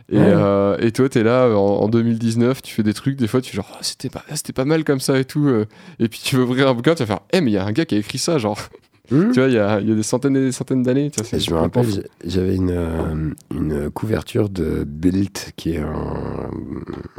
Et, 0.09 0.19
Ouais. 0.19 0.25
euh, 0.25 0.77
et 0.79 0.93
toi, 0.93 1.09
t'es 1.09 1.23
là 1.25 1.47
euh, 1.47 1.55
en, 1.55 1.81
en 1.83 1.89
2019, 1.89 2.63
tu 2.63 2.75
fais 2.75 2.83
des 2.85 2.95
trucs, 2.95 3.17
des 3.17 3.27
fois, 3.27 3.41
tu 3.41 3.51
fais 3.51 3.57
genre, 3.57 3.69
Oh, 3.73 3.79
c'était 3.81 4.09
pas, 4.09 4.23
c'était 4.35 4.53
pas 4.53 4.65
mal 4.65 4.85
comme 4.85 5.01
ça 5.01 5.19
et 5.19 5.25
tout. 5.25 5.47
euh. 5.49 5.67
et 5.99 6.09
puis 6.09 6.21
tu 6.23 6.37
veux 6.37 6.45
ouvrir 6.45 6.69
un 6.69 6.75
bouquin, 6.75 6.95
tu 6.95 7.03
vas 7.03 7.07
faire, 7.07 7.21
eh, 7.33 7.41
mais 7.41 7.51
il 7.51 7.55
y 7.55 7.59
a 7.59 7.65
un 7.65 7.73
gars 7.73 7.85
qui 7.85 7.97
a 7.97 7.99
écrit 7.99 8.19
ça, 8.19 8.39
genre, 8.39 8.59
Mhm. 9.13 9.31
tu 9.33 9.39
vois, 9.39 9.49
il 9.49 9.55
y 9.55 9.59
a, 9.59 9.81
il 9.81 9.89
y 9.89 9.93
a 9.93 9.95
des 9.95 10.03
centaines 10.03 10.37
et 10.37 10.41
des 10.41 10.51
centaines 10.53 10.83
d'années. 10.83 11.13
tu 11.13 11.23
Je 11.39 11.51
me 11.53 11.59
rappelle, 11.59 11.87
j'avais 12.25 12.57
une, 12.57 12.71
euh, 12.73 13.31
une 13.55 13.89
couverture 13.91 14.49
de 14.49 14.83
Bild, 14.85 15.31
qui 15.57 15.75
est 15.75 15.79
un, 15.79 16.51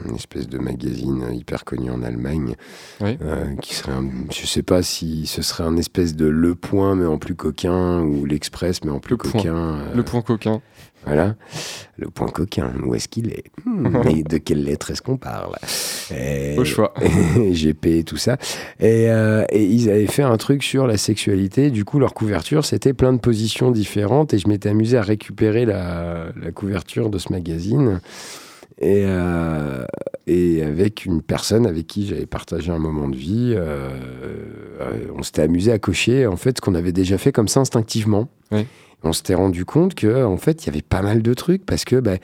une 0.05 0.15
espèce 0.15 0.49
de 0.49 0.57
magazine 0.57 1.23
hyper 1.33 1.63
connu 1.63 1.89
en 1.89 2.03
Allemagne, 2.03 2.55
Oui. 2.99 3.17
euh, 3.21 3.55
qui 3.61 3.73
serait, 3.75 3.93
un- 3.93 4.09
je 4.31 4.45
sais 4.45 4.63
pas 4.63 4.81
si 4.81 5.27
ce 5.27 5.41
serait 5.41 5.63
un 5.63 5.77
espèce 5.77 6.15
de 6.17 6.25
Le 6.25 6.55
Point 6.55 6.95
mais 6.95 7.05
en 7.05 7.17
plus 7.17 7.35
coquin 7.35 8.01
ou 8.01 8.25
l'Express 8.25 8.83
mais 8.83 8.91
en 8.91 8.99
plus 8.99 9.13
Le 9.13 9.17
Point. 9.19 9.31
coquin. 9.31 9.55
euh, 9.55 9.95
Le 9.95 10.03
point 10.03 10.21
coquin. 10.21 10.61
Voilà, 11.05 11.35
le 11.97 12.09
point 12.09 12.27
coquin, 12.27 12.73
où 12.85 12.93
est-ce 12.93 13.07
qu'il 13.07 13.29
est, 13.31 13.45
Hmm, 13.65 13.97
Mais 14.03 14.23
de 14.23 14.37
quelle 14.37 14.63
lettre 14.65 14.91
est-ce 14.91 15.01
qu'on 15.01 15.15
parle? 15.17 15.55
Et- 16.13 16.57
Au 16.57 16.65
choix. 16.65 16.93
GP 17.51 17.85
et 17.99 18.03
tout 18.05 18.17
ça. 18.17 18.37
Et, 18.79 19.09
euh, 19.09 19.45
et 19.49 19.63
ils 19.63 19.89
avaient 19.89 20.07
fait 20.07 20.23
un 20.23 20.35
truc 20.37 20.63
sur 20.63 20.85
la 20.85 20.97
sexualité 20.97 21.69
du 21.71 21.85
coup, 21.85 21.99
leur 21.99 22.13
couverture, 22.13 22.65
c'était 22.65 22.93
plein 22.93 23.13
de 23.13 23.19
positions 23.19 23.71
différentes 23.71 24.33
et 24.33 24.37
je 24.37 24.47
m'étais 24.49 24.69
amusé 24.69 24.97
à 24.97 25.01
récupérer 25.01 25.65
la, 25.65 26.25
la 26.41 26.51
couverture 26.51 27.09
de 27.09 27.17
ce 27.19 27.31
magazine. 27.31 28.01
Et, 28.79 29.03
euh, 29.07 29.85
et 30.27 30.61
avec 30.63 31.05
une 31.05 31.21
personne 31.23 31.65
avec 31.65 31.87
qui 31.87 32.05
j'avais 32.05 32.25
partagé 32.27 32.71
un 32.71 32.77
moment 32.79 33.07
de 33.07 33.15
vie, 33.15 33.53
euh, 33.55 33.89
on 35.17 35.23
s'était 35.23 35.41
amusé 35.41 35.71
à 35.71 35.79
cocher 35.79 36.27
en 36.27 36.35
fait 36.35 36.57
ce 36.57 36.61
qu'on 36.61 36.75
avait 36.75 36.91
déjà 36.91 37.17
fait 37.17 37.31
comme 37.31 37.47
ça 37.47 37.59
instinctivement. 37.61 38.27
Oui. 38.51 38.65
On 39.03 39.13
s'était 39.13 39.35
rendu 39.35 39.65
compte 39.65 39.95
que 39.95 40.23
en 40.23 40.37
fait 40.37 40.63
il 40.63 40.67
y 40.67 40.69
avait 40.69 40.81
pas 40.81 41.01
mal 41.01 41.21
de 41.21 41.33
trucs 41.33 41.65
parce 41.65 41.85
que 41.85 41.97
bah, 41.97 42.17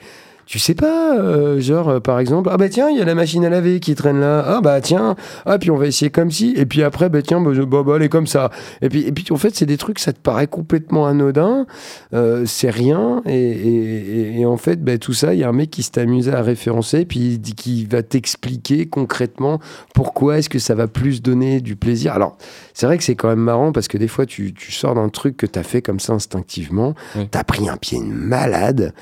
tu 0.46 0.58
sais 0.58 0.74
pas, 0.74 1.16
euh, 1.18 1.60
genre 1.60 1.88
euh, 1.88 2.00
par 2.00 2.18
exemple, 2.20 2.48
ah 2.52 2.56
bah 2.56 2.68
tiens, 2.68 2.90
il 2.90 2.98
y 2.98 3.00
a 3.00 3.04
la 3.04 3.14
machine 3.14 3.44
à 3.44 3.48
laver 3.48 3.80
qui 3.80 3.94
traîne 3.94 4.20
là, 4.20 4.44
ah 4.46 4.60
bah 4.60 4.80
tiens, 4.80 5.16
ah 5.46 5.58
puis 5.58 5.70
on 5.70 5.76
va 5.76 5.86
essayer 5.86 6.10
comme 6.10 6.30
ci, 6.30 6.52
et 6.56 6.66
puis 6.66 6.82
après, 6.82 7.08
bah 7.08 7.22
tiens, 7.22 7.40
bah, 7.40 7.50
bah, 7.66 7.82
bah, 7.82 7.92
elle 7.96 8.02
est 8.02 8.08
comme 8.08 8.26
ça. 8.26 8.50
Et 8.82 8.88
puis, 8.88 9.00
et 9.06 9.12
puis 9.12 9.24
en 9.30 9.36
fait, 9.36 9.54
c'est 9.54 9.66
des 9.66 9.76
trucs, 9.78 9.98
ça 9.98 10.12
te 10.12 10.18
paraît 10.20 10.46
complètement 10.46 11.06
anodin, 11.06 11.66
euh, 12.12 12.44
c'est 12.46 12.70
rien, 12.70 13.22
et, 13.26 13.32
et- 13.34 14.40
et- 14.40 14.46
en 14.46 14.56
fait, 14.58 14.82
bah, 14.84 14.98
tout 14.98 15.14
ça, 15.14 15.32
il 15.34 15.40
y 15.40 15.44
a 15.44 15.48
un 15.48 15.52
mec 15.52 15.70
qui 15.70 15.82
s'est 15.82 15.98
amusé 16.00 16.32
à 16.32 16.42
référencer, 16.42 17.04
puis 17.06 17.40
qui 17.56 17.86
va 17.86 18.02
t'expliquer 18.02 18.86
concrètement 18.86 19.60
pourquoi 19.94 20.38
est-ce 20.38 20.48
que 20.50 20.58
ça 20.58 20.74
va 20.74 20.86
plus 20.88 21.22
donner 21.22 21.60
du 21.60 21.76
plaisir. 21.76 22.12
Alors, 22.12 22.36
c'est 22.74 22.86
vrai 22.86 22.98
que 22.98 23.04
c'est 23.04 23.14
quand 23.14 23.28
même 23.28 23.38
marrant 23.38 23.72
parce 23.72 23.88
que 23.88 23.96
des 23.96 24.08
fois, 24.08 24.26
tu, 24.26 24.52
tu 24.52 24.72
sors 24.72 24.94
d'un 24.94 25.08
truc 25.08 25.36
que 25.36 25.46
tu 25.46 25.58
as 25.58 25.62
fait 25.62 25.80
comme 25.82 26.00
ça 26.00 26.12
instinctivement, 26.12 26.94
Oui. 27.16 27.28
tu 27.30 27.38
as 27.38 27.44
pris 27.44 27.68
un 27.68 27.76
pied 27.76 27.98
de 27.98 28.04
malade. 28.04 28.92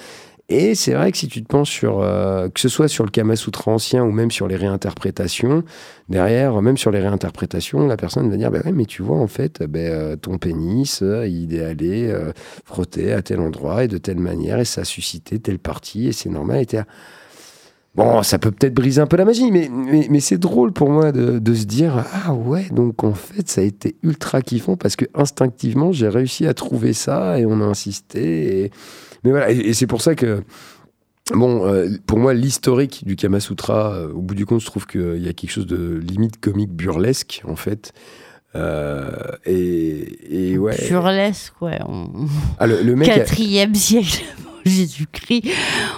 Et 0.55 0.74
c'est 0.74 0.92
vrai 0.92 1.11
que 1.11 1.16
si 1.16 1.28
tu 1.28 1.42
te 1.42 1.46
penches 1.46 1.70
sur, 1.70 2.00
euh, 2.03 2.50
que 2.50 2.61
ce 2.61 2.68
soit 2.68 2.86
sur 2.86 3.05
le 3.05 3.11
Kama 3.11 3.36
Sutra 3.36 3.72
ancien 3.72 4.05
ou 4.05 4.12
même 4.12 4.30
sur 4.30 4.48
les 4.48 4.57
réinterprétations, 4.57 5.64
derrière, 6.11 6.61
même 6.61 6.76
sur 6.76 6.90
les 6.90 7.00
réinterprétations, 7.00 7.86
la 7.86 7.96
personne 7.96 8.28
va 8.28 8.36
dire 8.36 8.50
bah 8.50 8.61
mais 8.70 8.84
tu 8.84 9.03
vois, 9.03 9.16
en 9.16 9.28
fait, 9.28 9.62
ben, 9.62 9.90
euh, 9.90 10.16
ton 10.16 10.36
pénis, 10.36 11.00
euh, 11.00 11.26
il 11.26 11.55
est 11.55 11.64
allé 11.64 12.07
euh, 12.09 12.32
frotter 12.66 13.14
à 13.14 13.22
tel 13.22 13.40
endroit 13.40 13.84
et 13.84 13.88
de 13.88 13.96
telle 13.96 14.18
manière, 14.18 14.59
et 14.59 14.66
ça 14.66 14.82
a 14.82 14.84
suscité 14.84 15.38
telle 15.38 15.59
partie, 15.59 16.09
et 16.09 16.12
c'est 16.12 16.28
normal. 16.28 16.59
Et 16.61 16.66
Bon, 17.94 18.22
ça 18.22 18.38
peut 18.38 18.50
peut-être 18.50 18.74
briser 18.74 19.00
un 19.00 19.07
peu 19.07 19.16
la 19.16 19.24
magie, 19.24 19.50
mais, 19.50 20.20
c'est 20.20 20.38
drôle 20.38 20.72
pour 20.72 20.90
moi 20.90 21.12
de, 21.12 21.38
de 21.38 21.55
se 21.55 21.64
dire 21.64 22.05
Ah 22.12 22.34
ouais, 22.34 22.66
donc 22.72 23.05
en 23.05 23.14
fait, 23.14 23.48
ça 23.48 23.62
a 23.62 23.64
été 23.64 23.96
ultra 24.03 24.42
kiffant 24.42 24.76
parce 24.76 24.96
que 24.96 25.07
instinctivement, 25.14 25.92
j'ai 25.92 26.09
réussi 26.09 26.46
à 26.46 26.53
trouver 26.53 26.92
ça 26.92 27.38
et 27.38 27.46
on 27.46 27.61
a 27.62 27.64
insisté. 27.64 28.64
Et... 28.64 28.70
Mais 29.25 29.31
voilà, 29.31 29.51
et, 29.51 29.57
et 29.59 29.75
c'est 29.75 29.87
pour 29.87 30.03
ça 30.03 30.14
que. 30.14 30.43
Bon, 31.33 31.64
euh, 31.66 31.89
pour 32.07 32.18
moi, 32.18 32.35
l'historique 32.35 33.05
du 33.07 33.14
Kama 33.16 33.39
Sutra, 33.41 33.95
euh, 33.95 34.12
au 34.12 34.20
bout 34.20 34.35
du 34.35 34.45
compte, 34.45 34.61
je 34.61 34.66
trouve 34.66 34.87
qu'il 34.87 35.23
y 35.23 35.29
a 35.29 35.33
quelque 35.33 35.51
chose 35.53 35.66
de 35.68 35.95
limite 36.03 36.41
comique 36.41 36.70
burlesque, 36.73 37.43
en 37.47 37.55
fait. 37.57 37.93
Euh, 38.55 39.09
et, 39.47 40.51
et 40.53 40.59
ouais. 40.59 40.77
Burlesque, 40.91 41.55
ouais. 41.62 41.79
on- 41.89 42.11
Ah, 42.59 42.66
le, 42.66 42.83
le 42.83 42.97
mec. 42.97 43.09
a- 43.09 43.14
Quatrième 43.20 43.75
siècle 43.75 44.25
avant 44.41 44.51
Jésus-Christ. 44.64 45.44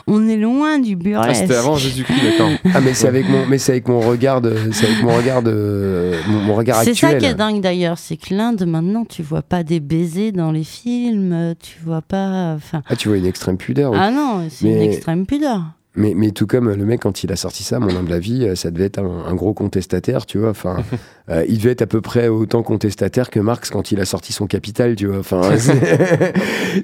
On 0.07 0.29
est 0.29 0.37
loin 0.37 0.79
du 0.79 0.93
Ah, 0.93 1.03
burlesque. 1.05 1.41
c'était 1.43 1.55
avant 1.57 1.77
Jésus-Christ, 1.77 2.21
d'accord. 2.25 2.51
Ah, 2.75 2.81
mais 2.81 2.95
c'est 2.95 3.09
avec 3.09 3.29
mon, 3.29 3.47
mais 3.47 3.59
c'est 3.59 3.73
avec 3.73 3.89
mon 3.89 4.01
regard, 4.01 4.41
de, 4.41 4.55
c'est 4.73 4.87
avec 4.87 5.03
mon 5.03 5.15
regard, 5.17 5.43
de, 5.43 6.13
mon, 6.29 6.39
mon 6.41 6.55
regard 6.55 6.83
C'est 6.83 6.91
actuel. 6.91 7.11
ça 7.13 7.19
qui 7.19 7.27
est 7.27 7.35
dingue 7.35 7.61
d'ailleurs, 7.61 7.99
c'est 7.99 8.17
que 8.17 8.35
l'Inde 8.35 8.65
maintenant, 8.67 9.05
tu 9.05 9.23
vois 9.23 9.43
pas 9.43 9.63
des 9.63 9.81
baisers 9.81 10.33
dans 10.33 10.53
les 10.53 10.65
films, 10.65 11.55
tu 11.63 11.79
vois 11.85 12.03
pas. 12.03 12.55
Enfin, 12.55 12.83
Ah, 12.89 12.97
tu 12.97 13.09
vois 13.09 13.17
une 13.19 13.27
extrême 13.27 13.57
pudeur. 13.57 13.93
oui. 13.93 13.99
ah 14.01 14.11
non, 14.11 14.47
c'est 14.51 14.67
une 14.67 14.81
extrême 14.81 15.27
pudeur. 15.27 15.63
Mais, 15.97 16.13
mais 16.17 16.33
tout 16.33 16.47
comme 16.49 16.73
le 16.73 16.85
mec, 16.85 17.03
quand 17.03 17.23
il 17.23 17.31
a 17.31 17.37
sorti 17.37 17.63
ça, 17.63 17.79
mon 17.79 17.95
humble 17.97 18.13
avis, 18.13 18.45
euh, 18.47 18.55
ça 18.57 18.71
devait 18.73 18.87
être 18.87 18.99
un, 18.99 19.27
un 19.27 19.35
gros 19.37 19.55
contestataire, 19.55 20.27
tu 20.27 20.39
vois. 20.39 20.51
Enfin, 20.51 20.79
euh, 21.31 21.45
il 21.49 21.59
devait 21.59 21.71
être 21.71 21.83
à 21.83 21.87
peu 21.87 22.01
près 22.01 22.27
autant 22.29 22.63
contestataire 22.65 23.31
que 23.31 23.39
Marx 23.39 23.71
quand 23.71 23.93
il 23.93 24.01
a 24.01 24.05
sorti 24.05 24.33
son 24.33 24.47
Capital, 24.49 24.97
tu 24.97 25.07
vois. 25.07 25.19
Enfin, 25.19 25.43
c'est- 25.59 26.33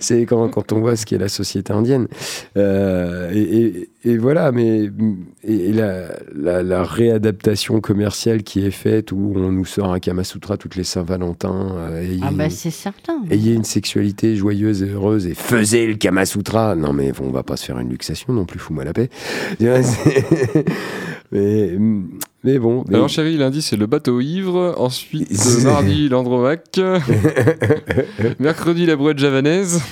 c'est 0.00 0.26
quand, 0.26 0.48
quand 0.48 0.72
on 0.72 0.80
voit 0.80 0.94
ce 0.94 1.06
qu'est 1.06 1.18
la 1.18 1.28
société 1.28 1.72
indienne. 1.72 2.06
Euh, 2.56 3.30
et, 3.32 3.40
et- 3.42 3.90
et 4.02 4.16
voilà, 4.16 4.50
mais 4.50 4.90
et, 5.44 5.72
la, 5.72 6.08
la, 6.34 6.62
la 6.62 6.82
réadaptation 6.84 7.80
commerciale 7.80 8.42
qui 8.42 8.64
est 8.64 8.70
faite, 8.70 9.12
où 9.12 9.34
on 9.36 9.52
nous 9.52 9.66
sort 9.66 9.92
un 9.92 9.98
Kama 9.98 10.24
Sutra 10.24 10.56
toutes 10.56 10.76
les 10.76 10.84
Saint-Valentin, 10.84 11.76
euh, 11.76 12.16
Ah 12.22 12.30
bah 12.32 12.48
c'est 12.48 12.70
certain. 12.70 13.22
Ayez 13.30 13.52
une 13.52 13.64
sexualité 13.64 14.36
joyeuse 14.36 14.82
et 14.82 14.88
heureuse 14.88 15.26
et 15.26 15.34
faisez 15.34 15.86
le 15.86 15.96
Kama 15.96 16.24
Sutra. 16.24 16.74
Non, 16.76 16.94
mais 16.94 17.12
on 17.20 17.30
va 17.30 17.42
pas 17.42 17.58
se 17.58 17.66
faire 17.66 17.78
une 17.78 17.90
luxation 17.90 18.32
non 18.32 18.46
plus, 18.46 18.58
fous-moi 18.58 18.84
la 18.84 18.94
paix. 18.94 19.10
Mais, 21.32 21.78
mais 22.44 22.58
bon. 22.58 22.84
mais- 22.88 22.94
Alors, 22.96 23.08
chérie, 23.08 23.36
lundi, 23.36 23.62
c'est 23.62 23.76
le 23.76 23.86
bateau 23.86 24.20
ivre. 24.20 24.74
Ensuite, 24.78 25.32
C'est- 25.34 25.64
mardi, 25.64 26.08
l'Andromaque. 26.08 26.78
Mercredi, 28.38 28.86
la 28.86 28.96
brouette 28.96 29.18
javanaise. 29.18 29.82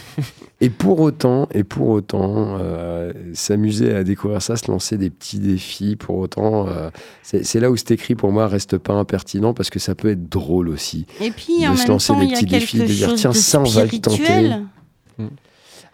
Et 0.60 0.70
pour 0.70 0.98
autant, 1.00 1.48
et 1.54 1.62
pour 1.62 1.88
autant, 1.90 2.56
euh, 2.60 3.12
s'amuser 3.32 3.94
à 3.94 4.02
découvrir 4.02 4.42
ça, 4.42 4.56
se 4.56 4.68
lancer 4.70 4.98
des 4.98 5.08
petits 5.08 5.38
défis, 5.38 5.94
pour 5.94 6.16
autant, 6.18 6.66
euh, 6.66 6.90
c'est 7.22 7.44
c'est 7.44 7.60
là 7.60 7.70
où 7.70 7.76
cet 7.76 7.92
écrit 7.92 8.16
pour 8.16 8.32
moi 8.32 8.48
reste 8.48 8.76
pas 8.76 8.94
impertinent 8.94 9.54
parce 9.54 9.70
que 9.70 9.78
ça 9.78 9.94
peut 9.94 10.08
être 10.10 10.28
drôle 10.28 10.68
aussi. 10.68 11.06
Et 11.20 11.30
puis 11.30 11.60
de 11.62 11.66
en 11.68 11.76
se 11.76 11.82
même 11.82 11.88
lancer 11.90 12.12
temps, 12.12 12.18
des 12.18 12.24
il 12.26 12.30
y 12.30 12.34
a 12.34 12.38
petits 12.38 12.46
défis, 12.46 12.78
de 12.78 12.84
dire, 12.86 13.14
tiens, 13.14 13.30
de 13.30 13.36
ça, 13.36 13.60
on 13.60 13.64
va 13.64 13.84
le 13.84 13.90
tenter. 14.00 14.50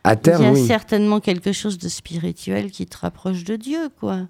À 0.07 0.13
Il 0.15 0.19
terme, 0.21 0.43
y 0.45 0.47
a 0.47 0.53
oui. 0.53 0.67
certainement 0.67 1.21
quelque 1.21 1.53
chose 1.53 1.79
de 1.79 1.89
spirituel 1.89 2.71
qui 2.71 2.87
te 2.87 2.97
rapproche 2.99 3.45
de 3.45 3.57
Dieu, 3.57 3.89
quoi. 4.01 4.21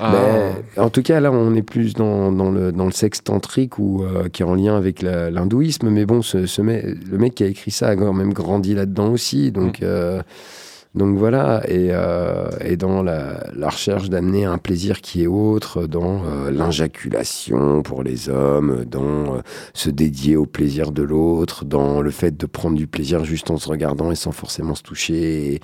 Ah. 0.00 0.12
Ben, 0.12 0.82
en 0.84 0.90
tout 0.90 1.02
cas, 1.02 1.20
là, 1.20 1.30
on 1.32 1.54
est 1.54 1.62
plus 1.62 1.94
dans, 1.94 2.32
dans 2.32 2.50
le, 2.50 2.72
dans 2.72 2.86
le 2.86 2.92
sexe 2.92 3.22
tantrique 3.22 3.78
ou 3.78 4.02
euh, 4.04 4.28
qui 4.28 4.42
est 4.42 4.44
en 4.44 4.54
lien 4.54 4.76
avec 4.76 5.02
l'hindouisme. 5.02 5.88
Mais 5.90 6.04
bon, 6.06 6.22
ce, 6.22 6.46
ce 6.46 6.62
mec- 6.62 6.84
le 7.10 7.18
mec 7.18 7.34
qui 7.34 7.44
a 7.44 7.46
écrit 7.46 7.70
ça 7.70 7.88
a 7.88 7.96
quand 7.96 8.12
même 8.12 8.32
grandi 8.32 8.74
là-dedans 8.74 9.10
aussi. 9.10 9.50
Donc, 9.52 9.82
euh, 9.82 10.22
donc 10.94 11.16
voilà. 11.18 11.62
Et, 11.68 11.88
euh, 11.90 12.48
et 12.60 12.76
dans 12.76 13.02
la, 13.02 13.44
la 13.54 13.68
recherche 13.68 14.08
d'amener 14.10 14.44
un 14.44 14.58
plaisir 14.58 15.00
qui 15.00 15.22
est 15.22 15.26
autre, 15.26 15.86
dans 15.86 16.22
euh, 16.24 16.50
l'injaculation 16.50 17.82
pour 17.82 18.02
les 18.02 18.28
hommes, 18.28 18.84
dans 18.84 19.36
euh, 19.36 19.40
se 19.74 19.90
dédier 19.90 20.36
au 20.36 20.46
plaisir 20.46 20.92
de 20.92 21.02
l'autre, 21.02 21.64
dans 21.64 22.00
le 22.00 22.10
fait 22.10 22.36
de 22.36 22.46
prendre 22.46 22.76
du 22.76 22.86
plaisir 22.86 23.24
juste 23.24 23.50
en 23.50 23.56
se 23.56 23.68
regardant 23.68 24.10
et 24.10 24.14
sans 24.14 24.32
forcément 24.32 24.74
se 24.74 24.82
toucher. 24.82 25.54
Et, 25.54 25.60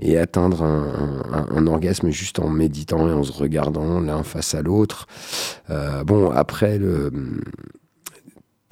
et 0.00 0.18
atteindre 0.18 0.62
un, 0.62 1.22
un- 1.32 1.66
orgasme 1.66 2.10
juste 2.10 2.40
en 2.40 2.50
méditant 2.50 3.08
et 3.08 3.12
en 3.12 3.22
se 3.22 3.32
regardant 3.32 4.00
l'un 4.00 4.22
face 4.22 4.54
à 4.54 4.60
l'autre. 4.60 5.06
Euh, 5.70 6.04
bon, 6.04 6.30
après, 6.30 6.76
le, 6.78 7.10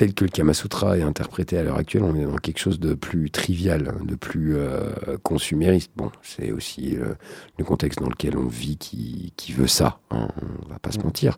tel 0.07 0.14
que 0.14 0.24
le 0.24 0.30
Kama 0.30 0.53
Sutra 0.53 0.98
est 0.98 1.03
interprété 1.03 1.57
à 1.59 1.62
l'heure 1.62 1.76
actuelle, 1.78 2.03
on 2.03 2.16
est 2.16 2.24
dans 2.24 2.36
quelque 2.38 2.59
chose 2.59 2.80
de 2.80 2.94
plus 2.94 3.30
trivial, 3.30 3.94
de 4.05 4.16
plus 4.16 4.57
euh, 4.57 4.90
consumériste. 5.22 5.92
Bon, 5.96 6.11
c'est 6.22 6.50
aussi 6.50 6.96
euh, 6.96 7.14
le 7.59 7.64
contexte 7.64 8.00
dans 8.00 8.09
lequel 8.09 8.36
on 8.36 8.48
vit 8.48 8.76
qui, 8.78 9.32
qui 9.36 9.53
veut 9.53 9.68
ça, 9.68 10.00
hein, 10.11 10.26
on 10.66 10.68
va 10.72 10.80
pas 10.80 10.90
se 10.90 10.98
mentir. 10.98 11.36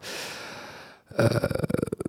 Euh, 1.20 1.28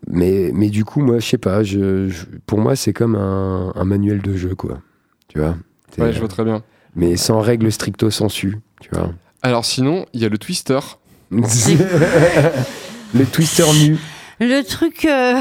mais, 0.07 0.51
mais 0.53 0.69
du 0.69 0.85
coup, 0.85 1.01
moi, 1.01 1.19
je 1.19 1.25
sais 1.27 1.37
pas, 1.37 1.61
je, 1.63 2.07
je- 2.07 2.25
pour 2.45 2.59
moi, 2.59 2.77
c'est 2.77 2.93
comme 2.93 3.15
un, 3.15 3.73
un 3.75 3.83
manuel 3.83 4.21
de 4.21 4.37
jeu, 4.37 4.55
quoi. 4.55 4.79
Tu 5.27 5.39
vois? 5.39 5.57
Ouais, 5.97 6.13
je 6.13 6.19
vois 6.19 6.27
très 6.29 6.45
bien. 6.45 6.63
mais 6.95 7.17
sans 7.17 7.41
règle 7.41 7.69
stricto 7.71 8.09
sensu, 8.09 8.59
tu 8.79 8.89
vois. 8.93 9.11
Alors, 9.41 9.65
sinon, 9.65 10.05
il 10.13 10.21
y 10.21 10.25
a 10.25 10.29
le 10.29 10.37
twister. 10.37 10.79
le 11.31 13.25
twister 13.25 13.65
nu. 13.73 13.97
Le 14.39 14.61
truc 14.63 15.05
euh, 15.05 15.39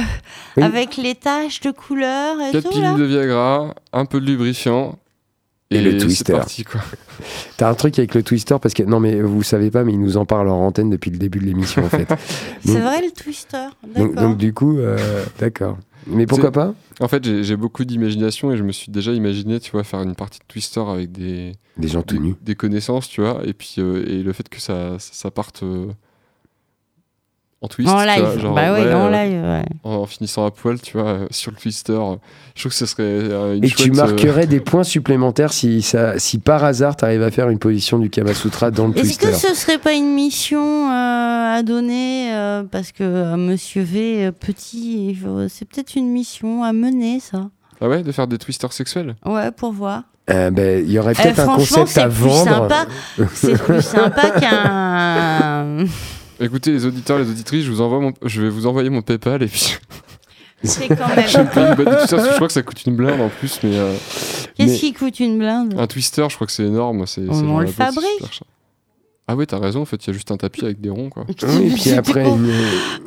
Oui. 0.56 0.62
avec 0.62 0.96
les 0.96 1.14
taches 1.14 1.60
de 1.60 1.70
couleur 1.70 2.40
et 2.40 2.52
4 2.52 2.70
tout, 2.70 2.98
de 2.98 3.04
Viagra, 3.04 3.74
un 3.92 4.04
peu 4.04 4.20
de 4.20 4.26
lubrifiant. 4.26 4.98
Et 5.70 5.80
le 5.80 5.92
c'est 5.92 6.06
twister. 6.06 6.32
parti, 6.32 6.62
quoi. 6.64 6.80
T'as 7.56 7.68
un 7.68 7.74
truc 7.74 7.98
avec 7.98 8.14
le 8.14 8.22
twister 8.22 8.56
parce 8.60 8.74
que 8.74 8.82
non 8.82 9.00
mais 9.00 9.20
vous 9.20 9.42
savez 9.42 9.70
pas 9.70 9.82
mais 9.82 9.92
ils 9.92 10.00
nous 10.00 10.16
en 10.16 10.26
parlent 10.26 10.48
en 10.48 10.66
antenne 10.66 10.90
depuis 10.90 11.10
le 11.10 11.16
début 11.16 11.38
de 11.38 11.46
l'émission 11.46 11.84
en 11.84 11.88
fait. 11.88 12.06
C'est 12.64 12.78
vrai, 12.80 13.00
le 13.00 13.10
twister. 13.10 13.68
Donc, 13.96 14.36
du 14.36 14.52
coup 14.52 14.78
euh, 14.78 15.24
d'accord. 15.38 15.78
Mais 16.06 16.26
pourquoi 16.26 16.52
pas? 16.52 16.74
En 17.00 17.08
fait, 17.08 17.42
j'ai 17.42 17.56
beaucoup 17.56 17.84
d'imagination 17.84 18.52
et 18.52 18.56
je 18.56 18.62
me 18.62 18.72
suis 18.72 18.92
déjà 18.92 19.12
imaginé, 19.12 19.58
tu 19.58 19.72
vois, 19.72 19.84
faire 19.84 20.02
une 20.02 20.14
partie 20.14 20.38
de 20.38 20.44
twister 20.46 20.80
avec 20.80 21.12
des, 21.12 21.52
Des 21.76 21.88
gens 21.88 22.02
tout 22.02 22.36
des, 22.42 22.54
connaissances, 22.54 23.08
tu 23.08 23.20
vois, 23.22 23.40
et 23.44 23.52
puis 23.52 23.76
euh, 23.78 24.04
et 24.06 24.22
le 24.22 24.32
fait 24.32 24.48
que 24.48 24.60
ça, 24.60 24.98
ça, 24.98 25.10
ça 25.12 25.30
parte 25.30 25.62
euh, 25.62 25.86
en 27.64 27.68
twist, 27.68 27.90
En 27.90 28.04
live. 28.04 28.20
vois, 28.24 28.38
genre, 28.38 28.54
bah 28.54 28.72
ouais, 28.74 28.92
en 28.94 29.06
euh, 29.06 29.10
live, 29.10 29.42
ouais. 29.42 29.64
en, 29.84 29.94
en 29.94 30.06
finissant 30.06 30.44
à 30.44 30.50
poil, 30.50 30.80
tu 30.80 30.98
vois, 30.98 31.08
euh, 31.08 31.26
sur 31.30 31.50
le 31.50 31.56
twister. 31.56 31.92
euh, 31.92 32.16
Je 32.54 32.60
trouve 32.62 32.72
que 32.72 32.76
ce 32.78 32.86
serait 32.86 33.02
euh, 33.04 33.56
une 33.56 33.64
Et 33.64 33.68
tu 33.68 33.84
chouette, 33.84 33.94
marquerais 33.94 34.46
des 34.46 34.60
points 34.60 34.84
supplémentaires 34.84 35.52
si 35.52 35.80
ça 35.82 36.18
si 36.18 36.38
par 36.38 36.62
hasard 36.62 36.96
t'arrives 36.96 37.22
à 37.22 37.30
faire 37.30 37.48
une 37.48 37.58
position 37.58 37.98
du 37.98 38.10
Kama 38.10 38.34
Sutra 38.34 38.70
dans 38.70 38.86
le 38.88 38.92
Est-ce 38.98 39.02
twister. 39.18 39.26
que 39.28 39.34
ce 39.34 39.54
serait 39.54 39.78
pas 39.78 39.92
une 39.94 40.12
mission 40.14 40.90
euh, 40.90 41.56
à 41.56 41.62
donner 41.62 42.32
euh, 42.34 42.62
parce 42.70 42.92
que 42.92 43.02
euh, 43.02 43.36
Monsieur 43.36 43.82
V 43.82 44.26
euh, 44.26 44.30
petit, 44.32 45.18
c'est 45.48 45.64
peut-être 45.66 45.94
une 45.96 46.08
mission 46.10 46.62
à 46.64 46.72
mener 46.72 47.18
ça. 47.20 47.48
Ah 47.80 47.88
ouais, 47.88 48.02
de 48.02 48.12
faire 48.12 48.26
des 48.26 48.38
twisters 48.38 48.72
sexuels? 48.72 49.16
Ouais, 49.26 49.50
pour 49.50 49.72
voir. 49.72 50.02
Euh, 50.30 50.50
ben, 50.50 50.82
il 50.82 50.90
y 50.90 50.98
aurait 50.98 51.12
Eh, 51.18 51.22
peut-être 51.22 51.40
un 51.40 51.56
concept 51.56 51.98
à 51.98 52.02
c'est 52.02 52.08
plus 52.08 52.14
vendre. 52.28 52.44
sympa. 52.44 52.86
C'est 53.34 53.62
plus 53.62 53.82
sympa 53.82 54.30
qu'un. 54.40 55.84
Écoutez, 56.40 56.72
les 56.72 56.84
auditeurs, 56.86 57.18
les 57.18 57.28
auditrices, 57.30 57.64
je, 57.64 57.70
vous 57.70 57.80
envoie 57.80 58.00
mon- 58.00 58.12
je 58.24 58.42
vais 58.42 58.48
vous 58.48 58.66
envoyer 58.66 58.90
mon 58.90 59.02
PayPal 59.02 59.42
et 59.42 59.46
puis 59.46 59.76
C'est 60.64 60.88
quand 60.88 60.96
Je 61.22 61.28
sais 61.28 61.38
même. 61.38 61.48
pas 61.50 61.68
une 61.70 61.74
bonne 61.76 61.84
que 61.94 62.16
je 62.16 62.34
crois 62.36 62.46
que 62.46 62.52
ça 62.52 62.62
coûte 62.62 62.84
une 62.86 62.96
blinde 62.96 63.20
en 63.20 63.28
plus, 63.28 63.60
mais 63.62 63.76
euh, 63.76 63.94
Qu'est-ce 64.56 64.72
Mais- 64.72 64.78
qui 64.78 64.92
coûte 64.94 65.20
une 65.20 65.38
blinde? 65.38 65.74
Un 65.78 65.86
twister, 65.86 66.26
je 66.30 66.34
crois 66.36 66.46
que 66.46 66.52
c'est 66.52 66.64
énorme. 66.64 67.06
c'est- 67.06 67.28
On- 67.28 67.34
c'est 67.34 67.44
on 67.44 67.58
le 67.60 67.66
fabrique. 67.66 68.40
Ah 69.26 69.36
ouais, 69.36 69.46
t'as 69.46 69.58
raison, 69.58 69.80
en 69.80 69.84
fait, 69.86 69.96
il 70.04 70.08
y 70.08 70.10
a 70.10 70.12
juste 70.12 70.30
un 70.32 70.36
tapis 70.36 70.64
avec 70.66 70.80
des 70.82 70.90
ronds, 70.90 71.08
quoi. 71.08 71.24
Oui, 71.28 71.72
puis 71.74 71.92
après, 71.96 72.26
une, 72.28 72.50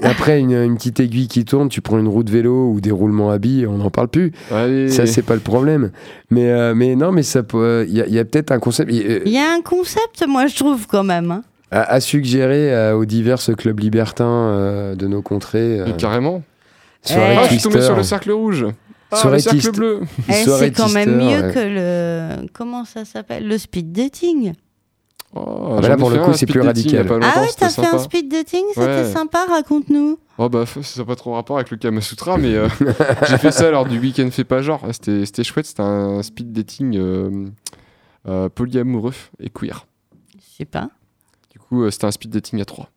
après 0.01 0.39
une, 0.39 0.51
une 0.51 0.75
petite 0.75 0.99
aiguille 0.99 1.27
qui 1.27 1.45
tourne, 1.45 1.69
tu 1.69 1.81
prends 1.81 1.99
une 1.99 2.07
roue 2.07 2.23
de 2.23 2.31
vélo 2.31 2.71
ou 2.71 2.81
des 2.81 2.89
roulements 2.91 3.29
à 3.29 3.37
billes, 3.37 3.67
on 3.67 3.77
n'en 3.77 3.91
parle 3.91 4.07
plus. 4.07 4.31
Allez, 4.51 4.89
Ça, 4.89 5.05
c'est 5.05 5.21
pas 5.21 5.35
le 5.35 5.41
problème. 5.41 5.91
Mais, 6.31 6.49
euh, 6.49 6.73
mais 6.75 6.95
non, 6.95 7.11
mais 7.11 7.21
ça 7.23 7.43
peut. 7.43 7.85
Il 7.87 7.95
y 7.95 8.01
a, 8.01 8.07
il 8.07 8.13
y 8.13 8.19
a 8.19 8.25
peut-être 8.25 8.51
un 8.51 8.57
concept 8.59 8.91
euh, 8.91 9.21
Il 9.27 9.31
y 9.31 9.37
a 9.37 9.51
un 9.51 9.61
concept, 9.61 10.25
moi, 10.27 10.47
je 10.47 10.55
trouve, 10.55 10.87
quand 10.87 11.03
même. 11.03 11.29
hein. 11.31 11.43
À, 11.71 11.81
à 11.81 11.99
suggérer 11.99 12.73
euh, 12.73 12.95
aux 12.95 13.05
divers 13.05 13.39
clubs 13.57 13.79
libertins 13.79 14.25
euh, 14.25 14.95
de 14.95 15.07
nos 15.07 15.21
contrées. 15.21 15.79
Euh, 15.79 15.91
carrément. 15.93 16.43
soirée. 17.01 17.35
Ah, 17.37 17.43
je 17.43 17.53
suis 17.53 17.61
tombé 17.61 17.81
sur 17.81 17.95
le 17.95 18.03
cercle 18.03 18.31
rouge. 18.31 18.65
Ah, 19.11 19.17
Soirée 19.17 19.37
le 19.37 19.41
cercle 19.41 19.71
bleu. 19.71 20.01
Eh, 20.29 20.33
soirée 20.43 20.65
c'est 20.65 20.71
quand 20.71 20.89
même 20.89 21.15
mieux 21.17 21.41
ouais. 21.41 21.53
que 21.53 21.59
le. 21.59 22.47
Comment 22.53 22.83
ça 22.85 23.05
s'appelle 23.05 23.47
Le 23.47 23.57
speed 23.57 23.91
dating. 23.91 24.53
Oh, 25.35 25.75
bah 25.75 25.81
j'en 25.81 25.89
là, 25.89 25.97
pour 25.97 26.09
le 26.09 26.19
coup, 26.19 26.33
c'est 26.33 26.45
plus 26.45 26.61
dating 26.61 26.95
radical. 26.97 27.19
Ah 27.21 27.41
ouais, 27.41 27.47
t'as 27.57 27.69
fait 27.69 27.85
un 27.85 27.99
speed 27.99 28.29
dating 28.31 28.63
C'était 28.73 28.85
Ouais. 28.87 29.11
sympa, 29.11 29.45
raconte-nous. 29.49 30.17
Oh 30.37 30.49
bah, 30.49 30.65
ça 30.65 31.01
n'a 31.01 31.05
pas 31.05 31.15
trop 31.15 31.33
rapport 31.33 31.57
avec 31.57 31.69
le 31.69 31.77
Kama 31.77 31.99
Sutra, 32.01 32.37
mais 32.37 32.55
euh, 32.55 32.69
j'ai 33.27 33.37
fait 33.37 33.51
ça 33.51 33.69
lors 33.69 33.85
du 33.85 33.99
week-end 33.99 34.29
fait 34.31 34.43
pas 34.45 34.61
genre. 34.61 34.81
C'était 34.91 35.25
c'était 35.25 35.43
chouette, 35.43 35.65
c'était 35.65 35.81
un 35.81 36.21
speed 36.23 36.53
dating 36.53 36.95
euh, 36.97 37.45
euh, 38.27 38.47
polyamoureux 38.49 39.13
et 39.39 39.49
queer. 39.49 39.85
Je 40.35 40.57
sais 40.59 40.65
pas. 40.65 40.89
Coup, 41.69 41.83
euh, 41.83 41.91
c'était 41.91 42.05
un 42.05 42.11
speed 42.11 42.31
dating 42.31 42.61
à 42.61 42.65
trois. 42.65 42.89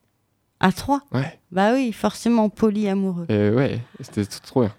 À 0.60 0.72
trois? 0.72 1.00
Ouais. 1.12 1.38
Bah 1.52 1.72
oui, 1.74 1.92
forcément 1.92 2.48
polyamoureux. 2.50 3.26
Et 3.28 3.50
ouais, 3.50 3.80
c'était 4.00 4.24
trop 4.26 4.60
bien. 4.62 4.72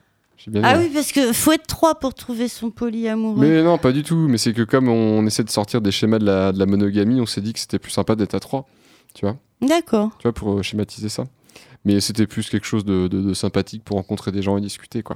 Bien 0.48 0.62
Ah 0.64 0.74
aimé. 0.76 0.86
oui, 0.88 0.92
parce 0.94 1.12
que 1.12 1.34
faut 1.34 1.52
être 1.52 1.68
trois 1.68 1.96
pour 2.00 2.14
trouver 2.16 2.48
son 2.48 2.72
polyamoureux. 2.72 3.40
Mais 3.46 3.62
non, 3.62 3.78
pas 3.78 3.92
du 3.92 4.02
tout. 4.02 4.28
Mais 4.28 4.38
c'est 4.40 4.54
que 4.54 4.64
comme 4.64 4.90
on 4.90 5.26
essaie 5.28 5.44
de 5.44 5.50
sortir 5.52 5.82
des 5.82 5.92
schémas 5.92 6.18
de 6.18 6.26
la, 6.26 6.52
de 6.52 6.58
la 6.58 6.66
monogamie, 6.66 7.22
on 7.22 7.28
s'est 7.28 7.42
dit 7.42 7.54
que 7.54 7.60
c'était 7.60 7.78
plus 7.78 7.92
sympa 7.92 8.16
d'être 8.16 8.34
à 8.34 8.40
trois. 8.40 8.66
Tu 9.14 9.24
vois 9.26 9.38
D'accord. 9.62 10.10
Tu 10.18 10.24
vois, 10.24 10.34
pour 10.34 10.58
euh, 10.58 10.64
schématiser 10.64 11.10
ça. 11.10 11.26
Mais 11.86 12.00
c'était 12.00 12.26
plus 12.26 12.50
quelque 12.50 12.66
chose 12.66 12.86
de, 12.86 13.08
de- 13.08 13.22
de 13.22 13.34
sympathique 13.36 13.84
pour 13.84 13.98
rencontrer 13.98 14.32
des 14.32 14.42
gens 14.42 14.58
et 14.58 14.62
discuter, 14.62 15.04
quoi. 15.04 15.16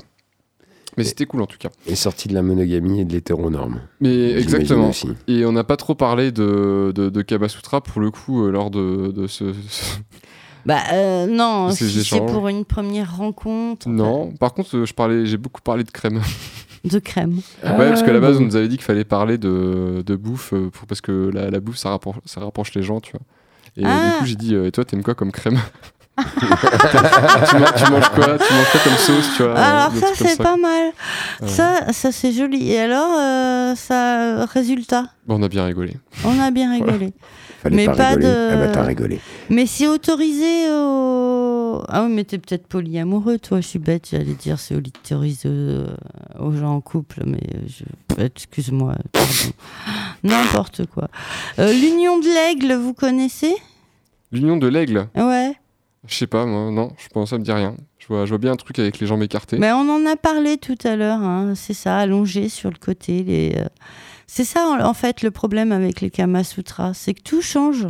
Mais 0.98 1.04
Et- 1.04 1.08
c'était 1.08 1.26
cool 1.26 1.41
en 1.41 1.46
tout 1.46 1.58
cas. 1.58 1.70
est 1.88 1.96
sorti 1.96 2.28
de 2.28 2.34
la 2.34 2.41
monogamie 2.41 3.02
et 3.02 3.06
de 3.06 3.12
l'hétéronorme. 3.14 3.82
Mais 4.02 4.32
exactement. 4.34 4.89
aussi. 4.89 5.10
Et 5.28 5.46
on 5.46 5.52
n'a 5.52 5.64
pas 5.64 5.78
trop 5.78 5.96
parlé 5.96 6.32
de, 6.32 6.91
de, 6.96 7.10
de 7.10 7.22
Kama 7.22 7.50
Sutra 7.50 7.82
pour 7.82 8.02
le 8.02 8.12
coup 8.12 8.46
euh, 8.46 8.52
lors 8.52 8.70
de, 8.72 9.12
de 9.16 9.28
ce. 9.28 9.54
ce- 9.70 9.98
Bah 10.66 10.80
euh, 10.93 11.28
non, 11.28 11.70
si 11.72 11.89
c'est 12.04 12.20
pour 12.26 12.48
une 12.48 12.66
première 12.66 13.18
rencontre 13.18 13.88
non. 13.89 14.32
Par 14.32 14.54
contre, 14.54 14.78
euh, 14.78 14.86
je 14.86 14.93
parlais, 14.93 15.26
j'ai 15.26 15.38
beaucoup 15.38 15.62
parlé 15.62 15.84
de 15.84 15.91
crème. 15.91 16.22
de 16.86 17.00
crème. 17.00 17.39
Ah, 17.64 17.78
ouais, 17.78 17.89
parce 17.89 18.02
qu'à 18.04 18.14
la 18.14 18.20
base, 18.20 18.38
bon. 18.38 18.43
on 18.43 18.48
nous 18.48 18.56
avait 18.56 18.68
dit 18.68 18.78
qu'il 18.78 18.86
fallait 18.86 19.04
parler 19.06 19.38
de, 19.38 20.02
de 20.06 20.16
bouffe 20.16 20.54
euh, 20.54 20.70
pour, 20.72 20.88
parce 20.88 21.02
que 21.02 21.30
la, 21.34 21.50
la 21.52 21.60
bouffe, 21.60 21.78
ça 21.78 21.89
rapproche, 21.89 22.16
ça 22.26 22.39
rapproche 22.41 22.74
les 22.74 22.82
gens, 22.84 23.00
tu 23.00 23.12
vois. 23.12 23.22
Et 23.78 23.86
euh, 23.86 23.89
Ah. 23.89 24.12
du 24.14 24.20
coup, 24.20 24.26
j'ai 24.26 24.36
dit, 24.36 24.56
euh, 24.56 24.66
et 24.68 24.72
toi, 24.72 24.86
t'aimes 24.86 25.04
quoi 25.04 25.14
comme 25.16 25.32
crème? 25.32 25.60
Tu, 26.18 27.55
manges, 27.57 27.74
tu 27.76 27.91
manges 27.91 28.09
quoi? 28.09 28.38
Tu 28.38 28.53
manges 28.53 28.72
quoi 28.72 28.80
comme 28.84 28.97
sauce, 28.97 29.30
tu 29.36 29.43
vois? 29.43 29.57
Alors 29.57 29.91
ça 29.95 30.07
c'est 30.16 30.38
pas 30.38 30.55
mal. 30.57 30.91
Ouais. 31.41 31.47
Ça, 31.47 31.91
ça 31.91 32.11
c'est 32.11 32.32
joli. 32.32 32.72
Et 32.72 32.80
alors, 32.80 33.18
euh, 33.20 33.76
ça, 33.76 34.45
résultat, 34.45 35.07
Bon, 35.28 35.39
on 35.39 35.43
a 35.43 35.49
bien 35.49 35.66
rigolé. 35.66 35.97
on 36.24 36.39
a 36.39 36.51
bien 36.51 36.72
rigolé. 36.72 37.13
Fallait 37.63 37.76
Mais 37.78 37.86
pas, 37.88 37.95
pas 37.95 38.07
rigoler. 38.09 38.28
de- 38.28 38.49
Ah 38.51 38.55
bah 38.57 38.68
t'as 38.68 38.84
rigolé. 38.84 39.20
Mais 39.49 39.66
c'est 39.66 39.88
autorisé 39.88 40.70
au... 40.70 41.82
Ah 41.89 42.03
oui, 42.03 42.11
mais 42.13 42.24
t'es 42.24 42.38
peut-être 42.38 42.68
polyamoureux, 42.68 43.39
toi. 43.39 43.59
Je 43.59 43.68
suis 43.68 43.80
bête, 43.80 44.07
j'allais 44.11 44.34
dire 44.36 44.59
c'est 44.59 44.76
autorisé 44.76 45.49
euh, 45.49 45.88
aux 46.39 46.51
gens 46.51 46.76
en 46.76 46.82
couple, 46.82 47.24
mais 47.26 47.41
je... 47.68 47.84
excuse-moi, 48.24 48.93
pardon. 49.11 49.28
N'importe 50.24 50.86
quoi. 50.86 51.07
Euh, 51.59 51.74
L'union 51.74 52.20
de 52.20 52.26
l'aigle, 52.28 52.74
vous 52.76 52.93
connaissez? 52.93 53.53
L'union 54.32 54.57
de 54.57 54.68
l'aigle? 54.68 55.07
Ouais. 55.16 55.22
Je 56.08 56.16
sais 56.16 56.28
pas, 56.28 56.45
moi, 56.45 56.72
non, 56.72 56.91
je 56.97 57.08
pense, 57.10 57.30
ça 57.32 57.38
me 57.38 57.43
dit 57.43 57.51
rien. 57.51 57.76
Je 57.97 58.08
vois, 58.08 58.26
je 58.26 58.30
vois 58.30 58.38
bien 58.38 58.51
un 58.51 58.56
truc 58.56 58.78
avec 58.80 58.99
les 58.99 59.08
jambes 59.08 59.24
écartées. 59.24 59.58
Mais 59.58 59.72
on 59.72 59.89
en 59.89 60.06
a 60.06 60.16
parlé 60.16 60.58
tout 60.58 60.78
à 60.84 60.95
l'heure, 60.95 61.22
hein, 61.22 61.53
c'est 61.56 61.74
ça, 61.74 61.97
allongé 61.97 62.49
sur 62.49 62.70
le 62.70 62.78
côté. 62.78 63.24
Les, 63.24 63.53
euh, 63.58 63.66
C'est 64.28 64.43
ça, 64.43 64.68
en, 64.68 64.80
en 64.86 64.93
fait, 64.93 65.22
le 65.24 65.32
problème 65.32 65.72
avec 65.72 66.01
les 66.01 66.10
Kama 66.12 66.43
Sutras, 66.43 66.93
c'est 66.93 67.14
que 67.16 67.22
tout 67.24 67.41
change. 67.41 67.88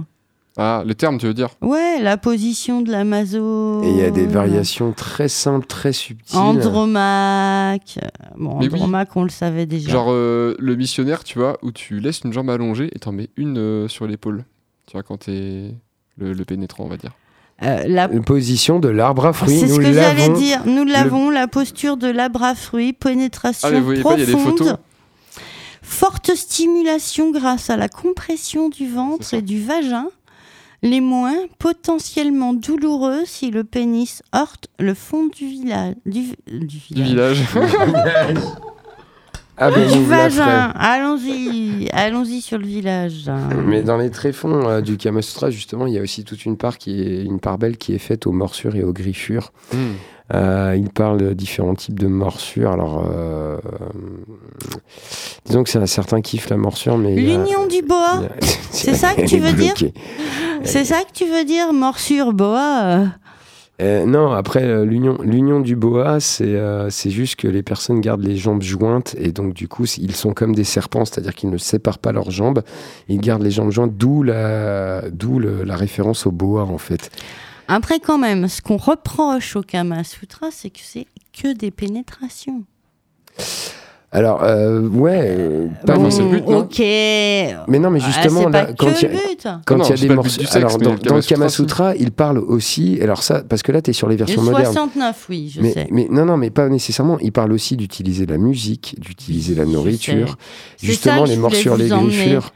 Ah, 0.58 0.84
les 0.86 0.96
termes, 0.96 1.18
tu 1.18 1.26
veux 1.28 1.34
dire? 1.34 1.50
Ouais, 1.62 2.00
la 2.02 2.16
position 2.16 2.82
de 2.82 2.90
la 2.90 3.04
maso. 3.04 3.84
Et 3.84 3.90
il 3.90 3.98
y 3.98 4.04
a 4.04 4.10
des 4.10 4.26
variations 4.26 4.94
très 4.94 5.28
simples, 5.28 5.68
très 5.68 5.92
subtiles. 5.92 6.40
Andromaque. 6.40 8.00
Bon, 8.38 8.60
Mais 8.60 8.68
oui. 8.68 8.74
Andromaque, 8.76 9.16
on 9.18 9.24
le 9.24 9.30
savait 9.30 9.66
déjà. 9.66 9.92
Genre 9.92 10.08
euh, 10.12 10.56
le 10.58 10.76
missionnaire, 10.78 11.26
tu 11.26 11.40
vois, 11.40 11.58
où 11.62 11.74
tu 11.74 12.00
laisses 12.00 12.22
une 12.24 12.32
jambe 12.32 12.50
allongée 12.50 12.90
et 12.96 13.00
t'en 13.00 13.12
mets 13.12 13.30
une 13.36 13.58
euh, 13.58 13.88
sur 13.90 14.08
l'épaule. 14.08 14.46
Tu 14.88 14.94
vois, 14.94 15.04
quand 15.04 15.18
t'es 15.26 15.76
le, 16.18 16.32
le 16.32 16.46
pénétrant, 16.46 16.86
on 16.86 16.90
va 16.90 16.96
dire. 16.96 17.12
Euh, 17.64 17.84
la... 17.88 18.10
Une 18.12 18.24
position 18.24 18.80
de 18.80 18.90
l'arbre 18.90 19.26
à 19.28 19.34
fruits. 19.34 19.60
C'est 19.60 19.68
ce 19.68 19.72
nous 19.74 19.78
que 19.78 19.94
j'allais 19.94 20.28
l'avons. 20.28 20.34
dire. 20.38 20.64
Nous 20.66 20.84
l'avons, 20.84 21.30
la 21.30 21.48
posture 21.48 21.96
de 21.98 22.08
l'arbre 22.08 22.44
à 22.44 22.54
fruits, 22.56 22.92
pénétration 22.94 23.68
Ah, 23.68 23.72
mais 23.72 23.80
vous 23.80 23.86
voyez 23.86 24.04
pas, 24.04 24.14
il 24.16 24.20
y 24.20 24.24
a 24.24 24.26
des 24.26 24.32
profonde. 24.34 24.58
photos. 24.58 24.76
Forte 25.82 26.36
stimulation 26.36 27.32
grâce 27.32 27.70
à 27.70 27.78
la 27.78 27.88
compression 27.88 28.70
du 28.70 28.90
ventre 28.90 29.34
et 29.34 29.42
du 29.42 29.62
vagin. 29.64 30.08
Les 30.84 31.00
moins 31.00 31.36
potentiellement 31.58 32.54
douloureux 32.54 33.24
si 33.26 33.50
le 33.52 33.64
pénis 33.64 34.22
heurte 34.36 34.68
le 34.78 34.94
fond 34.94 35.28
du 35.28 35.48
village. 35.48 35.96
Du, 36.06 36.24
du 36.48 36.78
Du 36.92 37.04
village. 37.04 37.44
village. 39.58 39.72
Ah 39.72 39.72
ben, 39.72 39.92
Du 39.92 40.04
vagin. 40.06 40.74
Allons-y. 40.76 41.90
Allons-y 41.92 42.42
sur 42.42 42.58
le 42.58 42.66
village. 42.66 43.30
Mais 43.66 43.82
dans 43.82 43.98
les 43.98 44.10
tréfonds 44.10 44.68
euh, 44.68 44.82
du 44.82 44.98
Kama 44.98 45.22
Sutra, 45.22 45.50
justement, 45.50 45.88
il 45.88 45.94
y 45.94 46.00
a 46.00 46.02
aussi 46.02 46.24
toute 46.24 46.46
une 46.46 46.58
part 46.58 46.78
qui 46.78 47.02
est 47.02 47.24
une 47.24 47.40
part 47.40 47.58
belle 47.58 47.78
qui 47.78 47.94
est 47.94 48.00
faite 48.00 48.28
aux 48.28 48.32
morsures 48.32 48.76
et 48.76 48.84
aux 48.84 48.94
griffures. 48.94 49.52
Hmm. 49.74 49.94
Euh, 50.34 50.76
il 50.76 50.90
parle 50.90 51.20
de 51.20 51.34
différents 51.34 51.76
types 51.76 52.00
de 52.00 52.08
morsures. 52.08 52.72
Alors, 52.72 53.06
euh, 53.12 53.58
disons 55.46 55.64
que 55.64 55.70
c'est 55.70 55.78
un 55.78 55.86
certain 55.86 56.22
kiff 56.22 56.50
la 56.50 56.58
morsure, 56.58 56.98
mais 56.98 57.16
L'union 57.16 57.68
du 57.68 57.84
boa. 57.84 58.24
C'est 58.72 58.96
ça 58.96 59.14
que 59.14 59.22
tu 59.28 59.38
veux 59.38 59.54
dire. 59.54 59.76
C'est 60.64 60.84
ça 60.84 61.04
que 61.04 61.12
tu 61.14 61.26
veux 61.26 61.46
dire, 61.46 61.74
morsure 61.74 62.34
boa 62.34 63.06
euh 63.82 64.06
non, 64.06 64.32
après 64.32 64.64
euh, 64.64 64.86
l'union, 64.86 65.18
l'union 65.22 65.60
du 65.60 65.76
boa, 65.76 66.20
c'est 66.20 66.56
euh, 66.56 66.90
c'est 66.90 67.10
juste 67.10 67.36
que 67.36 67.48
les 67.48 67.64
personnes 67.64 68.00
gardent 68.00 68.24
les 68.24 68.38
jambes 68.38 68.62
jointes 68.62 69.16
et 69.20 69.32
donc 69.32 69.54
du 69.54 69.68
coup 69.68 69.86
ils 69.98 70.16
sont 70.16 70.34
comme 70.34 70.56
des 70.56 70.64
serpents, 70.64 71.04
c'est-à-dire 71.06 71.36
qu'ils 71.36 71.50
ne 71.50 71.58
séparent 71.58 72.00
pas 72.00 72.12
leurs 72.12 72.32
jambes, 72.32 72.62
ils 73.10 73.20
gardent 73.20 73.44
les 73.44 73.52
jambes 73.52 73.72
jointes, 73.72 73.98
d'où 73.98 74.24
la, 74.24 75.02
la 75.10 75.76
référence 75.76 76.26
au 76.26 76.32
boa 76.32 76.64
en 76.64 76.78
fait. 76.78 77.12
Après, 77.68 78.00
quand 78.00 78.20
même, 78.20 78.48
ce 78.48 78.62
qu'on 78.62 78.78
reproche 78.78 79.56
au 79.56 79.64
Kama 79.64 80.04
Sutra, 80.04 80.50
c'est 80.52 80.70
que 80.70 80.82
c'est 80.84 81.08
que 81.34 81.54
des 81.54 81.72
pénétrations. 81.72 82.64
Alors 84.16 84.44
euh, 84.44 84.88
ouais, 84.88 85.20
euh, 85.38 85.68
pas 85.86 85.96
Bon, 85.96 86.10
c'est 86.10 86.24
le 86.24 86.30
but, 86.30 86.48
non 86.48 86.60
ok. 86.60 86.80
mais 86.80 87.80
non, 87.80 87.90
mais 87.90 88.00
justement 88.00 88.44
Ah, 88.46 88.50
c'est 88.52 88.58
là, 88.58 88.66
pas 88.68 88.74
quand 88.74 88.88
il 88.88 89.02
y 89.04 89.06
a- 89.06 89.10
le 89.10 89.16
but. 89.16 89.48
quand 89.66 89.76
Non, 89.78 89.84
il 89.84 89.90
y 89.90 89.94
a 89.94 89.98
c'est 89.98 90.08
des 90.08 90.16
le 90.16 90.22
du 90.22 90.30
sexe, 90.30 90.56
alors 90.56 90.78
dans, 90.78 90.94
le 90.94 90.98
dans 91.00 91.16
le 91.18 91.22
Kama 91.22 91.50
Sutra, 91.50 91.96
il 91.98 92.12
parle 92.12 92.38
aussi, 92.40 92.98
alors 93.02 93.24
ça, 93.24 93.44
parce 93.48 93.62
que 93.62 93.74
là 93.74 93.82
tu 93.82 93.90
es 93.90 93.94
sur 93.94 94.08
les 94.08 94.16
versions 94.16 94.42
modernes. 94.42 94.72
69, 94.74 95.26
oui, 95.30 95.52
je 95.54 95.62
Mais, 95.62 95.72
sais. 95.74 95.88
mais 95.92 96.08
non, 96.10 96.24
non, 96.26 96.38
mais 96.38 96.50
pas 96.50 96.70
nécessairement. 96.70 97.20
Il 97.20 97.34
parle 97.34 97.52
aussi 97.52 97.76
d'utiliser 97.76 98.26
la 98.26 98.38
musique, 98.38 98.96
d'utiliser 99.00 99.54
la 99.54 99.66
nourriture, 99.66 100.38
justement 100.82 101.18
ça 101.18 101.24
que 101.26 101.30
les 101.32 101.38
morsures, 101.38 101.76
les 101.76 101.90
griffures. 101.90 102.54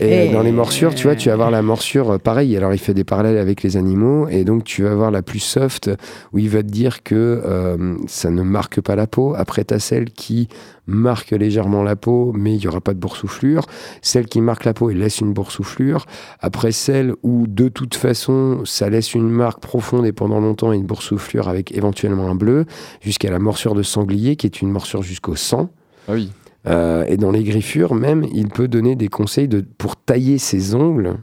Et, 0.00 0.06
Et- 0.28 0.32
dans 0.32 0.40
les 0.42 0.52
morsures, 0.52 0.94
tu 0.94 1.08
vois, 1.08 1.16
tu 1.16 1.28
vas 1.28 1.34
avoir 1.34 1.50
la 1.50 1.60
morsure 1.60 2.12
euh, 2.12 2.18
pareil. 2.18 2.56
Alors 2.56 2.72
il 2.72 2.78
fait 2.78 2.94
des 2.94 3.04
parallèles 3.04 3.36
avec 3.38 3.62
les 3.62 3.76
animaux, 3.76 4.28
et 4.28 4.44
donc 4.44 4.64
tu 4.64 4.82
vas 4.84 4.92
avoir 4.92 5.10
la 5.10 5.20
plus 5.20 5.40
soft 5.40 5.90
où 6.32 6.38
il 6.38 6.48
va 6.48 6.62
te 6.62 6.68
dire 6.68 7.02
que 7.02 7.14
euh, 7.44 7.96
ça 8.06 8.30
ne 8.30 8.42
marque 8.42 8.80
pas 8.80 8.96
la 8.96 9.06
peau. 9.06 9.34
Après, 9.36 9.62
tu 9.64 9.74
as 9.74 9.78
celle 9.78 10.06
qui 10.10 10.48
marque 10.86 11.30
légèrement 11.32 11.82
la 11.82 11.96
peau, 11.96 12.32
mais 12.34 12.54
il 12.54 12.58
n'y 12.60 12.66
aura 12.68 12.80
pas 12.80 12.94
de 12.94 12.98
boursouflure. 12.98 13.66
Celle 14.02 14.26
qui 14.26 14.40
marque 14.40 14.64
la 14.64 14.74
peau 14.74 14.90
et 14.90 14.94
laisse 14.94 15.20
une 15.20 15.32
boursouflure. 15.32 16.06
Après, 16.40 16.72
celle 16.72 17.14
où 17.22 17.46
de 17.46 17.68
toute 17.68 17.94
façon, 17.94 18.62
ça 18.64 18.88
laisse 18.88 19.14
une 19.14 19.28
marque 19.28 19.60
profonde 19.60 20.06
et 20.06 20.12
pendant 20.12 20.40
longtemps 20.40 20.72
une 20.72 20.84
boursouflure 20.86 21.48
avec 21.48 21.72
éventuellement 21.76 22.28
un 22.28 22.34
bleu, 22.34 22.64
jusqu'à 23.00 23.30
la 23.30 23.38
morsure 23.38 23.74
de 23.74 23.82
sanglier, 23.82 24.36
qui 24.36 24.46
est 24.46 24.60
une 24.62 24.70
morsure 24.70 25.02
jusqu'au 25.02 25.36
sang. 25.36 25.70
Ah 26.08 26.12
oui. 26.12 26.30
Euh, 26.68 27.04
et 27.06 27.16
dans 27.16 27.30
les 27.30 27.44
griffures, 27.44 27.94
même, 27.94 28.24
il 28.32 28.48
peut 28.48 28.66
donner 28.68 28.96
des 28.96 29.08
conseils 29.08 29.46
de, 29.48 29.64
pour 29.78 29.96
tailler 29.96 30.38
ses 30.38 30.74
ongles, 30.74 31.16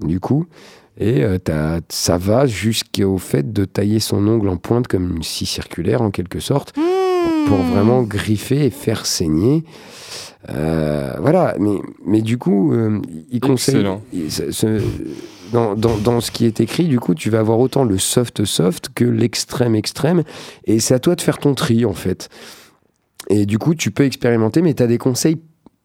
du 0.00 0.18
coup. 0.20 0.46
Et 1.00 1.22
euh, 1.22 1.38
t'as- 1.38 1.78
ça 1.88 2.18
va 2.18 2.46
jusqu'au 2.46 3.18
fait 3.18 3.52
de 3.52 3.64
tailler 3.64 4.00
son 4.00 4.26
ongle 4.26 4.48
en 4.48 4.56
pointe 4.56 4.88
comme 4.88 5.16
une 5.16 5.22
scie 5.22 5.46
circulaire, 5.46 6.02
en 6.02 6.10
quelque 6.10 6.40
sorte, 6.40 6.76
Hmm, 6.76 6.82
pour 7.46 7.58
vraiment 7.58 8.02
griffer 8.02 8.66
et 8.66 8.70
faire 8.70 9.06
saigner. 9.06 9.64
Euh, 10.50 11.14
voilà, 11.20 11.56
mais, 11.58 11.76
mais 12.06 12.20
du 12.22 12.38
coup, 12.38 12.72
euh, 12.72 13.00
il 13.30 13.40
conseille. 13.40 13.76
Excellent. 13.76 14.02
il- 14.12 14.30
ce- 14.30 14.50
ce- 14.50 14.82
dans, 15.52 15.74
dans, 15.74 15.96
dans 15.96 16.20
ce 16.20 16.30
qui 16.30 16.44
est 16.44 16.60
écrit, 16.60 16.84
du 16.84 17.00
coup, 17.00 17.14
tu 17.14 17.30
vas 17.30 17.40
avoir 17.40 17.58
autant 17.58 17.84
le 17.84 17.98
soft 17.98 18.44
soft 18.44 18.90
que 18.94 19.04
l'extrême 19.04 19.74
extrême, 19.74 20.22
et 20.66 20.78
c'est 20.78 20.94
à 20.94 20.98
toi 20.98 21.14
de 21.16 21.20
faire 21.22 21.38
ton 21.38 21.54
tri 21.54 21.84
en 21.84 21.94
fait. 21.94 22.28
Et 23.30 23.46
du 23.46 23.58
coup, 23.58 23.74
tu 23.74 23.90
peux 23.90 24.04
expérimenter, 24.04 24.62
mais 24.62 24.74
tu 24.74 24.82
as 24.82 24.86
des 24.86 24.98
conseils 24.98 25.38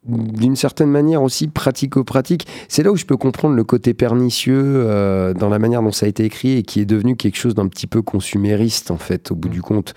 d'une 0.06 0.56
certaine 0.56 0.90
manière 0.90 1.22
aussi 1.22 1.48
pratico-pratique. 1.48 2.46
C'est 2.68 2.82
là 2.82 2.92
où 2.92 2.96
je 2.96 3.04
peux 3.04 3.16
comprendre 3.16 3.54
le 3.54 3.64
côté 3.64 3.94
pernicieux 3.94 4.62
euh, 4.62 5.32
dans 5.34 5.48
la 5.48 5.58
manière 5.58 5.82
dont 5.82 5.92
ça 5.92 6.06
a 6.06 6.08
été 6.08 6.24
écrit 6.24 6.58
et 6.58 6.62
qui 6.62 6.80
est 6.80 6.84
devenu 6.84 7.16
quelque 7.16 7.36
chose 7.36 7.54
d'un 7.54 7.68
petit 7.68 7.86
peu 7.86 8.02
consumériste 8.02 8.90
en 8.90 8.98
fait 8.98 9.30
au 9.30 9.34
bout 9.34 9.48
du 9.48 9.62
compte. 9.62 9.94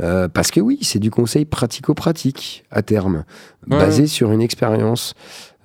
Euh, 0.00 0.28
parce 0.28 0.50
que 0.50 0.60
oui, 0.60 0.78
c'est 0.82 0.98
du 0.98 1.10
conseil 1.10 1.44
pratico-pratique 1.44 2.64
à 2.70 2.82
terme, 2.82 3.24
Ouais, 3.70 3.78
basé 3.78 4.06
sur 4.06 4.30
une 4.32 4.42
expérience. 4.42 5.14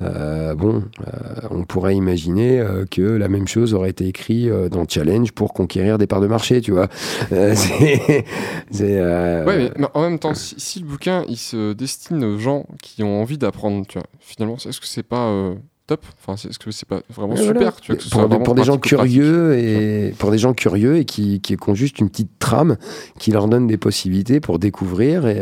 Euh, 0.01 0.55
bon, 0.55 0.83
euh, 1.01 1.47
on 1.51 1.63
pourrait 1.63 1.95
imaginer 1.95 2.59
euh, 2.59 2.85
que 2.89 3.01
la 3.01 3.27
même 3.27 3.47
chose 3.47 3.73
aurait 3.73 3.89
été 3.89 4.07
écrit 4.07 4.49
dans 4.71 4.87
Challenge 4.87 5.31
pour 5.31 5.53
conquérir 5.53 5.97
des 5.97 6.07
parts 6.07 6.21
de 6.21 6.27
marché, 6.27 6.61
tu 6.61 6.71
vois. 6.71 6.87
C'est, 7.29 8.25
c'est, 8.71 9.01
Ouais, 9.01 9.71
mais, 9.77 9.87
en 9.93 10.01
même 10.01 10.19
temps, 10.19 10.33
si, 10.33 10.55
si 10.57 10.79
le 10.79 10.85
bouquin 10.85 11.23
il 11.27 11.37
se 11.37 11.73
destine 11.73 12.23
aux 12.23 12.37
gens 12.37 12.65
qui 12.81 13.03
ont 13.03 13.21
envie 13.21 13.37
d'apprendre, 13.37 13.85
tu 13.87 13.97
vois, 13.97 14.07
finalement, 14.19 14.55
est-ce 14.55 14.79
que 14.79 14.87
c'est 14.87 15.03
pas 15.03 15.53
top? 15.87 16.05
Enfin, 16.19 16.35
est-ce 16.47 16.59
que 16.59 16.71
c'est 16.71 16.87
pas 16.87 17.01
vraiment 17.09 17.35
super 17.35 17.81
tu 17.81 17.91
vois, 17.91 17.97
que 17.97 18.03
ce 18.03 18.09
pour, 18.09 18.19
soit 18.19 18.27
des, 18.27 18.27
vraiment 18.29 18.43
pour 18.43 18.55
des 18.55 18.63
gens 18.63 18.77
curieux 18.77 19.57
et 19.57 20.13
pour 20.17 20.31
des 20.31 20.37
gens 20.37 20.53
curieux 20.53 20.97
et 20.97 21.05
qui, 21.05 21.41
qui, 21.41 21.57
qui 21.57 21.69
ont 21.69 21.75
juste 21.75 21.99
une 21.99 22.09
petite 22.09 22.39
trame 22.39 22.77
qui 23.17 23.31
leur 23.31 23.47
donne 23.47 23.67
des 23.67 23.77
possibilités 23.77 24.39
pour 24.39 24.59
découvrir 24.59 25.27
et, 25.27 25.39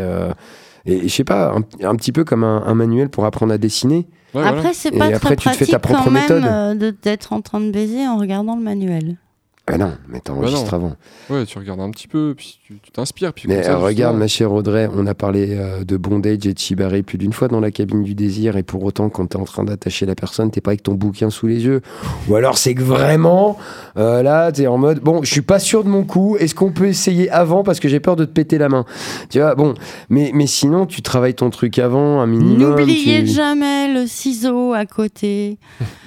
et, 0.88 1.08
je 1.08 1.14
sais 1.14 1.24
pas 1.24 1.52
un, 1.54 1.62
un 1.86 1.96
petit 1.96 2.12
peu 2.12 2.24
comme 2.24 2.44
un, 2.44 2.64
un 2.66 2.74
manuel 2.76 3.10
pour 3.10 3.26
apprendre 3.26 3.54
à 3.54 3.58
dessiner 3.58 4.08
Ouais, 4.34 4.42
voilà. 4.44 4.50
Après, 4.50 4.74
c'est 4.74 4.94
Et 4.94 4.98
pas 4.98 5.06
après, 5.06 5.36
très 5.36 5.52
tu 5.52 5.58
te 5.60 5.66
fais 5.66 5.72
ta 5.72 5.80
pratique 5.80 5.96
propre 6.02 6.04
quand 6.06 6.12
même 6.12 6.22
méthode. 6.24 6.44
euh, 6.46 6.76
de- 6.76 6.96
d'être 7.02 7.32
en 7.34 7.42
train 7.42 7.62
de 7.62 7.72
baiser 7.72 8.06
en 8.08 8.18
regardant 8.18 8.56
le 8.58 8.62
manuel. 8.62 9.18
Ah 9.70 9.78
non 9.78 9.92
mais 10.08 10.20
t'enregistres 10.22 10.72
Bah 10.72 10.76
avant 10.78 10.94
Ouais, 11.30 11.46
tu 11.46 11.58
regardes 11.60 11.82
un 11.82 11.92
petit 11.92 12.08
peu, 12.08 12.34
puis 12.38 12.60
tu 12.68 12.80
t'inspires. 12.92 13.34
Puis 13.34 13.50
mais 13.50 13.56
comme 13.56 13.64
ça, 13.64 13.76
regarde 13.78 14.14
justement- 14.14 14.14
ma 14.20 14.28
chère 14.28 14.54
Audrey 14.54 14.90
on 14.96 15.06
a 15.08 15.14
parlé 15.14 15.48
euh, 15.52 15.84
de 15.84 15.98
bondage 15.98 16.46
et 16.48 16.54
de 16.54 16.58
shibari 16.60 17.04
plus 17.04 17.18
d'une 17.18 17.34
fois 17.34 17.50
dans 17.50 17.60
la 17.60 17.70
cabine 17.72 18.04
du 18.04 18.16
désir 18.16 18.56
et 18.56 18.64
pour 18.64 18.84
autant 18.84 19.10
quand 19.10 19.28
t'es 19.28 19.36
en 19.38 19.44
train 19.44 19.64
d'attacher 19.66 20.06
la 20.06 20.16
personne 20.16 20.52
t'es 20.52 20.62
pas 20.62 20.72
avec 20.72 20.84
ton 20.84 20.94
bouquin 20.94 21.30
sous 21.30 21.48
les 21.48 21.66
yeux 21.66 21.82
ou 22.30 22.36
alors 22.36 22.58
c'est 22.58 22.74
que 22.76 22.82
vraiment 22.82 23.58
euh, 23.98 24.24
là 24.24 24.52
t'es 24.54 24.68
en 24.68 24.78
mode 24.78 25.00
bon 25.02 25.22
je 25.24 25.32
suis 25.32 25.42
pas 25.42 25.60
sûr 25.60 25.84
de 25.84 25.90
mon 25.90 26.04
coup 26.04 26.38
est-ce 26.40 26.56
qu'on 26.56 26.72
peut 26.72 26.88
essayer 26.88 27.30
avant 27.30 27.64
parce 27.64 27.80
que 27.82 27.90
j'ai 27.90 28.00
peur 28.00 28.16
de 28.16 28.24
te 28.26 28.32
péter 28.32 28.58
la 28.58 28.70
main? 28.70 28.86
Tu 29.30 29.40
vois 29.40 29.56
bon 29.56 29.74
mais, 30.10 30.32
mais 30.34 30.48
sinon 30.48 30.86
tu 30.86 31.02
travailles 31.02 31.34
ton 31.36 31.50
truc 31.50 31.78
avant 31.80 32.22
un 32.22 32.28
minimum 32.28 32.78
N'oubliez 32.78 33.24
tu- 33.26 33.32
jamais 33.32 33.94
le 33.94 34.08
ciseau 34.08 34.74
à 34.74 34.86
côté. 34.86 35.58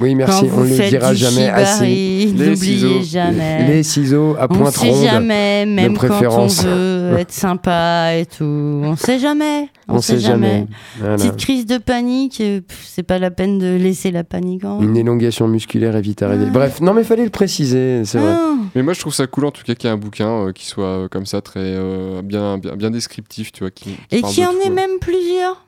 oui 0.01 0.15
merci 0.15 0.49
Quand 0.49 0.59
on 0.59 0.63
le 0.63 0.89
dira 0.89 1.13
jamais 1.15 1.49
assez 1.49 2.27
shibari. 2.29 2.33
N'oubliez 2.51 3.03
jamais. 3.03 3.50
Les 3.67 3.83
ciseaux 3.83 4.37
à 4.39 4.45
on 4.51 4.55
pointe 4.55 4.75
sait 4.75 4.91
ronde 4.91 5.05
jamais, 5.05 5.67
même 5.67 5.97
quand 5.97 6.23
on 6.31 6.47
veut 6.47 7.17
être 7.19 7.33
sympa 7.33 8.15
et 8.17 8.27
tout. 8.27 8.45
On 8.45 8.97
sait 8.97 9.19
jamais. 9.19 9.69
On, 9.89 10.01
sait 10.01 10.21
jamais, 10.21 10.67
Voilà. 11.01 11.17
Petite 11.17 11.37
crise 11.37 11.67
de 11.67 11.79
panique, 11.79 12.41
euh, 12.41 12.61
c'est 12.85 13.03
pas 13.03 13.19
la 13.19 13.33
peine 13.33 13.59
de 13.59 13.75
laisser 13.77 14.13
la 14.13 14.23
panique 14.23 14.65
en. 14.65 14.81
une 14.81 14.97
élongation 14.97 15.49
musculaire 15.49 15.97
est 15.97 16.01
vite 16.01 16.23
arrivée 16.23 16.45
Ah. 16.47 16.53
bref 16.53 16.81
non 16.81 16.95
mais 16.95 17.03
fallait 17.03 17.25
le 17.25 17.31
préciser 17.31 18.05
c'est 18.05 18.19
vrai 18.19 18.33
Ah. 18.37 18.51
Mais 18.75 18.83
moi, 18.83 18.93
je 18.93 19.01
trouve 19.01 19.15
ça 19.15 19.27
cool 19.27 19.47
en 19.47 19.51
tout 19.51 19.65
cas 19.65 19.75
qu'il 19.75 19.89
y 19.89 19.91
ait 19.91 19.95
un 19.95 19.99
bouquin 19.99 20.29
euh, 20.29 20.53
qui 20.53 20.67
soit 20.67 20.85
euh, 20.85 21.09
comme 21.09 21.27
ça, 21.27 21.41
très 21.41 21.61
euh, 21.61 22.23
bien, 22.23 22.59
bien, 22.59 22.77
bien 22.77 22.91
descriptif, 22.91 23.53
tu 23.53 23.61
vois. 23.61 23.71
Qui, 23.71 23.97
qui 24.09 24.17
Et 24.17 24.23
qu'il 24.23 24.43
y 24.45 24.47
en 24.47 24.53
ait 24.65 24.71
même 24.71 24.99
plusieurs. 25.01 25.65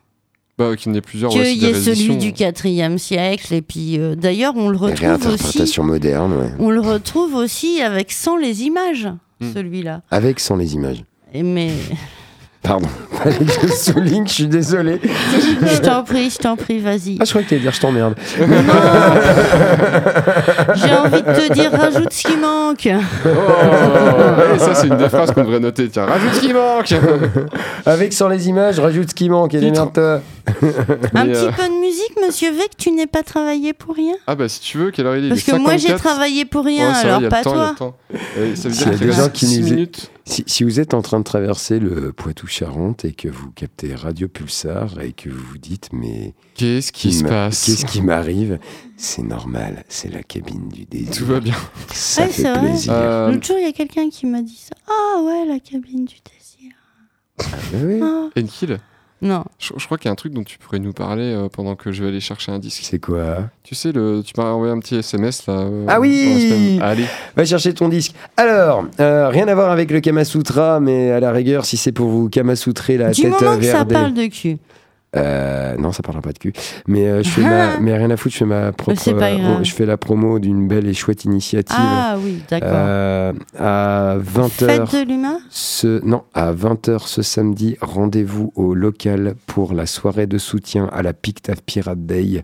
Bah, 0.57 0.75
qu'il 0.75 0.91
y 0.91 0.95
en 0.95 0.97
ait 0.97 1.01
plusieurs. 1.01 1.31
ouais, 1.35 1.43
Qu'il 1.43 1.61
c'est 1.61 1.67
y 1.67 1.71
des 1.73 1.89
ait 1.89 1.95
celui 1.95 2.17
du 2.17 2.31
4 2.33 2.67
siècle. 2.99 3.53
Et 3.53 3.61
puis 3.63 3.97
euh, 3.99 4.15
d'ailleurs, 4.15 4.53
on 4.55 4.69
le 4.69 4.75
Et 4.75 4.79
retrouve 4.79 4.93
aussi. 4.93 5.05
réinterprétation 5.05 5.83
moderne 5.83 6.33
ouais. 6.33 6.49
On 6.59 6.69
le 6.69 6.79
retrouve 6.81 7.33
aussi 7.35 7.81
avec 7.81 8.11
sans 8.11 8.37
les 8.37 8.63
images, 8.63 9.09
Hmm. 9.41 9.51
celui-là. 9.53 10.01
avec 10.11 10.39
sans 10.39 10.55
les 10.55 10.75
images 10.75 11.03
Et 11.33 11.41
Mais 11.41 11.71
Pardon, 12.61 12.87
fallait 13.11 13.35
que 13.39 13.67
je 13.67 13.73
souligne, 13.73 14.25
je 14.25 14.31
suis 14.31 14.47
désolé. 14.47 15.01
je 15.03 15.81
t'en 15.81 16.01
prie, 16.03 16.29
je 16.29 16.37
t'en 16.37 16.55
prie, 16.55 16.79
vas-y. 16.79 17.17
Ah, 17.19 17.25
je 17.25 17.29
crois 17.31 17.41
que 17.43 17.49
t'allais 17.49 17.59
dire 17.61 17.73
je 17.73 17.81
t'emmerde. 17.81 18.15
J'ai 20.75 20.93
envie 20.93 21.21
de 21.21 21.47
te 21.47 21.53
dire, 21.53 21.71
rajoute 21.71 22.13
ce 22.13 22.23
qui 22.27 22.37
manque. 22.37 22.87
Oh, 23.25 23.29
ça, 24.59 24.75
c'est 24.75 24.87
une 24.87 24.95
des 24.97 25.09
phrases 25.09 25.31
qu'on 25.31 25.41
devrait 25.43 25.59
noter. 25.59 25.89
Tiens, 25.89 26.05
rajoute 26.05 26.33
ce 26.35 26.39
qui 26.39 26.53
manque 26.53 26.93
Avec 27.85 28.13
sans 28.13 28.29
les 28.29 28.47
images, 28.47 28.79
rajoute 28.79 29.09
ce 29.09 29.15
qui 29.15 29.29
manque 29.29 29.53
et 29.55 29.59
Titre. 29.59 29.71
démerde-toi. 29.71 30.21
Un 31.13 31.25
petit 31.25 31.35
euh, 31.37 31.51
peu 31.51 31.63
de 31.63 31.79
musique, 31.79 32.13
monsieur 32.21 32.51
V, 32.51 32.63
que 32.69 32.75
tu 32.77 32.91
n'aies 32.91 33.07
pas 33.07 33.23
travaillé 33.23 33.71
pour 33.73 33.95
rien? 33.95 34.15
Ah, 34.27 34.35
bah, 34.35 34.49
si 34.49 34.59
tu 34.59 34.77
veux, 34.77 34.91
quelle 34.91 35.05
heure 35.05 35.15
il 35.15 35.25
est? 35.25 35.29
Parce 35.29 35.43
que 35.43 35.51
moi, 35.55 35.77
j'ai 35.77 35.87
54. 35.89 36.03
travaillé 36.03 36.45
pour 36.45 36.65
rien, 36.65 36.91
alors 36.91 37.29
pas 37.29 37.39
le 37.39 37.43
temps, 37.43 37.53
il 37.55 37.59
y 37.59 37.61
a 37.61 37.73
toi. 37.75 37.97
Et 38.37 38.55
ça 38.55 38.67
veut 38.69 38.75
dire 38.75 38.87
y 38.87 38.89
a 38.89 38.91
qu'il 38.91 38.99
des 38.99 39.05
reste 39.13 39.19
gens 39.23 39.29
qui 39.29 39.45
six 39.47 39.59
nous- 39.59 39.65
minutes. 39.69 40.11
Si, 40.25 40.43
si 40.47 40.63
vous 40.63 40.79
êtes 40.79 40.93
en 40.93 41.01
train 41.01 41.19
de 41.19 41.23
traverser 41.25 41.79
le 41.79 42.13
Poitou-Charentes 42.13 43.03
et 43.03 43.11
que 43.11 43.27
vous 43.27 43.51
captez 43.51 43.93
Radio 43.93 44.27
Pulsar 44.29 45.01
et 45.01 45.11
que 45.11 45.29
vous 45.29 45.43
vous 45.51 45.57
dites, 45.57 45.89
mais 45.91 46.33
Qu'est-ce 46.55 46.91
qui 46.93 47.11
se 47.13 47.23
passe? 47.25 47.65
qu'est-ce 47.65 47.85
qui 47.85 48.01
m'arrive? 48.01 48.57
C'est 48.95 49.23
normal, 49.23 49.83
c'est 49.89 50.11
la 50.13 50.23
cabine 50.23 50.69
du 50.69 50.85
désir. 50.85 51.11
Tout 51.13 51.25
va 51.25 51.39
bien. 51.41 51.55
Ça 51.91 52.21
Ouais, 52.23 52.27
fait 52.29 52.41
c'est 52.43 52.49
vrai. 52.49 52.59
plaisir. 52.69 52.93
Euh, 52.93 53.31
L'autre 53.31 53.45
jour, 53.47 53.57
il 53.59 53.65
y 53.65 53.69
a 53.69 53.73
quelqu'un 53.73 54.09
qui 54.09 54.25
m'a 54.25 54.41
dit 54.41 54.57
ça. 54.57 54.75
Ah 54.87 55.21
ouais, 55.23 55.45
la 55.45 55.59
cabine 55.59 56.05
du 56.05 56.15
désir. 56.15 56.71
Ah, 57.39 57.43
oui. 57.83 57.99
Ah. 58.01 58.29
Enkil, 58.39 58.79
Non. 59.23 59.43
je, 59.57 59.71
je 59.77 59.85
crois 59.85 59.97
qu'il 59.97 60.05
y 60.05 60.09
a 60.09 60.11
un 60.11 60.15
truc 60.15 60.33
dont 60.33 60.43
tu 60.43 60.57
pourrais 60.57 60.79
nous 60.79 60.91
parler 60.93 61.33
euh, 61.33 61.47
pendant 61.47 61.75
que 61.75 61.91
je 61.91 62.03
vais 62.03 62.09
aller 62.09 62.19
chercher 62.19 62.51
un 62.51 62.59
disque. 62.59 62.81
C'est 62.83 62.99
quoi? 62.99 63.49
Tu 63.63 63.73
sais, 63.73 63.91
le, 63.93 64.21
tu 64.23 64.33
m'as 64.37 64.51
envoyé 64.51 64.71
un 64.73 64.79
petit 64.79 64.95
SMS 64.97 65.47
là. 65.47 65.53
euh, 65.53 65.85
Ah 65.87 65.99
oui. 66.01 66.77
Allez. 66.81 67.05
Va 67.35 67.45
chercher 67.45 67.73
ton 67.73 67.87
disque. 67.89 68.13
Alors, 68.37 68.85
euh, 68.99 69.29
rien 69.29 69.47
à 69.47 69.55
voir 69.55 69.71
avec 69.71 69.89
le 69.91 70.01
Kama 70.01 70.25
Sutra, 70.25 70.79
mais 70.81 71.11
à 71.11 71.19
la 71.21 71.31
rigueur, 71.31 71.63
si 71.65 71.77
c'est 71.77 71.91
pour 71.93 72.09
vous 72.09 72.29
Kama 72.29 72.55
Sutrer 72.57 72.97
la 72.97 73.11
Du 73.11 73.21
tête 73.21 73.31
moment 73.31 73.57
que 73.57 73.63
ça 73.65 73.85
parle 73.85 74.13
de 74.13 74.25
cul. 74.27 74.57
Euh, 75.15 75.75
non, 75.77 75.91
ça 75.91 76.01
parlera 76.01 76.21
pas 76.21 76.33
de 76.33 76.39
cul. 76.39 76.53
Mais 76.87 77.07
euh, 77.07 77.23
je 77.23 77.29
fais 77.29 77.41
ma, 77.41 77.79
mais 77.79 77.95
rien 77.95 78.09
à 78.09 78.17
foutre, 78.17 78.33
je 78.33 78.39
fais 78.39 78.45
ma 78.45 78.71
propre. 78.71 78.99
pas 79.17 79.31
euh, 79.31 79.37
grave. 79.37 79.63
je 79.63 79.73
fais 79.73 79.85
la 79.85 79.97
promo 79.97 80.39
d'une 80.39 80.67
belle 80.67 80.87
et 80.87 80.93
chouette 80.93 81.25
initiative. 81.25 81.75
Ah 81.77 82.17
oui, 82.19 82.41
d'accord. 82.49 82.69
Euh, 82.71 83.33
à 83.57 84.17
20h. 84.17 84.65
Fête 84.65 84.95
de 84.95 85.07
l'humain 85.07 85.39
Ce, 85.49 86.03
non, 86.03 86.23
à 86.33 86.53
20h 86.53 87.07
ce 87.07 87.21
samedi, 87.21 87.77
rendez-vous 87.81 88.51
au 88.55 88.73
local 88.73 89.35
pour 89.45 89.73
la 89.73 89.85
soirée 89.85 90.27
de 90.27 90.37
soutien 90.37 90.89
à 90.91 91.03
la 91.03 91.13
Pictave 91.13 91.61
Pirate 91.63 92.05
Day. 92.05 92.43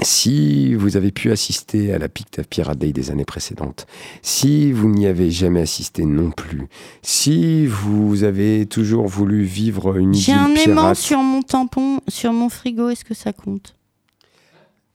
Si 0.00 0.74
vous 0.74 0.96
avez 0.96 1.12
pu 1.12 1.30
assister 1.30 1.92
à 1.92 1.98
la 1.98 2.08
Pictave 2.08 2.46
Pirate 2.48 2.78
Day 2.78 2.92
des 2.92 3.10
années 3.10 3.24
précédentes, 3.24 3.86
si 4.22 4.72
vous 4.72 4.88
n'y 4.88 5.06
avez 5.06 5.30
jamais 5.30 5.60
assisté 5.60 6.04
non 6.04 6.30
plus, 6.30 6.66
si 7.02 7.66
vous 7.66 8.24
avez 8.24 8.66
toujours 8.66 9.06
voulu 9.06 9.44
vivre 9.44 9.96
une 9.96 10.12
J'ai 10.14 10.32
un 10.32 10.54
aimant 10.54 10.94
sur 10.94 11.18
mon 11.18 11.42
tampon, 11.42 12.00
sur 12.08 12.32
mon 12.32 12.48
frigo, 12.48 12.90
est-ce 12.90 13.04
que 13.04 13.14
ça 13.14 13.32
compte? 13.32 13.76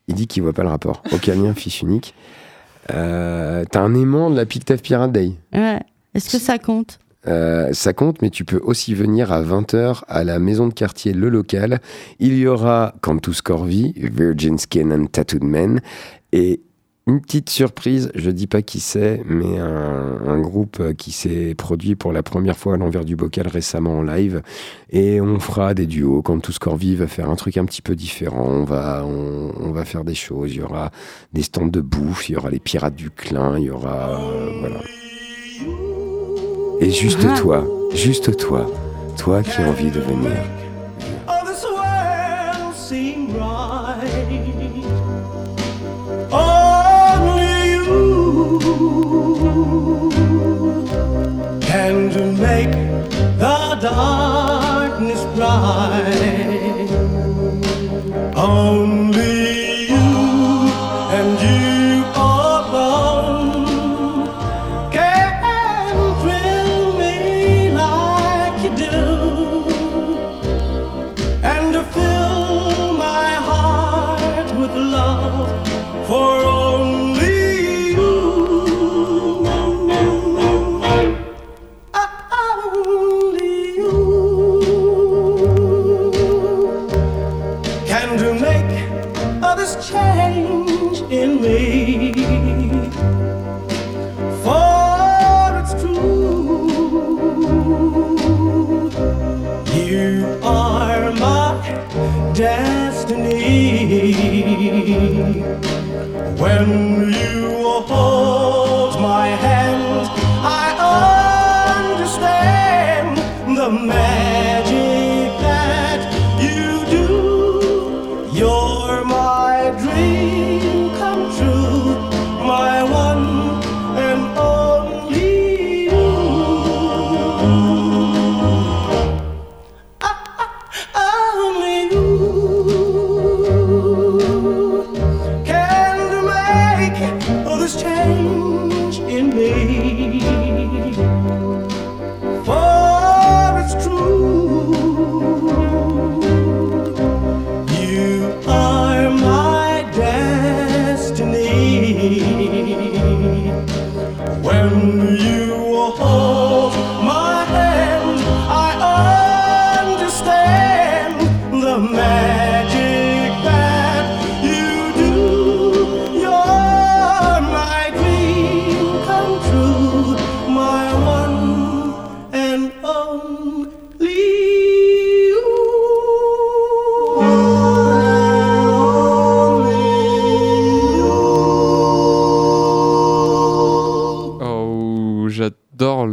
Il 0.07 0.15
dit 0.15 0.27
qu'il 0.27 0.43
voit 0.43 0.53
pas 0.53 0.63
le 0.63 0.69
rapport. 0.69 1.01
Aucun 1.11 1.35
lien, 1.35 1.53
fiche 1.53 1.81
unique. 1.81 2.13
Euh, 2.91 3.63
T'as 3.71 3.81
un 3.81 3.93
aimant 3.93 4.29
de 4.29 4.35
la 4.35 4.45
Pictave 4.45 4.81
Pirate 4.81 5.11
Day? 5.11 5.33
Ouais. 5.53 5.79
Est-ce 6.13 6.31
que 6.31 6.39
ça 6.39 6.57
compte? 6.57 6.99
Euh, 7.27 7.73
ça 7.73 7.93
compte, 7.93 8.21
mais 8.21 8.29
tu 8.29 8.45
peux 8.45 8.59
aussi 8.63 8.93
venir 8.93 9.31
à 9.31 9.41
20h 9.43 10.03
à 10.07 10.23
la 10.23 10.39
maison 10.39 10.67
de 10.67 10.73
quartier 10.73 11.13
Le 11.13 11.29
Local. 11.29 11.79
Il 12.19 12.37
y 12.37 12.47
aura 12.47 12.95
Cantus 13.01 13.41
Corvi, 13.41 13.93
Virgin 13.95 14.57
Skin 14.57 14.91
and 14.91 15.07
Tattooed 15.07 15.43
Men, 15.43 15.81
et 16.31 16.61
une 17.07 17.21
petite 17.21 17.49
surprise, 17.49 18.11
je 18.13 18.29
dis 18.29 18.45
pas 18.45 18.61
qui 18.61 18.79
c'est, 18.79 19.23
mais 19.25 19.57
un, 19.57 20.39
groupe 20.41 20.93
qui 20.93 21.11
s'est 21.11 21.55
produit 21.55 21.95
pour 21.95 22.13
la 22.13 22.21
première 22.21 22.55
fois 22.55 22.75
à 22.75 22.77
l'envers 22.77 23.03
du 23.03 23.15
bocal 23.15 23.47
récemment 23.47 23.97
en 23.97 24.03
live. 24.03 24.43
Et 24.91 25.19
on 25.19 25.39
fera 25.39 25.73
des 25.73 25.87
duos. 25.87 26.21
Cantus 26.21 26.59
Corvi 26.59 26.95
va 26.95 27.07
faire 27.07 27.29
un 27.29 27.35
truc 27.35 27.57
un 27.57 27.65
petit 27.65 27.81
peu 27.81 27.95
différent. 27.95 28.45
On 28.47 28.63
va, 28.63 29.05
on 29.05 29.71
va 29.71 29.85
faire 29.85 30.03
des 30.03 30.13
choses. 30.13 30.53
Il 30.53 30.59
y 30.59 30.61
aura 30.61 30.91
des 31.33 31.41
stands 31.41 31.65
de 31.65 31.81
bouffe, 31.81 32.29
il 32.29 32.33
y 32.33 32.35
aura 32.37 32.51
les 32.51 32.59
pirates 32.59 32.95
du 32.95 33.09
Clin, 33.09 33.57
il 33.57 33.65
y 33.65 33.69
aura. 33.71 34.21
euh, 34.21 34.51
voilà. 34.59 35.88
Et 36.79 36.91
juste 36.91 37.25
Ah. 37.29 37.37
toi, 37.37 37.63
juste 37.93 38.37
toi, 38.37 38.65
toi 39.17 39.43
qui 39.43 39.61
as 39.61 39.67
envie 39.67 39.91
de 39.91 39.99
venir. 39.99 40.31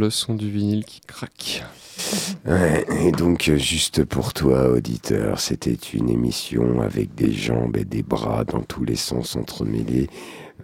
Le 0.07 0.11
son 0.11 0.35
du 0.35 0.49
vinyle 0.49 0.85
qui 0.85 1.01
craque. 1.01 1.65
Ouais, 2.45 2.85
et 3.01 3.11
donc 3.11 3.49
euh, 3.49 3.57
juste 3.57 4.05
pour 4.05 4.31
toi, 4.31 4.69
auditeur, 4.69 5.41
c'était 5.41 5.73
une 5.73 6.09
émission 6.09 6.79
avec 6.79 7.13
des 7.13 7.33
jambes 7.33 7.75
et 7.75 7.83
des 7.83 8.03
bras 8.03 8.45
dans 8.45 8.61
tous 8.61 8.85
les 8.85 8.95
sens 8.95 9.35
entremêlés. 9.35 10.07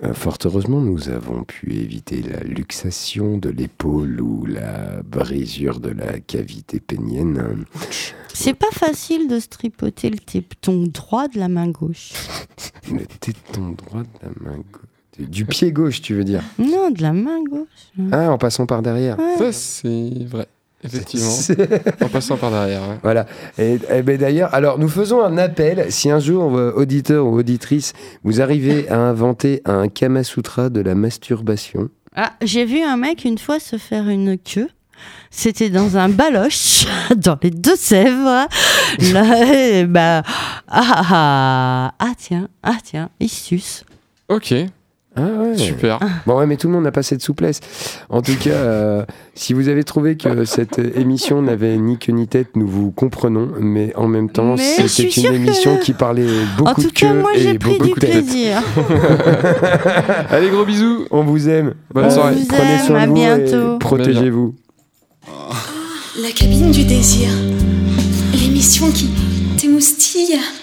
Euh, 0.02 0.14
fort 0.14 0.38
heureusement, 0.46 0.80
nous 0.80 1.10
avons 1.10 1.44
pu 1.44 1.74
éviter 1.74 2.22
la 2.22 2.40
luxation 2.40 3.38
de 3.38 3.50
l'épaule 3.50 4.22
ou 4.22 4.46
la 4.46 5.04
brisure 5.04 5.82
de 5.82 5.90
la 5.90 6.22
cavité 6.22 6.80
pénienne. 6.80 7.66
C'est 8.34 8.54
pas 8.54 8.72
facile 8.72 9.28
de 9.28 9.42
se 9.42 9.50
tripoter 9.50 10.10
le 10.10 10.20
téton 10.20 10.86
droit 10.88 11.28
de 11.28 11.38
la 11.38 11.50
main 11.50 11.68
gauche. 11.68 12.14
Le 12.90 13.06
téton 13.20 13.72
droit 13.72 14.04
de 14.04 14.20
la 14.22 14.30
main 14.40 14.58
gauche. 14.72 14.93
Du 15.20 15.46
pied 15.46 15.72
gauche, 15.72 16.02
tu 16.02 16.14
veux 16.16 16.24
dire 16.24 16.42
Non, 16.58 16.90
de 16.90 17.02
la 17.02 17.14
main 17.14 17.44
gauche. 17.50 17.68
Ah, 18.12 18.32
en 18.32 18.38
passant 18.38 18.66
par 18.66 18.82
derrière. 18.82 19.18
Ouais. 19.20 19.38
Ça, 19.38 19.52
c'est 19.52 20.26
vrai. 20.28 20.48
Effectivement. 20.84 21.30
C'est- 21.30 22.04
en 22.04 22.10
passant 22.10 22.36
par 22.36 22.52
derrière. 22.52 22.82
ouais. 22.82 22.98
Voilà. 23.04 23.26
Et, 23.58 23.80
et 23.96 24.02
ben 24.02 24.18
d'ailleurs, 24.18 24.54
alors 24.54 24.80
nous 24.80 24.90
faisons 24.90 25.22
un 25.24 25.38
appel. 25.38 25.86
Si 25.92 26.10
un 26.10 26.20
jour, 26.20 26.58
euh, 26.58 26.74
auditeur 26.76 27.26
ou 27.28 27.38
auditrice, 27.38 27.94
vous 28.24 28.42
arrivez 28.42 28.90
à 28.90 28.98
inventer 29.00 29.62
un 29.66 29.88
Kama 29.88 30.24
Sutra 30.24 30.70
de 30.70 30.82
la 30.82 30.96
masturbation, 30.96 31.90
Ah, 32.16 32.34
j'ai 32.42 32.66
vu 32.66 32.82
un 32.82 32.98
mec 32.98 33.24
une 33.24 33.38
fois 33.38 33.60
se 33.60 33.78
faire 33.78 34.10
une 34.10 34.38
queue. 34.38 34.68
C'était 35.32 35.70
dans 35.70 35.98
un 35.98 36.10
baloche, 36.10 36.86
dans 37.16 37.38
les 37.42 37.50
Deux-Sèvres. 37.50 38.48
Là, 39.14 39.54
et 39.54 39.86
bah, 39.86 40.22
ah, 40.68 41.04
ah, 41.12 41.94
ah, 42.00 42.12
tiens, 42.18 42.48
ah, 42.62 42.78
tiens, 42.84 43.10
il 43.20 43.30
suce. 43.30 43.84
Ok, 44.30 44.54
Ah 45.16 45.22
ouais. 45.22 45.56
super. 45.58 46.00
Bon 46.26 46.40
ouais, 46.40 46.48
mais 46.48 46.58
tout 46.58 46.68
le 46.68 46.74
monde 46.74 46.84
n'a 46.86 46.92
pas 46.92 47.04
cette 47.04 47.22
souplesse. 47.22 47.60
En 48.10 48.22
tout 48.24 48.36
cas, 48.36 48.50
euh, 48.50 49.06
si 49.36 49.54
vous 49.54 49.68
avez 49.68 49.84
trouvé 49.84 50.18
que 50.18 50.44
cette 50.46 50.80
émission 50.80 51.42
n'avait 51.44 51.78
ni 51.78 52.00
queue 52.00 52.14
ni 52.14 52.28
tête, 52.28 52.56
nous 52.56 52.68
vous 52.68 52.90
comprenons, 52.92 53.50
mais 53.60 53.94
en 53.96 54.08
même 54.08 54.30
temps, 54.32 54.56
c'était 54.58 55.04
une 55.10 55.24
que- 55.30 55.34
émission 55.36 55.78
qui 55.78 55.94
parlait 55.94 56.26
En 56.26 56.58
beaucoup 56.58 56.82
tout 56.82 56.88
de 56.90 56.94
cas, 56.94 57.12
queue 57.12 57.20
moi, 57.20 57.32
et 57.36 57.40
j'ai 57.42 57.60
pris 57.60 57.74
beaucoup 57.74 57.86
du 57.86 57.94
de 57.94 58.00
tête. 58.00 58.12
plaisir. 58.26 58.64
Allez, 60.32 60.50
gros 60.50 60.66
bisous. 60.66 61.06
On 61.12 61.24
vous 61.24 61.48
aime. 61.48 61.74
Bonne 61.94 62.06
Euh, 62.06 62.10
soirée. 62.10 62.36
vous 62.36 62.46
Prenez 62.48 62.74
aime, 62.74 62.86
soin 62.88 63.00
à 63.00 63.04
de 63.06 63.10
vous 63.10 63.16
bientôt. 63.16 63.76
et 63.76 63.80
protégez-vous. 63.80 64.56
La 66.22 66.32
cabine 66.36 66.72
du 66.72 66.86
désir. 66.86 67.30
L'émission 68.34 68.90
qui 68.92 69.10
t'émoustille. 69.58 70.38